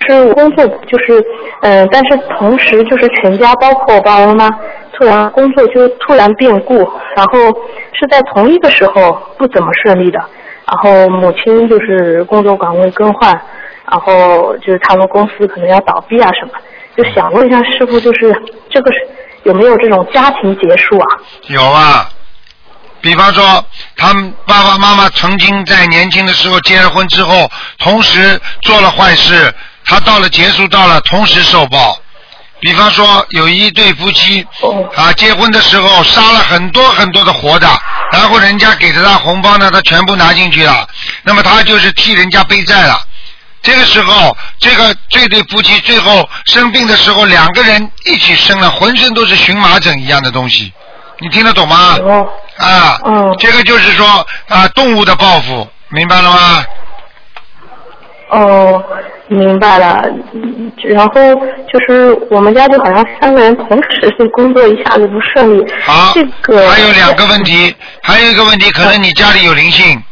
[0.07, 1.23] 是工作就是，
[1.61, 4.60] 嗯、但是同时就是全家包括我爸爸妈妈，
[4.94, 6.77] 突然工作就突然变故，
[7.15, 7.40] 然后
[7.94, 10.19] 是在同一个时候不怎么顺利的，
[10.68, 13.30] 然后母亲就是工作岗位更换，
[13.90, 16.52] 然后就是他们公司可能要倒闭啊什么，
[16.95, 18.34] 就想问一下师傅，就是
[18.69, 18.91] 这个
[19.44, 21.07] 有没有这种家庭结束啊？
[21.48, 22.10] 有啊。
[23.02, 23.64] 比方说，
[23.95, 29.53] 他们爸爸妈妈曾经在年轻的时候结了婚之后，同时做了坏事，
[29.85, 31.97] 他到了结束到了，同时受报。
[32.61, 34.45] 比方说，有一对夫妻
[34.95, 37.67] 啊，结婚的时候杀了很多很多的活的，
[38.11, 40.87] 然后人家给的他红包呢，他全部拿进去了，
[41.23, 42.99] 那么他就是替人家背债了。
[43.61, 50.71] 这个时候，这个这对夫妻最后生病的时候，两个人一起生了，浑身都是荨麻疹一样的东西，
[51.19, 51.97] 你听得懂吗？
[52.57, 52.99] 啊，
[53.37, 56.65] 这个就是说啊，动物的报复，明白了吗？
[58.29, 58.83] 哦，
[59.27, 60.02] 明白了。
[60.34, 61.14] 嗯然后
[61.72, 65.65] 就是我们家就好像三个人同时性工作一下子不顺利。
[65.84, 67.73] 好，这个还有两个问题，
[68.03, 70.03] 还有一个问题，可能你家里有灵性。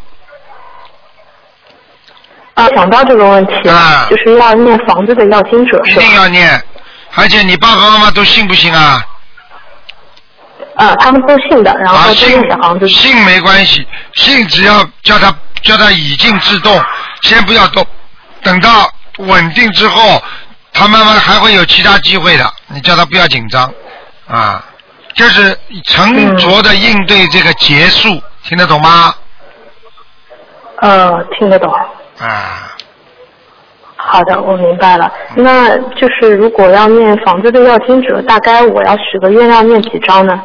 [2.55, 5.93] 啊，想到这个问题，啊就是要念房子的要经者一？
[5.93, 6.59] 定要念，
[7.15, 9.01] 而且你爸爸妈妈都信不信啊？
[10.75, 12.87] 啊，他们都信的，然后啊，都信念小房子。
[12.87, 13.85] 信没关系，
[14.15, 16.81] 信只要叫他叫他以静制动，
[17.21, 17.85] 先不要动，
[18.41, 20.21] 等到稳定之后，
[20.73, 22.51] 他慢慢还会有其他机会的。
[22.67, 23.71] 你叫他不要紧张，
[24.27, 24.63] 啊，
[25.15, 29.13] 就是沉着的应对这个结束，听得懂吗？
[30.81, 31.71] 呃，听得懂。
[32.19, 32.75] 啊，
[33.95, 35.11] 好的，我明白了。
[35.35, 40.41] 那就是如果要念房子的要经者，大概我要许个愿要念几张呢？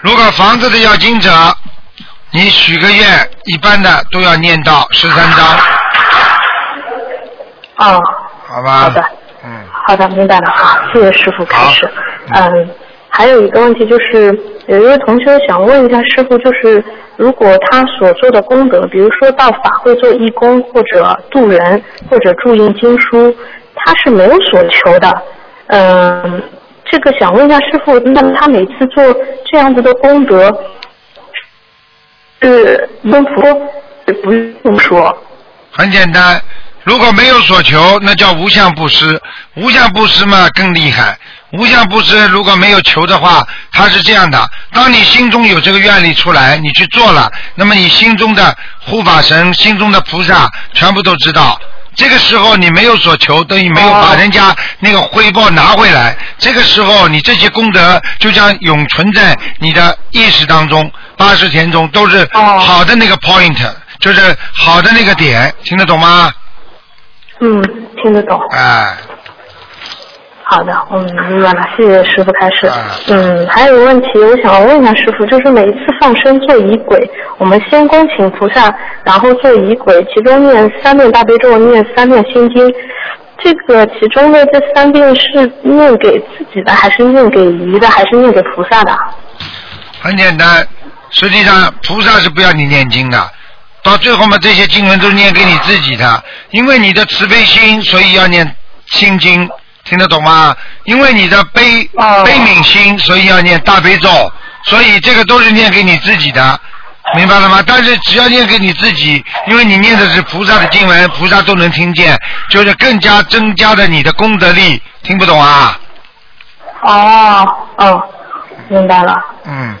[0.00, 1.30] 如果房子的要经者，
[2.30, 5.46] 你许个愿，一般的都要念到十三章，
[7.76, 7.98] 啊，
[8.46, 8.70] 好吧？
[8.80, 9.04] 好的，
[9.44, 10.50] 嗯，好的，明白了。
[10.50, 11.88] 好，谢谢师傅开始。
[12.34, 12.68] 嗯，
[13.08, 14.26] 还有一个问题就是，
[14.66, 16.82] 有一位同学想问一下师傅，就是
[17.16, 23.34] 如果他所做的功德，比如说到法会做义工，或者渡人，或者注印经书，
[23.74, 25.22] 他是没有所求的。
[25.68, 26.42] 嗯，
[26.84, 29.02] 这个想问一下师傅，那他每次做
[29.50, 30.52] 这样子的功德，
[32.40, 33.42] 是跟佛
[34.22, 35.16] 不用说？
[35.70, 36.38] 很简单，
[36.84, 39.20] 如果没有所求，那叫无相布施。
[39.54, 41.16] 无相布施嘛更厉害。
[41.52, 51.60] 无相布施如果没有求的话，它是这样的：当你心中有这个愿力出来，你去做了，那么你心中的护法神、心中的菩萨全部都知道。
[51.94, 56.16] 这个时候你没有所求，等于没有把人家那个回报拿回来。
[56.38, 66.32] 这个时候你这些功德就将永存在你的意识当中，八十田中都是好的那个 point，就是好的那个点，听得懂吗？
[67.42, 67.62] 嗯，
[68.00, 68.40] 听得懂。
[68.50, 68.96] 哎。
[70.44, 72.70] 好的，嗯，明白了，谢谢师傅开始。
[73.08, 82.70] 嗯，还有个问题，我想问一下师傅，就是每一次放生做仪轨，我们先恭请菩萨，然后做仪轨，其中念三遍大悲咒，念三遍心经。
[83.38, 88.96] 这个其中的这三遍是念给自己的，还是念给仪的，还是念给菩萨的？
[90.00, 90.66] 很简单，
[91.10, 93.18] 实际上菩萨是不要你念经的，
[93.82, 98.56] 到最后嘛，这些经文都念给你自己的，因为你的慈悲心，所以要念
[98.86, 99.48] 心经。
[99.84, 100.56] 听得懂吗？
[100.84, 101.82] 因为你的悲
[102.24, 104.32] 悲悯心，所以要念大悲咒，
[104.66, 106.60] 所以这个都是念给你自己的，
[107.16, 107.60] 明白了吗？
[107.66, 112.16] 但是只要念给你自己，因为你念的是菩萨的经文，菩萨都能听见，
[112.48, 114.80] 就是更加增加了你的功德力。
[115.02, 115.76] 听不懂啊？
[116.82, 118.02] 哦，哦，
[118.68, 119.20] 明白了。
[119.46, 119.74] 嗯，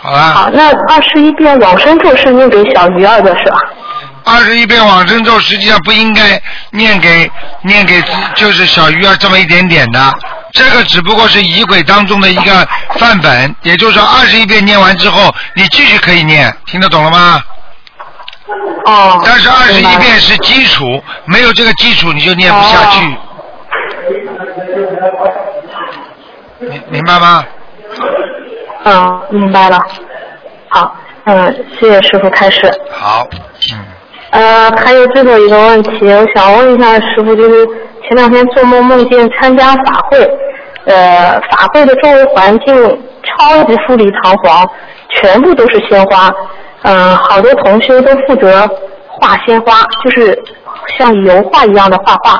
[0.00, 0.18] 好了。
[0.18, 3.58] 好，那二十一遍往生咒是念给小鱼儿的是吧？
[4.24, 7.30] 二十一遍往生咒实际上不应该念给
[7.62, 8.02] 念给
[8.34, 10.14] 就是小鱼儿这么一点点的，
[10.52, 12.68] 这个只不过是仪轨当中的一个
[12.98, 17.40] 范本，也就是说二十一遍念完之后，你继续可以念，听得懂了吗？
[18.84, 19.22] 哦。
[19.24, 23.00] 但是二十一遍是基础，没有这个基础你就念不下去。
[26.60, 27.44] 明明白吗？
[28.84, 29.78] 嗯，明白了。
[30.68, 30.94] 好，
[31.24, 32.70] 嗯，谢谢师傅开始。
[32.90, 33.26] 好，
[33.72, 33.84] 嗯。
[34.30, 37.66] 呃，还有最后一个问题，我想问一下师傅，就是
[38.02, 40.18] 前两天做梦梦见参加法会，
[40.84, 42.74] 呃，法会的周围环境
[43.24, 44.68] 超级富丽堂皇，
[45.08, 46.30] 全部都是鲜花，
[46.82, 48.68] 嗯，好多同修都负责
[49.06, 50.38] 画鲜花，就是
[50.98, 52.38] 像油画一样的画画，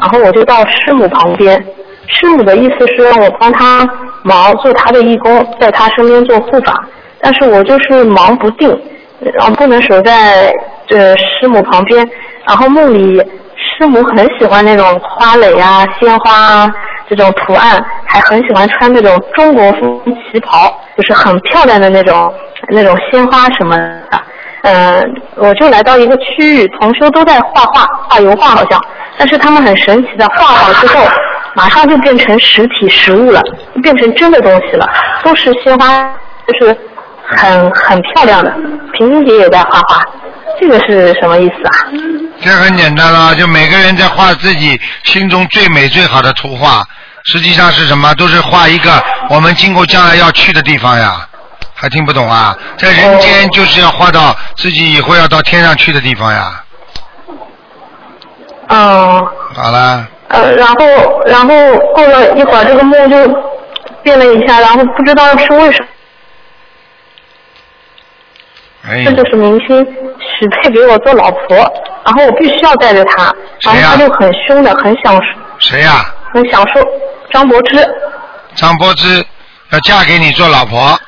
[0.00, 1.62] 然后我就到师母旁边，
[2.06, 3.86] 师母的意思是让我帮他
[4.28, 6.74] 忙，做他的义工，在他身边做护法，
[7.20, 8.68] 但是我就是忙不定。
[9.34, 10.52] 然后不能守在
[10.86, 12.08] 这师母旁边，
[12.46, 13.18] 然后梦里
[13.56, 16.72] 师母很喜欢那种花蕾啊、鲜花啊
[17.08, 20.00] 这种图案，还很喜欢穿那种中国风
[20.30, 22.32] 旗袍，就是很漂亮的那种
[22.68, 24.20] 那种鲜花什么的。
[24.62, 28.80] 嗯，我就来到一个区域，同修都在画画，画油画好像，
[29.18, 31.04] 但是他们很神奇的画好之后，
[31.58, 33.42] 马上就变成实体实物了，
[33.82, 34.88] 变成真的东西了，
[35.24, 36.08] 都是鲜花，
[36.46, 36.78] 就是。
[37.30, 38.50] 很很漂亮的，
[38.94, 40.02] 平平姐也在画画，
[40.58, 41.70] 这个是什么意思啊？
[42.40, 46.82] 这很简单了，就每个人在画自己心中最美最好的图画，
[47.24, 48.14] 实际上是什么？
[48.14, 48.90] 都是画一个
[49.28, 51.28] 我们今后将来要去的地方呀。
[51.74, 52.56] 还听不懂啊？
[52.78, 56.64] 在人间就是要画到自己以后要到天上去的地方呀。
[58.70, 59.30] 哦。
[59.54, 60.06] 好了。
[60.28, 63.16] 呃，然后然后过了一会儿，这个梦就
[64.02, 65.88] 变了一下，然后不知道是为什么。
[69.04, 71.56] 这就是明星许配给我做老婆，
[72.04, 75.22] 然后我必须要带着他，然后他就很凶的，很享受。
[75.58, 76.06] 谁呀？
[76.32, 76.80] 很享受，
[77.30, 77.86] 张柏芝。
[78.54, 79.24] 张柏芝
[79.70, 80.98] 要嫁给你做老婆。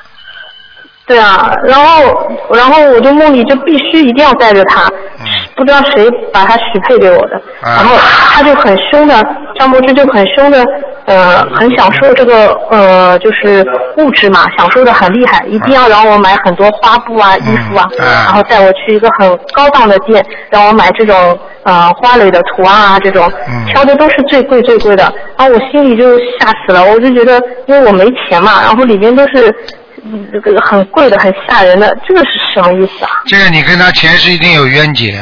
[1.11, 4.89] 对啊，然后然后我就梦里就必须一定要带着他，
[5.57, 7.97] 不知道谁把他许配给我的，然后
[8.33, 9.21] 他就很凶的，
[9.59, 10.65] 张柏芝就很凶的，
[11.03, 13.61] 呃，很享受这个呃就是
[13.97, 23.29] 物质嘛，享受的很厉害，一定要让我买很多花布啊、衣服啊，然后带我去一个很高档的店，让我买这种呃花蕾的图案啊，这种
[23.67, 29.53] 挑的都是最贵最贵的，然后我心里就吓死了，我就觉得因为我没钱嘛，然后里面都是。
[30.31, 33.11] 这个很贵的，很吓人的，这个是什么意思啊？
[33.27, 35.19] 这个你跟他前世一定有冤结，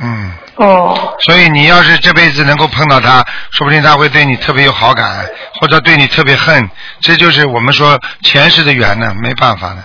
[0.00, 0.32] 嗯。
[0.56, 1.16] 哦。
[1.20, 5.24] 所以你要是这辈子能够碰到他，说不定他会对你特别有好感，
[5.60, 6.68] 或者对你特别恨，
[7.00, 9.76] 这就是我们说前世的缘呢，没办法的。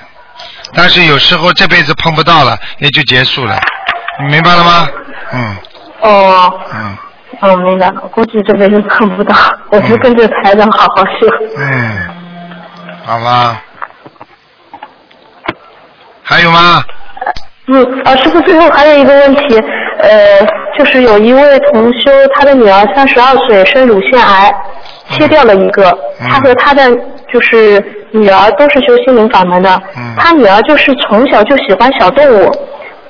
[0.74, 3.58] 但是有时候这辈子碰不到了，也就结束了，
[4.22, 4.88] 你明白了吗？
[5.32, 5.58] 嗯。
[6.02, 6.60] 哦。
[6.74, 6.98] 嗯。
[7.42, 8.02] 哦，明白了。
[8.12, 9.36] 估计这辈子碰不到，
[9.70, 11.28] 我就跟着台长好好修。
[11.58, 12.15] 嗯。
[13.06, 13.62] 好吗？
[16.24, 16.84] 还有吗？
[17.68, 19.60] 嗯，啊，师傅，最后还有一个问题，
[20.00, 20.42] 呃，
[20.76, 24.52] 就是有一位同修，他的女儿三十二岁生乳腺癌，
[25.12, 25.96] 切掉了一个，
[26.28, 26.84] 他和他的
[27.32, 29.82] 就是女儿都是修心灵法门的，
[30.18, 32.52] 他女儿就是从小就喜欢小动物，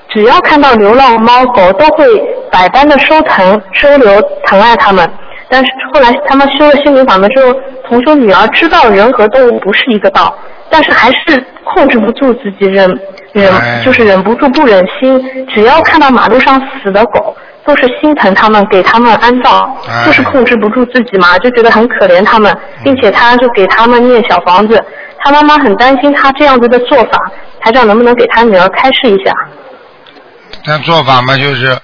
[0.10, 2.06] 只要看到流浪猫狗都会
[2.52, 5.10] 百般的收疼收留疼爱他们。
[5.56, 7.58] 但是后来他们修了心灵法门之后，
[7.88, 10.38] 同修女儿知道人和动物不是一个道，
[10.70, 12.94] 但是还是控制不住自己忍
[13.32, 15.18] 忍，哎就是忍不住不忍心，
[15.48, 17.34] 只要看到马路上死的狗，
[17.64, 22.54] 都是心疼他们，给他们安葬，哎就是控制不住自己嘛，就觉得很可怜他们，
[22.84, 24.84] 并且他就给他们念小房子。
[25.20, 27.18] 他妈妈很担心他这样子的做法，
[27.62, 29.32] 台长能不能给他女儿开示一下？
[30.66, 31.78] 那做法嘛，就是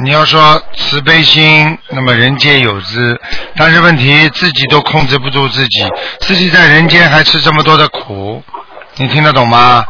[0.00, 3.20] 你要说慈悲心，那么人皆有之。
[3.56, 5.84] 但是问题自己都控制不住自己，
[6.20, 8.42] 自己在人间还吃这么多的苦，
[8.96, 9.84] 你听得懂吗？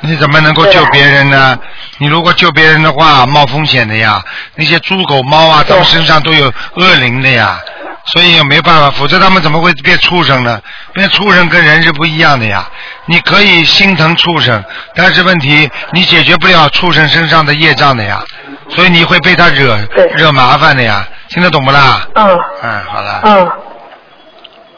[0.00, 1.58] 你怎么能够救别人呢？
[1.98, 4.22] 你如果救别人的话，冒风险的呀。
[4.56, 7.60] 那些猪狗猫啊，他们身上都有恶灵的呀，
[8.06, 10.60] 所以也没办法，否则他们怎么会变畜生呢？
[10.92, 12.68] 变畜生跟人是不一样的呀。
[13.06, 14.62] 你可以心疼畜生，
[14.94, 18.22] 但是问题你解决不了畜生身上的业障的呀，
[18.68, 19.78] 所以你会被他惹
[20.16, 21.06] 惹麻烦的呀。
[21.30, 22.06] 听得懂不啦？
[22.14, 23.20] 嗯嗯，好了。
[23.24, 23.50] 嗯。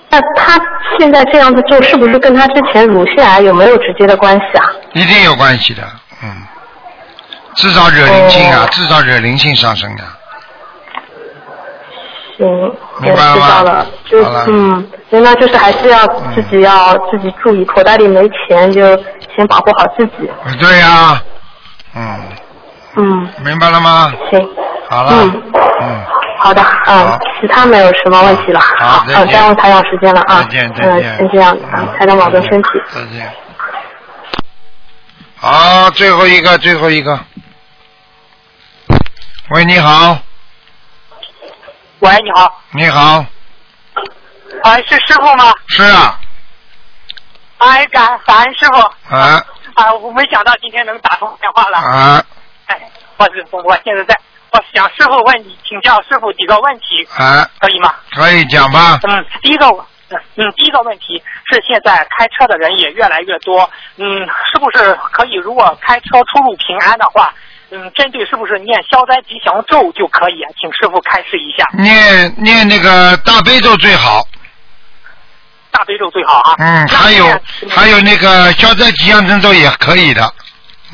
[0.09, 0.59] 那他
[0.98, 4.65] 现在这样子做，是不是跟他之前乳腺癌有没有直接的关系啊？
[4.94, 5.82] 一定有关系的，
[6.23, 6.43] 嗯，
[7.57, 10.15] 至少惹灵性啊，至少惹灵性上升啊。
[12.36, 12.46] 行，
[13.00, 14.22] 明白了吗我知道了，就
[14.52, 18.82] 嗯，行，那就是还是要自己要自己注意，口袋里没钱就
[19.34, 20.30] 先保护好自己。
[20.60, 21.22] 对呀、
[21.94, 22.20] 嗯，
[22.96, 24.12] 嗯，明白了吗？
[24.30, 24.48] 行，
[24.90, 25.42] 好了，嗯。
[25.78, 26.04] 嗯，
[26.38, 28.60] 好的，嗯，其他没有什么问题了。
[28.60, 29.26] 好再见。
[29.26, 30.42] 嗯，耽误台长时间了啊。
[30.42, 32.68] 再见再嗯，见先这样，嗯，台长保重身体。
[32.94, 33.30] 再见。
[35.38, 37.18] 好，最后一个，最后一个。
[39.50, 40.18] 喂，你好，
[42.06, 43.26] 喂，你好，你好，
[44.62, 45.52] 哎，是师傅吗？
[45.66, 46.20] 是啊，
[47.58, 48.78] 哎，感感恩师傅
[49.12, 49.42] 啊
[49.74, 49.92] 啊！
[49.92, 51.78] 我没想到今天能打通电话了。
[51.78, 52.24] 啊
[52.66, 52.80] 哎，
[53.16, 54.16] 我是我我现在在，
[54.52, 57.92] 我想师傅问你，请教师傅几个问题，啊，可以吗？
[58.12, 59.00] 可以讲吧？
[59.02, 59.66] 嗯，第一个，
[60.36, 61.20] 嗯，第一个问题
[61.50, 67.34] 是现在开车的人也越来越多，嗯，是不是可以如果开车出入平安的话，
[67.77, 70.40] 嗯，针对是不是念消灾吉祥咒就可以？
[70.59, 71.66] 请师傅开示一下。
[71.77, 74.27] 念念那个大悲咒最好，
[75.70, 76.55] 大悲咒最好啊。
[76.59, 80.32] 嗯，还有还有那个消灾吉祥真咒也可以的，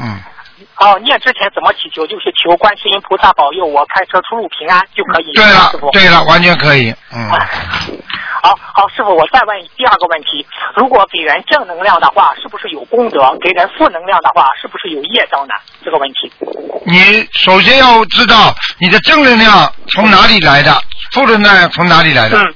[0.00, 0.20] 嗯，
[0.82, 2.06] 哦，念之前怎么祈求？
[2.06, 5.32] 就是求观世音菩萨保佑我开车出入平安就可以。
[5.34, 5.90] 对了师傅。
[5.92, 7.30] 对了，完全可以，嗯，
[8.42, 10.44] 好好，师傅，我再问第二个问题：
[10.74, 13.20] 如果给人正能量的话，是不是有功德？
[13.40, 15.54] 给人负能量的话，是不是有业障呢？
[15.84, 16.32] 这个问题。
[16.84, 20.72] 你首先要知道你的正能量从哪里来的，
[21.12, 22.54] 负能量从哪里来的，嗯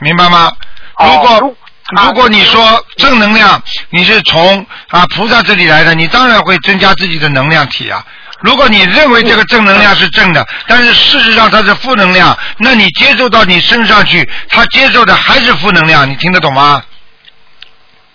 [0.00, 0.52] 明白吗？
[0.98, 1.56] 如果
[2.02, 8.04] 如果你说正能量，你是从啊菩萨这里来的，你当然会增加自己的能量体啊。
[8.40, 16.82] 如果你认为这个正能量是正的，但是事实上它是负能量，那你接受到你身上去，它接受的还是负能量，你听得懂吗？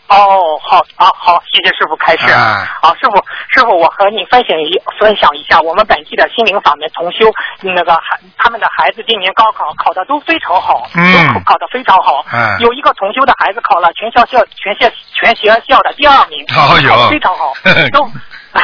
[0.10, 2.32] 哦，好，好，好，谢谢师傅开示。
[2.32, 3.18] 啊好，师傅，
[3.54, 7.32] 师傅，我和你分享一分享一下我们本地的心灵法门同修，
[7.62, 12.26] 那个孩他们的孩子今年高考考的都非常好，嗯都考考的非常好。
[12.34, 17.54] 嗯有一个同修的孩子考了全校校全校全学校的第二名，哦有非常好，
[17.94, 18.06] 都。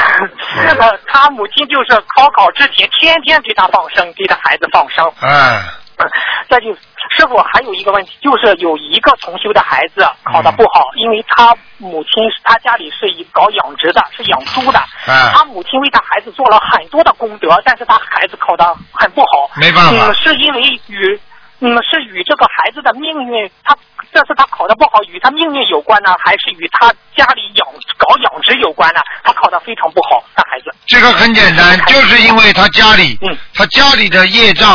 [0.79, 5.05] 呃，他母亲就是高考之前天天给他放生，给他孩子放生。
[5.21, 5.61] 嗯，
[6.49, 6.75] 再就
[7.09, 20.07] 师傅还有一个问题，就是有一个重修的孩子考得不好，因为他母亲他家里是以搞养殖的，是养猪的，啊他母亲为他孩子做了很多的功德，但是他孩子考得很不好，没办法。
[20.07, 21.19] 嗯，是因为与
[21.59, 23.75] 嗯是与这个孩子的命运，他
[24.15, 26.87] 这次他考的不好，与他命运有关呢，还是与他
[27.17, 27.67] 家里养
[27.97, 29.01] 搞养殖有关呢？
[29.25, 30.73] 他考的非常不好，他孩子。
[30.85, 34.69] 这个很简单，就是因为他家里，嗯他家里的业障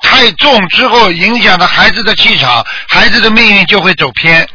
[0.00, 4.48] 太重之后，影响了孩子的气场，孩子的命运就会走偏。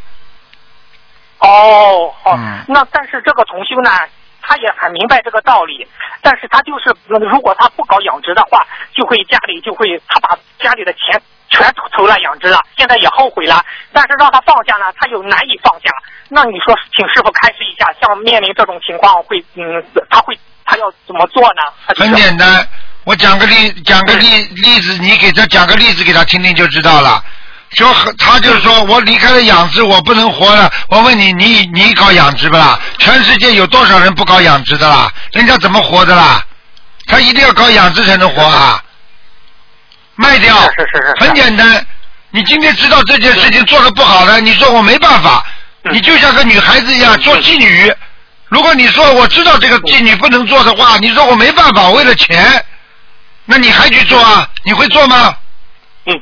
[1.38, 3.90] 哦，好，嗯那但是这个同修呢，
[4.42, 5.86] 他也很明白这个道理，
[6.22, 11.22] 但是他就是呃如果他不搞养殖的话，就会家里就会他把家里的钱
[11.54, 15.90] 全投投了养殖了，现在也后悔了，但是让他放下呢，他又难以放下。
[16.28, 19.62] 那你说，请师傅开示一下，像面临这种情况会，嗯，
[20.10, 21.62] 他会他要怎么做呢？
[21.96, 22.66] 很简单，
[23.04, 24.26] 我讲个例，讲个例
[24.64, 27.22] 例子，你给他讲个例子给他听听就知道了。
[27.70, 30.70] 说他就是说我离开了养殖，我不能活了。
[30.88, 32.78] 我问你，你你搞养殖不啦？
[32.98, 35.12] 全世界有多少人不搞养殖的啦？
[35.32, 36.42] 人家怎么活的啦？
[37.06, 38.82] 他一定要搞养殖才能活啊！
[40.16, 41.86] 卖掉，是是是很简单。
[42.30, 45.44] 你今天知道这件事情做的不好了，你说我没办法，
[45.90, 47.92] 你就像个女孩子一样做妓女。
[48.48, 52.64] 如果你说我知道这个妓女不能做的话，你说我没办法，为了钱，
[53.44, 54.48] 那你还去做啊？
[54.64, 55.36] 你会做吗？
[56.06, 56.20] 嗯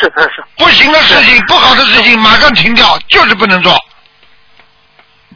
[0.00, 3.78] 是是是，不行的事情、不好的事情马上停掉，就是不能做。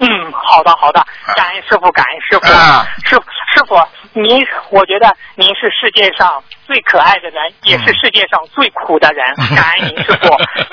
[0.00, 1.04] 嗯，好的好的，
[1.34, 2.52] 感恩师傅，感恩师傅。
[2.52, 2.86] 啊。
[3.04, 3.16] 师
[3.54, 3.76] 师傅，
[4.12, 9.24] 您，我觉得您是世界上最可爱的人，也是世界上最苦的人。
[9.56, 10.28] 感恩您师傅，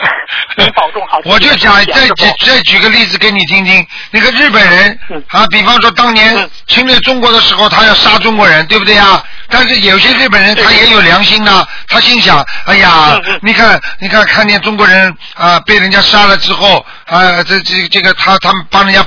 [0.61, 1.19] 您保重好。
[1.25, 5.23] 我就讲谢谢师再举再举个例子给你听听，那个日本人嗯。
[5.29, 9.23] 啊，比方说当年侵略中国的时候，他要杀中国人，对不对呀？
[9.49, 13.39] 但是有些日本人他也有良心啊，他心想，哎呀，嗯。
[13.41, 19.05] 你看，你看，看见中国人啊被人家杀了之后，啊，这这这个他他们帮人家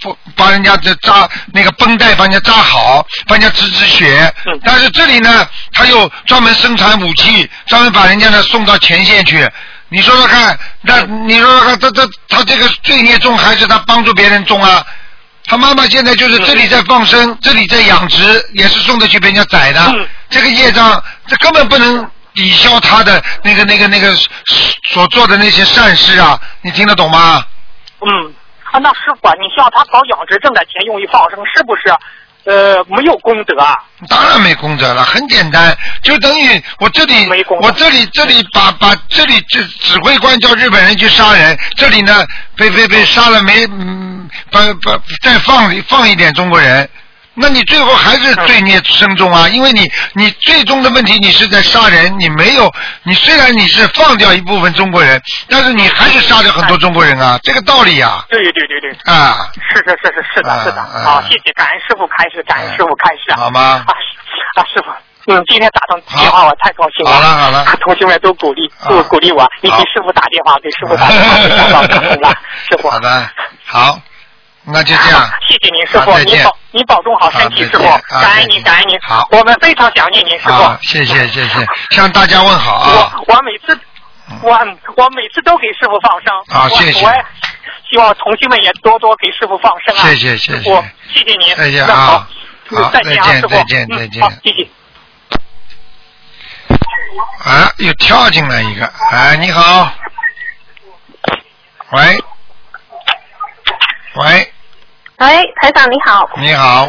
[0.00, 4.32] 不帮人家这扎那个绷带帮人家扎好，帮人家止止血。
[4.46, 9.48] 嗯但是这里呢，他又专门生产武器，专门把人家呢送到前线去。
[9.88, 14.84] 你说说看，那你说说看，他他他这个罪孽重还是他帮助别人重啊？
[15.46, 19.84] 他妈妈现在就是这里在放生，这里在养殖，也是送的去被人家宰的。
[19.96, 22.08] 嗯这个业障，这根本不能
[22.40, 24.16] 抵消他的那个那个那个
[24.88, 26.40] 所做的那些善事啊！
[26.62, 27.44] 你听得懂吗？
[28.00, 28.32] 嗯，
[28.72, 31.94] 啊，那师傅啊，你像他搞养殖挣点钱用于放生，是不是
[32.44, 33.76] 呃没有功德啊？
[34.08, 37.28] 当然没功德了，很简单，就等于我这里，
[37.60, 42.24] 我这里这里把把这里指指挥官叫日本人去杀人，这里呢
[42.56, 46.88] 被被被杀了没，嗯，把把再放放一点中国人，
[47.34, 52.70] 那你最后还是罪孽深重啊，因为你你最终的问题你是在杀人，你没有，
[53.04, 63.60] 你虽然你是放掉一部分中国人，但是你还是杀掉很多中国人啊，这个道理啊、对对对对，啊，是是是是是的是的，啊好，谢谢，感恩师傅开始，感恩师傅开始啊，好吗？
[63.60, 63.92] 啊
[64.56, 64.90] 啊，师傅。
[65.26, 67.12] 嗯，今天打通电话我太高兴了。
[67.12, 69.46] 好了好了同学们都鼓励，都鼓励我。
[69.60, 72.34] 你给师傅打电话，给师傅打电话，就想到打通了。
[72.68, 72.88] 师傅。
[72.88, 73.30] 好的，
[73.66, 74.00] 好，
[74.64, 75.30] 那就这样。
[75.48, 78.98] 谢谢您，师傅您保您保重好身体，师傅感恩您，感恩您。
[79.02, 80.76] 好我们非常想念您，师傅。
[80.82, 83.12] 谢谢谢谢， 向大家问好啊！
[83.26, 83.78] 我我每次
[84.42, 84.52] 我
[84.96, 86.32] 我每次都给师傅放生。
[86.48, 87.12] 我好谢谢我
[87.90, 90.02] 希望同学们也多多给师傅放生啊。
[90.08, 91.56] 谢谢谢谢谢谢您。
[91.56, 92.28] 再见好啊，
[92.70, 93.48] 好再见啊，师傅。
[93.48, 94.68] 再见再见嗯再见好，谢谢。
[97.44, 99.90] 啊，又跳进来一个，哎，你好，
[101.90, 102.22] 喂，
[104.16, 104.52] 喂，
[105.18, 106.88] 哎，台长你好，你好，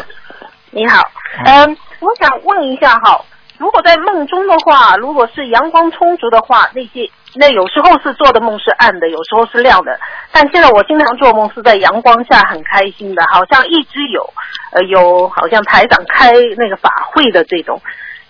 [0.72, 1.00] 你好，
[1.44, 3.24] 嗯，我想问一下哈，
[3.58, 10.00] 如果在梦中的话，如果是阳光充足的话，那些那有时候是做的梦是暗的，有时候是亮的。
[10.32, 14.34] 但现在我经常做梦是在阳光下很开心的，好像一直有
[14.72, 17.80] 呃有好像台长开那个法会的这种，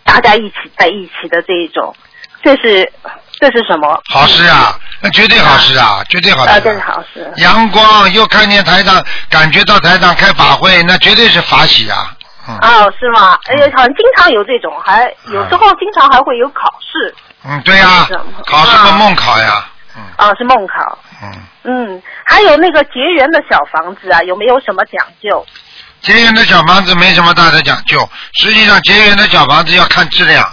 [0.05, 1.95] 大家一起在一起的这一种，
[2.43, 2.93] 这是
[3.43, 4.01] 这是什么？
[4.09, 7.29] 好事啊，那绝对好事啊，绝对好啊，事这是好事。
[7.39, 12.15] 阳光又看见台上，感觉到台上开法会，那绝对是法喜啊！
[12.47, 13.37] 哦，是吗？
[13.47, 17.13] 哎呀，好像经常有这种，还有时候经常还会有考试。
[17.45, 18.07] 嗯，对呀、
[18.47, 19.67] 考什么梦考呀？
[19.97, 20.97] 嗯啊，是梦考。
[21.21, 21.33] 嗯。
[21.65, 25.45] 嗯，还有那个结缘的小房子啊，有没有什么讲究？
[26.01, 30.49] 结缘的小房子没什么大的讲究，实际上结缘的小房子要看质量。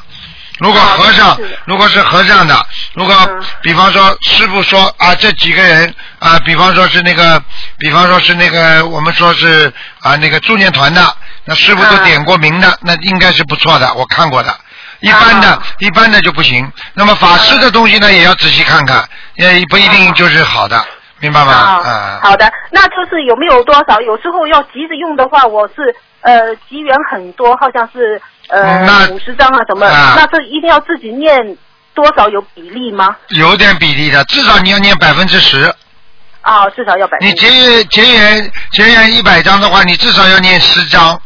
[0.59, 3.15] 如果和尚，如果是和尚的，如果
[3.61, 7.41] 比方说师傅说啊，这几个人啊，比方说是那个，
[7.77, 9.71] 比方说是那个，我们说是
[10.01, 11.01] 啊那个助念团的，
[11.45, 14.53] 那师傅都点过名的，那应该是不错的，我看过的。
[14.99, 16.69] 一般的，一般的就不行。
[16.93, 20.85] 那么法师的东西呢，也要仔细看看，也不一定就是好的，
[21.19, 21.53] 明白吗？
[21.53, 22.19] 啊。
[22.21, 24.01] 好的，那就是有没有多少？
[24.01, 31.57] 有时候要急着用的话，我是呃机缘很多，好像是呃那五十张啊什么，啊那这一定要自己念
[31.93, 33.15] 多少有比例吗？
[33.29, 35.73] 有点比例的，至少你要念百分之十。
[36.41, 41.19] 啊，至少要百分你结缘结缘结缘一百张的话，你至少要念十张，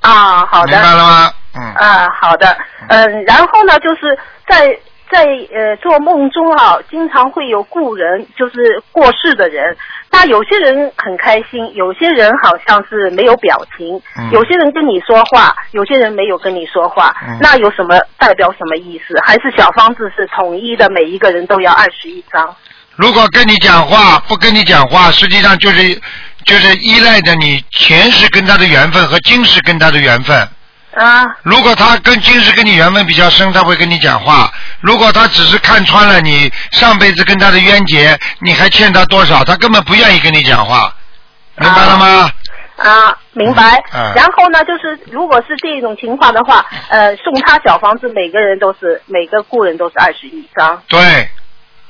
[0.00, 0.72] 啊，好的。
[0.72, 1.32] 明白了吗？
[1.54, 1.74] 嗯。
[1.74, 2.56] 啊，好的，
[2.88, 4.18] 嗯，然后呢，就是
[4.48, 4.76] 在
[5.10, 9.76] 在呃做梦中啊，经常会有故人，就是过世的人。
[10.12, 17.14] 那有些人很开心，有些人好像是没有表情，嗯有些人跟你说话，有些人没有跟你说话。
[17.26, 19.14] 嗯那有什么代表什么意思？
[19.24, 22.56] 还是小方子是统一的，每一个人都要二十一张？
[22.96, 25.94] 如果跟你讲话不跟你讲话，实际上就是
[26.44, 30.36] 就是依赖着你前世跟他的缘分和今世跟他的缘分。
[30.94, 31.24] 啊。
[31.42, 34.50] 如果他跟今世跟你缘分比较深，他会跟你讲话；
[34.80, 40.94] 如果他只是看穿了你上辈子跟他的冤结，你还欠他多少，他根本不愿意跟你讲话，
[41.56, 42.30] 明白了吗？
[42.76, 43.76] 啊，明白。
[43.92, 50.82] 嗯然后呢，就是如果是这种情况的话，呃，送他小房子，每个人都是每个雇人都是二十一张。
[50.88, 51.28] 对，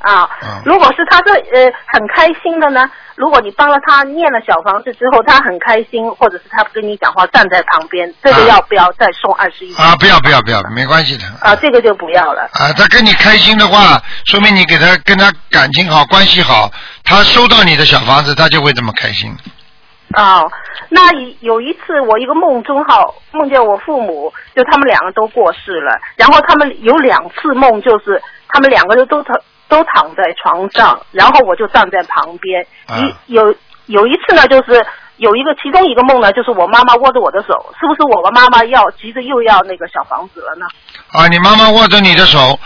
[0.01, 2.91] 啊，嗯如果是他是呃很开心的呢？
[3.17, 9.75] 如果你帮了他念了小房子之后，他很开心，或者是他跟你讲话站在旁边，这个啊要不要再送二十一？
[9.77, 11.25] 啊，不要不要不要，没关系的。
[11.43, 12.49] 啊，这个就不要了。
[12.55, 16.71] 啊，他跟你开心的话，说明你给他跟他感情好，关系好，
[17.05, 19.31] 他收到你的小房子，他就会这么开心。
[20.17, 20.51] 哦，
[20.89, 29.39] 那有有一次我一个梦中哈，梦见我父母就他们两个都过世了，然后他们有两次梦就是他们两个人都躺
[29.71, 32.67] 都躺在床上，然后我就站在旁边。
[32.87, 33.55] 啊一有
[33.87, 34.85] 有一次呢，就是
[35.17, 40.67] 有一个其中一个梦呢，就是我妈妈握着我的手，是不是我妈妈要急着又要那个小房子了呢？
[41.13, 42.59] 啊，你妈妈握着你的手，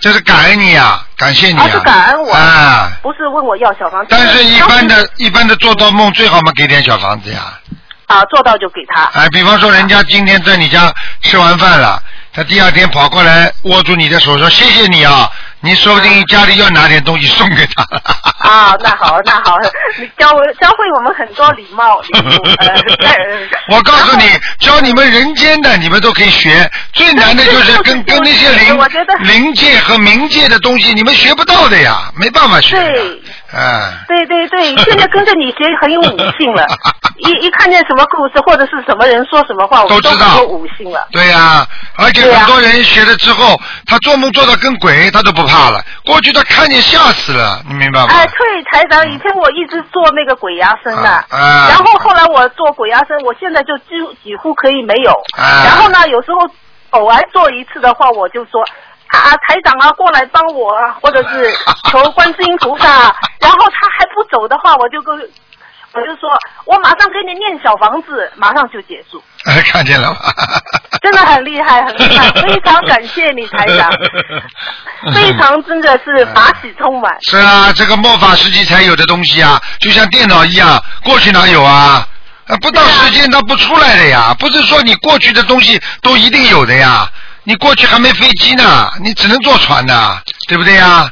[0.00, 2.90] 这是感恩你呀、感谢你呀、啊，是感恩我，啊。
[3.02, 4.08] 不是问我要小房子。
[4.10, 7.58] 但是，一般的、一般的做到梦，最好嘛给点小房子呀。
[8.06, 9.04] 啊，做到就给他。
[9.14, 12.02] 哎，比方说人家今天在你家吃完饭了，
[12.32, 15.30] 他第二天跑过来握住你的手说谢谢你啊，
[15.62, 17.82] 你说不定家里要拿点东西送给他。
[18.38, 19.56] 啊，那好，那好，
[19.98, 22.42] 你教我教会我们很多礼貌礼物。
[22.58, 24.24] 呃 我告诉你，
[24.58, 26.68] 教你们人间的，你们都可以学。
[26.92, 28.78] 最难的就是跟跟那些灵
[29.20, 32.76] 灵界和冥界的东西，你们学不到的呀，没办法学。
[32.76, 33.22] 对
[33.54, 36.66] 啊，对对对，现在跟着你学很有悟性了。
[37.18, 41.06] 一一看见什么故事或者是什么人说什么话，我们都知道有悟性了。
[41.12, 41.64] 对呀、
[41.96, 43.54] 而且很多人学了之后，
[43.86, 45.80] 他做梦做到跟鬼，他都不怕了。
[46.04, 48.06] 过去他看见吓死了，你明白吗？
[48.10, 55.12] 哎，对，台长，以前我一直做那个鬼压身的，啊然后后来我做鬼压身，我现在就几乎几乎可以没有。
[55.36, 56.38] 啊然后呢，有时候
[56.98, 58.64] 偶尔做一次的话，我就说。
[59.18, 61.52] 啊，台长啊，过来帮我啊，或者是
[61.90, 63.14] 求观世音菩萨。
[63.40, 65.14] 然后他还不走的话，我就跟
[65.94, 66.30] 我就说，
[66.64, 69.22] 我马上给你念小房子，马上就结束。
[69.44, 70.16] 哎，看见了吗？
[71.02, 73.90] 真的很厉害，很厉害，非常感谢你台长，
[75.12, 77.14] 非常真的是法喜充满。
[77.22, 82.06] 是啊，这个末法时期才有的东西啊，就像电脑一样，过去哪有啊？
[82.46, 87.06] 啊，不到时间它不出来的呀，不是说你过去的东西都一定有的呀。
[87.44, 91.10] 你过去还没飞机呢，你只能坐船的，对不对呀？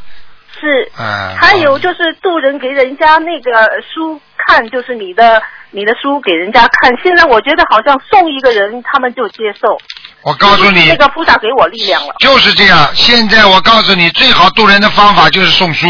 [0.60, 3.50] 是，嗯，还有就是渡人给人家那个
[3.80, 6.92] 书看，就是你的你的书给人家看。
[7.02, 9.78] 现在我觉得好像送一个人，他们就接受。
[10.22, 12.14] 我告诉你那，个菩萨给我力量了。
[12.18, 12.94] 就是这样。
[12.94, 15.86] 现在我告诉你，最好渡人的方法就是送书，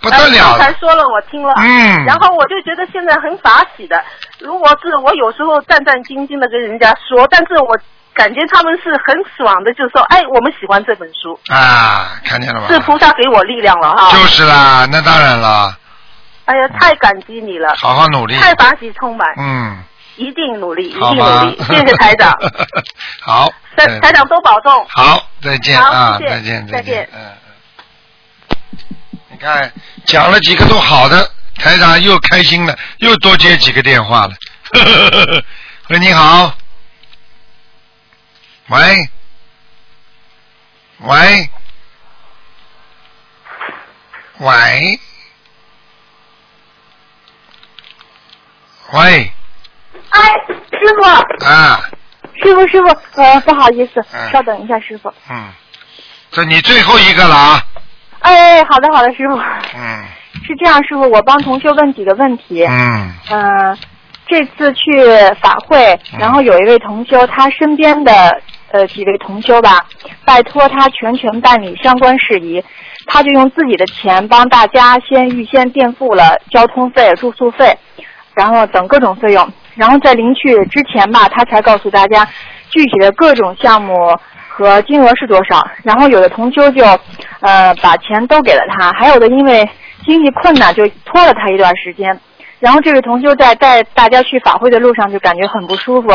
[0.00, 1.52] 不得哎了刚才说了，我听了。
[1.56, 4.00] 嗯然后我就觉得现在很法喜的。
[4.38, 7.76] 如果是我有时候战战兢兢的跟人家说，但是我
[8.18, 12.66] 感觉他们是很爽的，就说：“哎，我们喜欢这本书，啊，看见了吗？
[12.68, 15.72] 是菩萨给我力量了哈。”就是啦，那当然了，
[16.46, 18.34] 哎呀，太感激你了，好好努力。
[18.34, 19.78] 太法喜充满，嗯，
[20.16, 21.62] 一定努力，一定努力。
[21.70, 22.36] 谢谢台长，
[23.20, 24.86] 好，台嗯台长多保重。
[24.88, 27.20] 好，再见啊，再见，再见嗯。
[27.20, 28.56] 嗯
[29.30, 29.72] 你看，
[30.04, 34.32] 讲了几个都好的，台长又开心了，又多接几个电话了。
[35.90, 36.52] 喂，你好。
[38.68, 38.78] 喂，
[40.98, 41.50] 喂，
[44.40, 45.00] 喂，
[48.92, 49.32] 喂，
[50.10, 50.20] 哎，
[50.70, 51.80] 师傅，啊，
[52.42, 52.88] 师傅，师傅，
[53.22, 54.30] 呃，不好意思，嗯。
[54.30, 55.10] 稍等一下，师傅。
[55.30, 55.48] 嗯，
[56.30, 57.62] 这你最后一个了啊，
[58.20, 59.34] 哎，好的，好的，师傅。
[59.76, 60.04] 嗯。
[60.46, 62.64] 是这样，师傅，我帮同学问几个问题。
[62.66, 63.14] 嗯。
[63.30, 63.78] 嗯、
[64.26, 65.02] 这次去
[65.40, 69.86] 法会，然后有一位同修，他身边的呃几位同修吧，
[70.24, 72.62] 拜托他全权办理相关事宜，
[73.06, 77.76] 他就用自己的钱帮大家先预先垫付了交通费、住宿费，
[78.34, 82.26] 然后等各种费用，然后在临去之前吧，他才告诉大家
[82.70, 83.94] 具体的各种项目
[84.48, 85.66] 和金额是多少。
[85.82, 86.84] 然后有的同修就
[87.40, 89.68] 呃把钱都给了他，还有的因为
[90.04, 92.20] 经济困难就拖了他一段时间。
[92.60, 96.08] 然后这位同修在带大家去法会的路上就感觉很不舒服，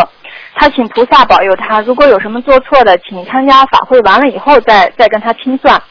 [0.55, 5.81] 他请菩萨保佑他，如果有什么做错的，请参加法会完了以后再再跟他清算。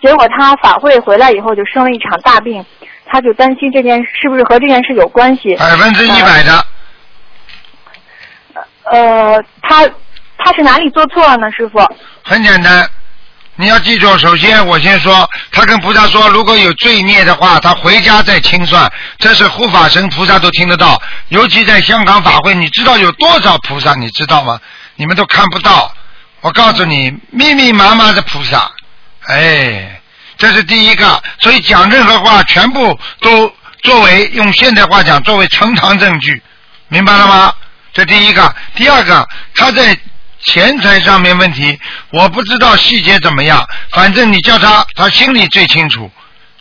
[0.00, 2.64] 结果他法会回来以后就生了一场大病，
[3.06, 5.56] 他就担心这件是不是和这件事有关系。
[5.56, 6.66] 百分之一百的，
[8.84, 9.84] 呃，他
[10.38, 11.80] 他是哪里做错了呢，师傅？
[12.22, 12.88] 很简单。
[13.58, 21.00] 你要记住，首先我先说，他跟菩萨说，如果有罪孽的话，他回家再清算，这是护法神菩萨都听得到。
[21.28, 24.60] 尤其在香港法会，你知道有多少菩萨，你知道吗？
[24.96, 25.90] 你们都看不到。
[26.42, 28.70] 我告诉你，密密麻麻的菩萨，
[29.26, 30.00] 哎，
[30.36, 31.22] 这是第一个。
[31.40, 33.50] 所以讲任何话，全部都
[33.82, 36.42] 作为用现代话讲，作为呈堂证据，
[36.88, 37.52] 明白了吗？
[37.94, 38.54] 这第一个。
[38.74, 39.98] 第二个，他在
[40.46, 41.78] 钱财上面问题，
[42.10, 46.10] 我不知道细节怎么样，反正你叫他，他心里最清楚，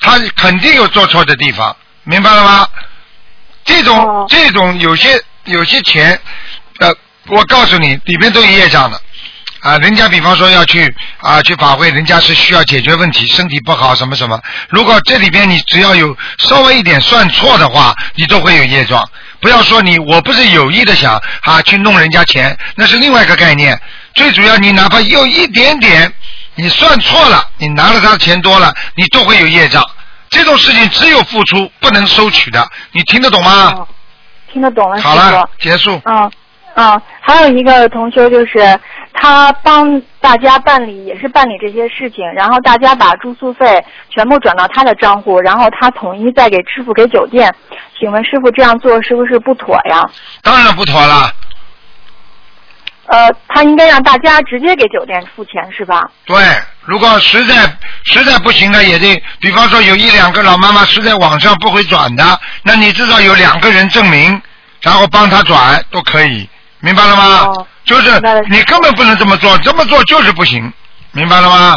[0.01, 2.67] 他肯定有做错的地方，明白了吗？
[3.63, 6.19] 这种、这种有些有些钱，
[6.79, 6.93] 呃，
[7.27, 8.99] 我告诉你，里面都有业障的。
[9.61, 14.39] 啊，人家比方说要去啊去法会，人家是需要解决问题，身体不好什么什么。
[14.69, 19.03] 如果这里边你只要有稍微一点算错的话，你都会有业障。
[19.39, 23.79] 不要说你我不是有意的想啊去弄人家钱，那是另外一个概念。
[24.13, 26.11] 最主要你哪怕有一点点，
[26.55, 29.83] 你算错了，你拿了他的钱多了，你都会有业障。
[30.29, 33.85] 这种事情只有付出不能收取的，你听得懂吗？
[34.51, 36.01] 听得懂了，好了，结束。
[36.05, 36.31] 嗯
[36.75, 38.59] 嗯，还有一个同修就是
[39.13, 47.53] 他帮大家办理，也是办理这些事情，然后大家把住宿费全部转到他的账户，然后他统一再给支付给酒店。
[47.97, 50.03] 请问师傅这样做是不是不妥呀？
[50.41, 51.31] 当然不妥了。
[53.07, 56.09] 呃，他应该让大家直接给酒店付钱是吧？
[56.25, 56.35] 对，
[56.81, 57.53] 如果实在
[58.03, 64.41] 实在不行的，也得，比方说有一两个老妈妈实在网上不会转的，那你至少有两个人证明，
[64.81, 66.49] 然后帮他转都可以，
[66.85, 67.23] 明白了吗？
[67.47, 68.09] 哦就是
[68.49, 70.73] 你根本不能这么做，这么做就是不行，
[71.11, 71.75] 明白了吗？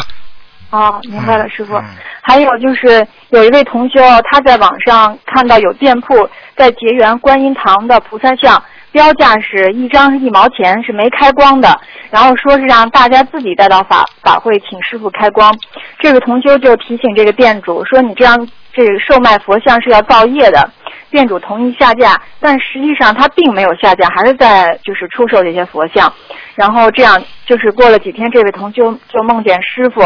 [0.71, 1.79] 哦，明白了，嗯师傅。
[2.21, 3.99] 还有就是有一位同修，
[4.29, 8.59] 他在网上看到有店铺在结缘观音堂的菩萨像，
[8.91, 11.79] 标价是一张是一毛钱，是没开光的，
[12.09, 15.55] 然后说是让大家自己带到法法会请师傅开光。
[15.99, 18.35] 这个同修就提醒这个店主说：“你这样
[18.73, 20.67] 这个售卖佛像是要造业的。”
[21.11, 26.11] 店主同意下架，但实际上他并没有下架，还是在就是出售这些佛像。
[26.55, 30.01] 然后这样就是过了几天，这位同修就梦见师傅，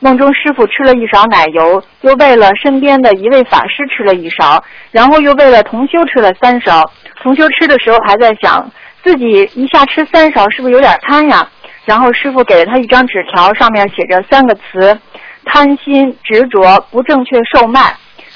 [0.00, 6.82] 梦中师傅吃了一勺奶油，又为了身边的一位法师吃了一勺，然后又为了同修吃了三勺。
[7.22, 8.70] 同修吃的时候还在想，
[9.02, 11.48] 自己一下吃三勺是不是有点贪呀？
[11.86, 14.98] 然后师傅给了他一张纸条，上面写着三个词：
[15.44, 17.94] 贪心、执着、不正确售卖。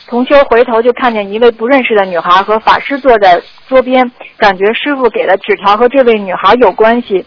[0.08, 7.26] 同修回头就看见一位不认识的女孩和法师坐在桌边，感觉师傅给的纸条和这位女孩有关系。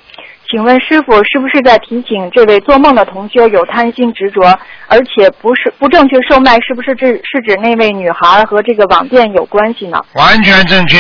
[0.50, 4.42] 请问师傅是不是在提醒这位做梦的同修有贪心执着，
[4.88, 6.60] 而且不是不正确售卖？
[6.60, 10.02] 是不是指是指那位女孩和这个网店有关系呢？
[10.16, 10.98] 完全正确。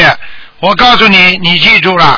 [0.61, 2.17] 我告诉你，你记住了，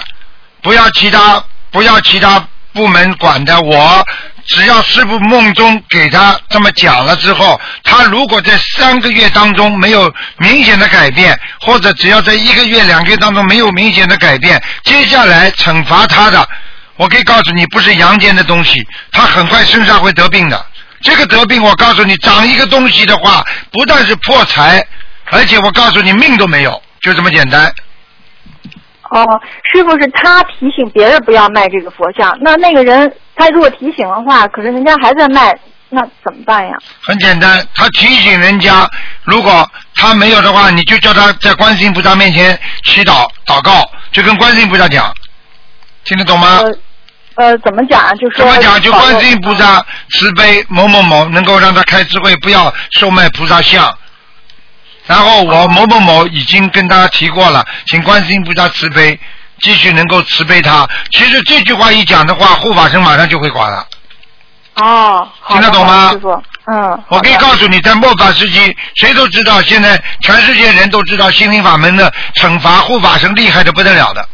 [0.61, 1.41] 不要其他
[1.71, 4.05] 不要其他部门管的，我
[4.45, 16.47] 只要师傅梦中给他这么讲了之后，他如果在三个月当中没有明显的改变，或者只要在一个月、两个月当中没有明显的改变，接下来惩罚他的，
[16.97, 20.65] 我可以告诉你，不是阳间的东西，他很快身上会得病的。
[21.01, 24.85] 这个得病，我告诉你，长一个东西的话，不但是破财，
[25.31, 27.71] 而且我告诉你，命都没有，就这么简单。
[29.13, 29.41] 哦，
[29.71, 35.55] 师傅是他提醒别人不要卖这个佛像，那那个人他如果提醒的话，可是人家还在卖，
[35.89, 36.75] 那怎么办呀？
[36.99, 38.89] 很简单，他提醒人家，
[39.23, 45.13] 如果他没有的话，你就叫他在观世音菩萨面前祈祷祷告，就跟观世音菩萨讲，
[46.05, 46.61] 听得懂吗？
[47.35, 48.13] 呃，怎么讲啊？
[48.15, 48.81] 就说怎么讲？
[48.81, 53.95] 就观世音菩萨慈悲某某某，能够让他开智慧，不要售卖菩萨像。
[55.05, 59.19] 然后我某某某已经跟他提过了，请观世音菩萨慈悲，
[59.59, 60.87] 继续能够慈悲他。
[61.11, 63.85] 其实这句话一讲的话，护法神马上就会管了。
[64.75, 74.29] 哦，听得懂吗师傅，嗯，我可以告诉你，在末法时期，谁都知道，现在全世界人都知道心灵法门的惩罚护法神厉害的不得了的。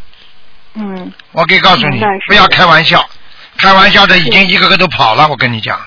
[0.76, 3.06] 嗯，我可以告诉你不要开玩笑，
[3.58, 5.28] 开玩笑的已经一个个都跑了。
[5.28, 5.78] 我跟你讲，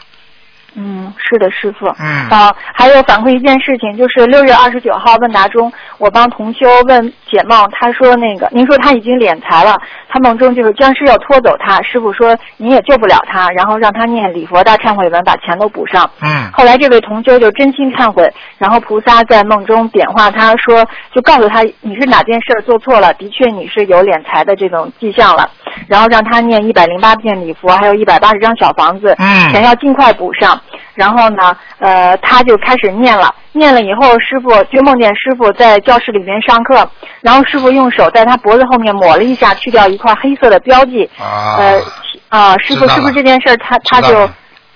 [0.75, 1.87] 嗯，是的，师傅。
[1.99, 9.79] 嗯啊，还有反馈一件事情，就是六月二十九号问答中，我帮同修问解梦，他说那个，您说他已经敛财了，
[10.09, 16.11] 他梦中就是僵尸要拖走他，师傅说您也救不了他，然后让他念礼佛大忏悔文把钱都补上。
[16.23, 25.51] 嗯后来这位同修就真心忏悔，然后菩萨在梦中点化他说，就告诉他你是哪件事儿做错了，的确你是有敛财的这种迹象了，
[25.89, 30.61] 然后让他念一百零八遍礼佛，还有一百八十张小房子，嗯钱要尽快补上。
[30.95, 36.91] 然后呢，呃，他就开始念了，念了以后，师傅就梦见师傅在教室里面上课，
[37.21, 41.09] 然后师傅用手在他脖子后面抹了一下，去掉一块黑色的标记。
[41.19, 41.83] 啊呃，
[42.29, 44.09] 啊，师傅是不是这件事儿他他就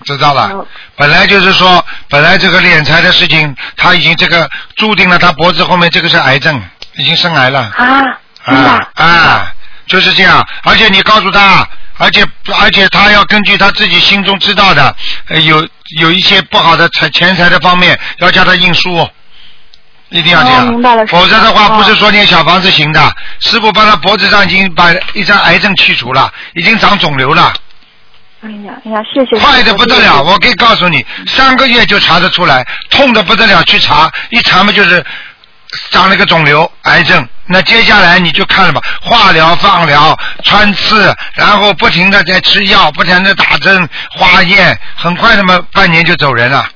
[0.03, 0.67] 知道了知道了。
[0.95, 6.61] 本来就是说，本来这个敛财的事情，他已经这个注定了，他脖子后面这个是癌症，
[6.97, 7.71] 已经生癌了。
[7.75, 8.03] 啊，
[8.45, 9.53] 啊啊，
[9.87, 10.43] 就是这样。
[10.63, 11.67] 而且你告诉他，
[11.97, 12.25] 而且
[12.59, 14.95] 而且他要根据他自己心中知道的，
[15.29, 15.67] 呃、有
[15.99, 19.07] 有一些不好的财钱财的方面，要叫他印书。
[20.09, 23.13] 一定要这样，否则的话哦不是说念小房子行的。
[23.41, 27.51] 师傅帮他脖子上已经把一张癌症去除了，已经长肿瘤了，
[28.41, 29.37] 哎呀哎呀，谢谢。
[29.37, 35.05] 快的不得了，我可以告诉你，三个月就查得出来，痛的不得了，去查一查嘛就是
[35.91, 37.27] 长了个肿瘤，癌症。
[37.45, 46.67] 那接下来你就看了吧，化疗、放疗、穿刺，然后不停的在吃药，不停的打针、化验，很快那么半年就走人了。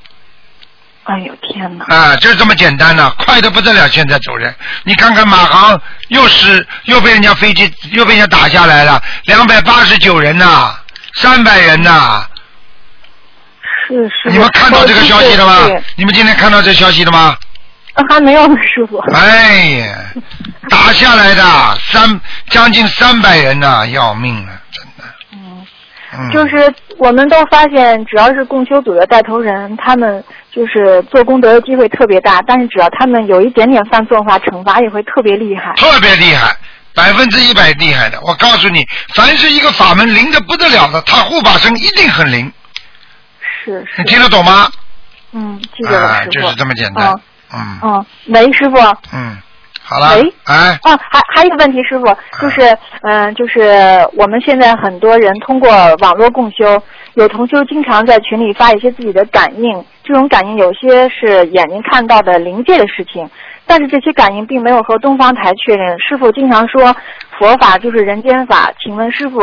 [1.04, 1.86] 哎呦天哪！
[1.94, 3.90] 啊，就是这么简单的，快的不得了。
[3.90, 10.74] 现在走人，你看看马航又是又被人家飞机又被人家打下来了，两百八十九人呐、
[11.16, 12.26] 三百人呐、
[13.88, 14.30] 是是。
[14.30, 15.82] 你们看到这个消息了吗？
[15.96, 17.36] 你们今天看到这消息了吗？
[17.94, 18.98] 啊还没有呢， 师傅。
[19.14, 19.96] 哎呀，
[20.70, 21.44] 打下来的
[21.80, 22.20] 三
[22.50, 25.04] 将近三百人呐、要命了，真的。
[25.34, 26.32] 嗯。
[26.32, 35.74] 就是我们都发现，只要是共修组的带头人，他们就是做功德的机会特别大，但是只要他们有一点点犯错的话，惩罚也会特别厉害。
[35.76, 36.56] 特别厉害，
[36.96, 38.20] 百分之一百厉害的。
[38.22, 38.86] 我告诉你，
[39.16, 42.52] 凡是一个法门灵的不得了的，他护法神一定很灵。
[43.64, 44.02] 是是。
[44.02, 44.70] 你听得懂吗？
[45.34, 46.26] 嗯，记得了。
[46.28, 47.10] 就是这么简单。
[47.12, 47.20] 嗯
[47.54, 48.78] 嗯嗯，喂，师傅。
[49.14, 49.38] 嗯，
[49.84, 50.16] 好了。
[50.16, 50.34] 喂。
[50.46, 52.06] 哎，哦，还还有一个问题，师傅，
[52.42, 53.62] 就是嗯、就是
[54.18, 55.70] 我们现在很多人通过
[56.02, 56.82] 网络共修，
[57.16, 63.30] 有同修经常在群里发一些自己的感应，这种感应有些是眼睛看到的灵界的事情，
[63.66, 66.00] 但是这些感应并没有和东方台确认。
[66.00, 66.96] 师傅经常说
[67.38, 69.40] 佛法就是人间法，请问师傅，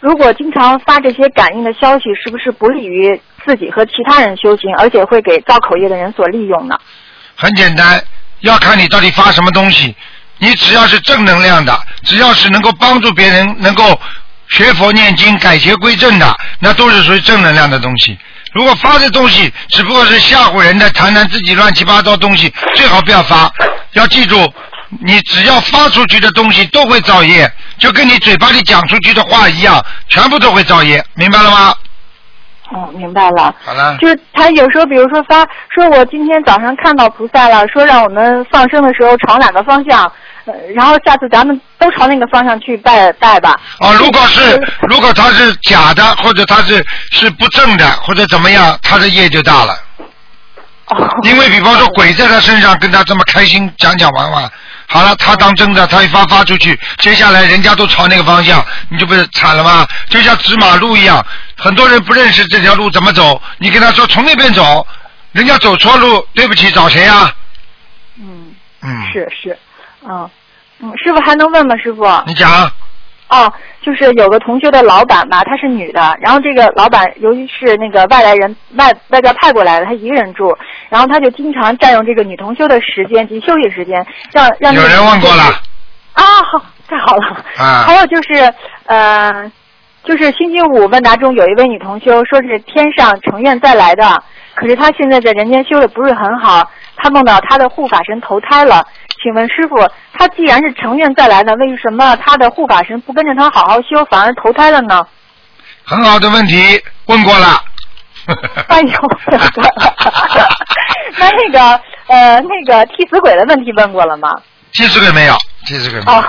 [0.00, 6.76] 如果经常发这些感应的消息，是不是不利于自己和其他人修行，而且会给造口业的人所利用呢？
[7.42, 8.00] 很简单，
[8.42, 9.96] 要看你到底发什么东西。
[10.38, 14.00] 你只要是正能量的，只要是能够帮助别人，能够
[14.48, 18.16] 学佛念经、改邪归正的，那都是属于正能量的东西。
[18.52, 23.50] 如果发的东西只不过是吓唬人的，谈谈自己乱七八糟东西，最好不要发。
[23.94, 24.54] 要记住，
[25.00, 31.74] 你只要发出去的东西都会造业，就跟你嘴巴里讲出去的话一样，全部都会造业，明白了吗？
[32.74, 33.54] 哦，明白了。
[33.64, 33.96] 好了。
[33.98, 40.10] 就是他有时候，比如说发说，我今天早上看到菩萨了，说让我们放生的时候朝哪个方向，
[40.46, 43.60] 呃，然后下次咱们都朝那个方向去拜拜吧。
[43.80, 49.76] 哦，如果是如果他是假的，或者他是是不正的，或者怎么样，他的业就大了。
[51.22, 54.50] 因为比方说鬼在他身上跟他这么开心讲讲玩玩，
[54.92, 59.86] 好了，他当真的，他一发发出去，接下来人家都朝那个方向，你就不是惨了吗？
[60.10, 61.24] 就像指马路一样，
[61.56, 64.86] 很多人不认识这条路怎么走，你跟他说从那边走，
[65.32, 67.34] 人家走错路，对不起，找谁呀、
[68.20, 69.58] 嗯，嗯，是是，
[70.06, 70.28] 嗯
[70.80, 71.74] 嗯，师傅还能问吗？
[71.82, 72.04] 师傅？
[72.26, 72.70] 你讲。
[73.32, 73.50] 哦，
[73.80, 80.54] 就是有个同学的老板吧，她是女的，然后这个老板由于是那个外来人外外边派过来的，她一个人住，
[80.90, 85.44] 然后她就经常占用这个女同修的时间及休息时间，让让那个有人问过了。
[86.12, 86.22] 啊，
[86.52, 87.42] 好，太好了。
[87.56, 88.52] 啊还有就是，
[88.84, 89.50] 呃，
[90.04, 94.22] 就是星期五问答中有一位女同修说是天上成愿再来的，
[94.54, 98.84] 可是她现在在人间修的不是很好，她梦到她的护法神投胎了。
[99.22, 99.76] 请问师傅，
[100.12, 105.06] 她既然是成愿再来的，为什么她的护法神不跟着她好好修，反而投胎了呢？
[105.84, 107.62] 很好的问题，问过了。
[108.68, 108.92] 哎呦，
[111.18, 114.28] 那 那个呃，那个替死鬼的问题问过了吗？
[114.72, 115.34] 替死鬼没有，
[115.66, 116.00] 替死鬼。
[116.06, 116.24] 哦，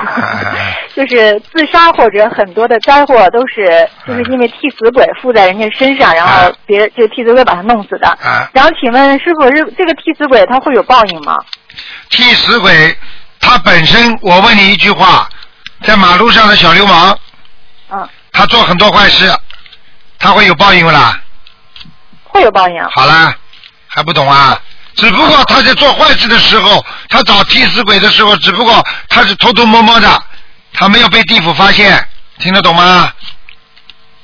[0.95, 8.07] 就是自杀或者很多的灾祸都是就是因为替死鬼附在人家身上，然后别人就替死鬼把他弄死的。
[8.21, 11.37] 啊然后请问师傅，是这个替死鬼他会有报应吗？
[12.09, 12.95] 替死鬼，
[13.39, 15.27] 他本身，我问你一句话，
[15.81, 17.17] 在马路上的小流氓，
[17.91, 19.31] 嗯，他做很多坏事，
[20.19, 21.19] 他会有报应不啦？
[22.25, 22.83] 会有报应。
[22.91, 23.35] 好啦，
[23.87, 24.59] 还不懂啊？
[24.95, 28.73] 只不过他在做坏事的时候，他找替死鬼的时候，只不过
[29.09, 30.07] 他是偷偷摸摸的，
[30.73, 31.99] 他没有被地府发现，
[32.37, 33.11] 听得懂吗？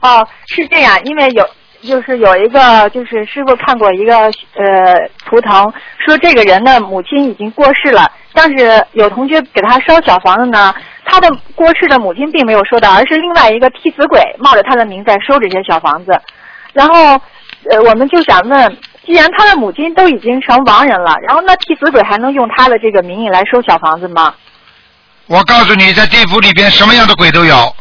[0.02, 1.50] 哦，是这样，因为有
[1.82, 4.16] 就是有一个就是师傅看过一个
[4.54, 5.74] 呃图腾，
[6.06, 10.74] 说这个人的母亲已经过世了，但是有同学给他烧小房子呢，
[11.04, 16.12] 他的过世的母亲并没有收到，而是另外一个替死鬼冒着他的名在收这些小房子，
[16.74, 17.20] 然后
[17.72, 18.78] 呃我们就想问。
[19.10, 24.36] 既然他的母亲都已经成亡人了，然后那替死鬼还能用他的这个名义来收小房子吗？
[25.26, 27.76] 我告诉你，在地府里边什么样的鬼都有，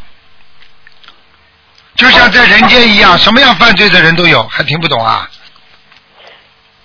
[1.97, 5.29] 就像在人间一样，什么样犯罪的人都有，还听不懂啊？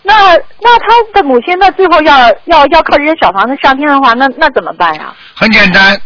[0.01, 5.15] 那那他的母亲那最后要要要靠这些小房子上天的话，那那怎么办呀？
[5.35, 5.97] 很简单，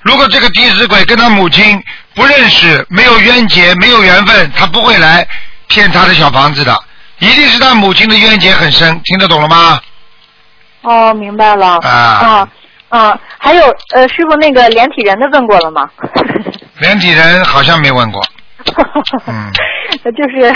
[0.00, 1.80] 如果这个替死鬼跟他母亲
[2.12, 5.24] 不认识，没有冤结，没有缘分，他不会来
[5.68, 6.76] 骗他的小房子的，
[7.24, 9.80] 一定是他母亲的冤结很深，听得懂了吗？
[10.82, 11.78] 哦，明白了。
[11.82, 12.48] 啊啊
[12.90, 13.64] 啊，还有
[13.94, 15.88] 呃，师傅那个连体人的问过了吗？
[16.80, 18.22] 连体人好像没问过，
[19.26, 19.50] 嗯，
[20.04, 20.52] 就是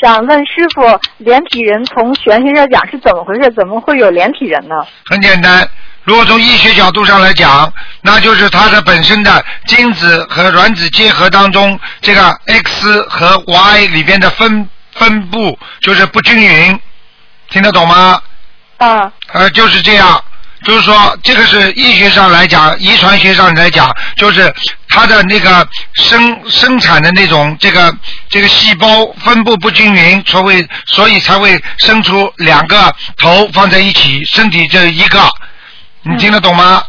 [0.00, 3.50] 想问师傅，连体人从玄学上讲是怎么回事？
[3.56, 4.74] 怎么会有连体人呢？
[5.04, 5.66] 很简单，
[6.04, 7.70] 如果从医学角度上来讲，
[8.02, 16.80] 那就是它的本身的精子和卵子结合当中，这个 X 和 Y 里边的分分布就是不均匀，
[17.50, 18.20] 听得懂吗？
[18.78, 19.12] 啊。
[19.32, 20.22] 呃，就是这样。
[20.64, 24.50] 就是说，这个是医学上来讲，遗传学上来讲，就是
[24.88, 27.94] 它的那个生生产的那种这个
[28.30, 35.28] 这个细胞分布不均匀，所谓所以才会生出两个头放在一起，身体这一个，
[36.00, 36.82] 你听得懂吗？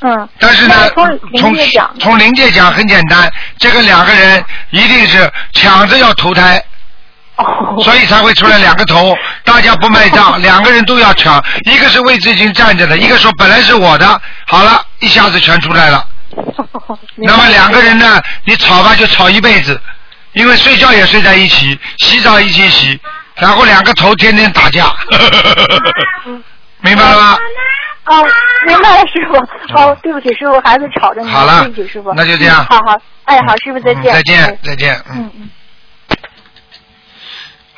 [0.00, 0.28] 嗯。
[0.38, 6.62] 但是呢，从从灵界讲，从灵界讲很简单，这个两个人一定是抢着要投胎。
[7.82, 16.06] 所以才会出来两个头，大家不卖账， 两个人都要抢，一个是位置已经站着的，一个说本来是我的，好了，一下子全出来了。
[17.16, 19.80] 那么两个人呢，你吵吧就吵一辈子，
[20.32, 23.00] 因为睡觉也睡在一起，洗澡一起洗，
[23.36, 24.92] 然后两个头天天打架，
[26.80, 27.38] 明白了吗？
[28.06, 28.26] 哦，
[28.66, 29.36] 明白了，师傅。
[29.76, 32.12] 哦，对不起，师傅，孩子吵着你，好了对不起，师傅。
[32.14, 34.12] 那就这样嗯好好，哎，好，师傅再见。
[34.12, 35.16] 再见哎，再见，嗯。
[35.24, 35.50] 嗯嗯。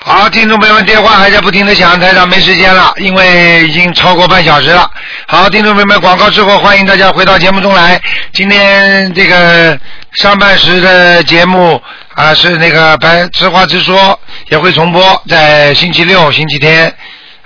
[0.08, 4.88] 好，听众朋友们，电话还在不停的响，台长没时间了，因为已经超过半小时了。
[5.26, 8.00] 好，听众朋友们，广告之后，欢迎大家回到节目中来。
[8.32, 9.76] 今天这个
[10.12, 11.82] 上半时的节目
[12.14, 14.16] 啊，是那个白直话直说，
[14.48, 16.94] 也会重播在星期六、星期天。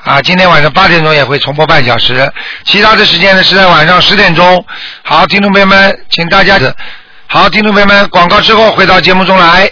[0.05, 2.31] 啊，今天晚上八点钟也会重播半小时，
[2.67, 4.63] 其他的时间呢是在晚上十点钟。
[5.03, 6.61] 好，听众朋友们，请大家
[7.27, 9.71] 好，听众朋友们，广告之后回到节目中来。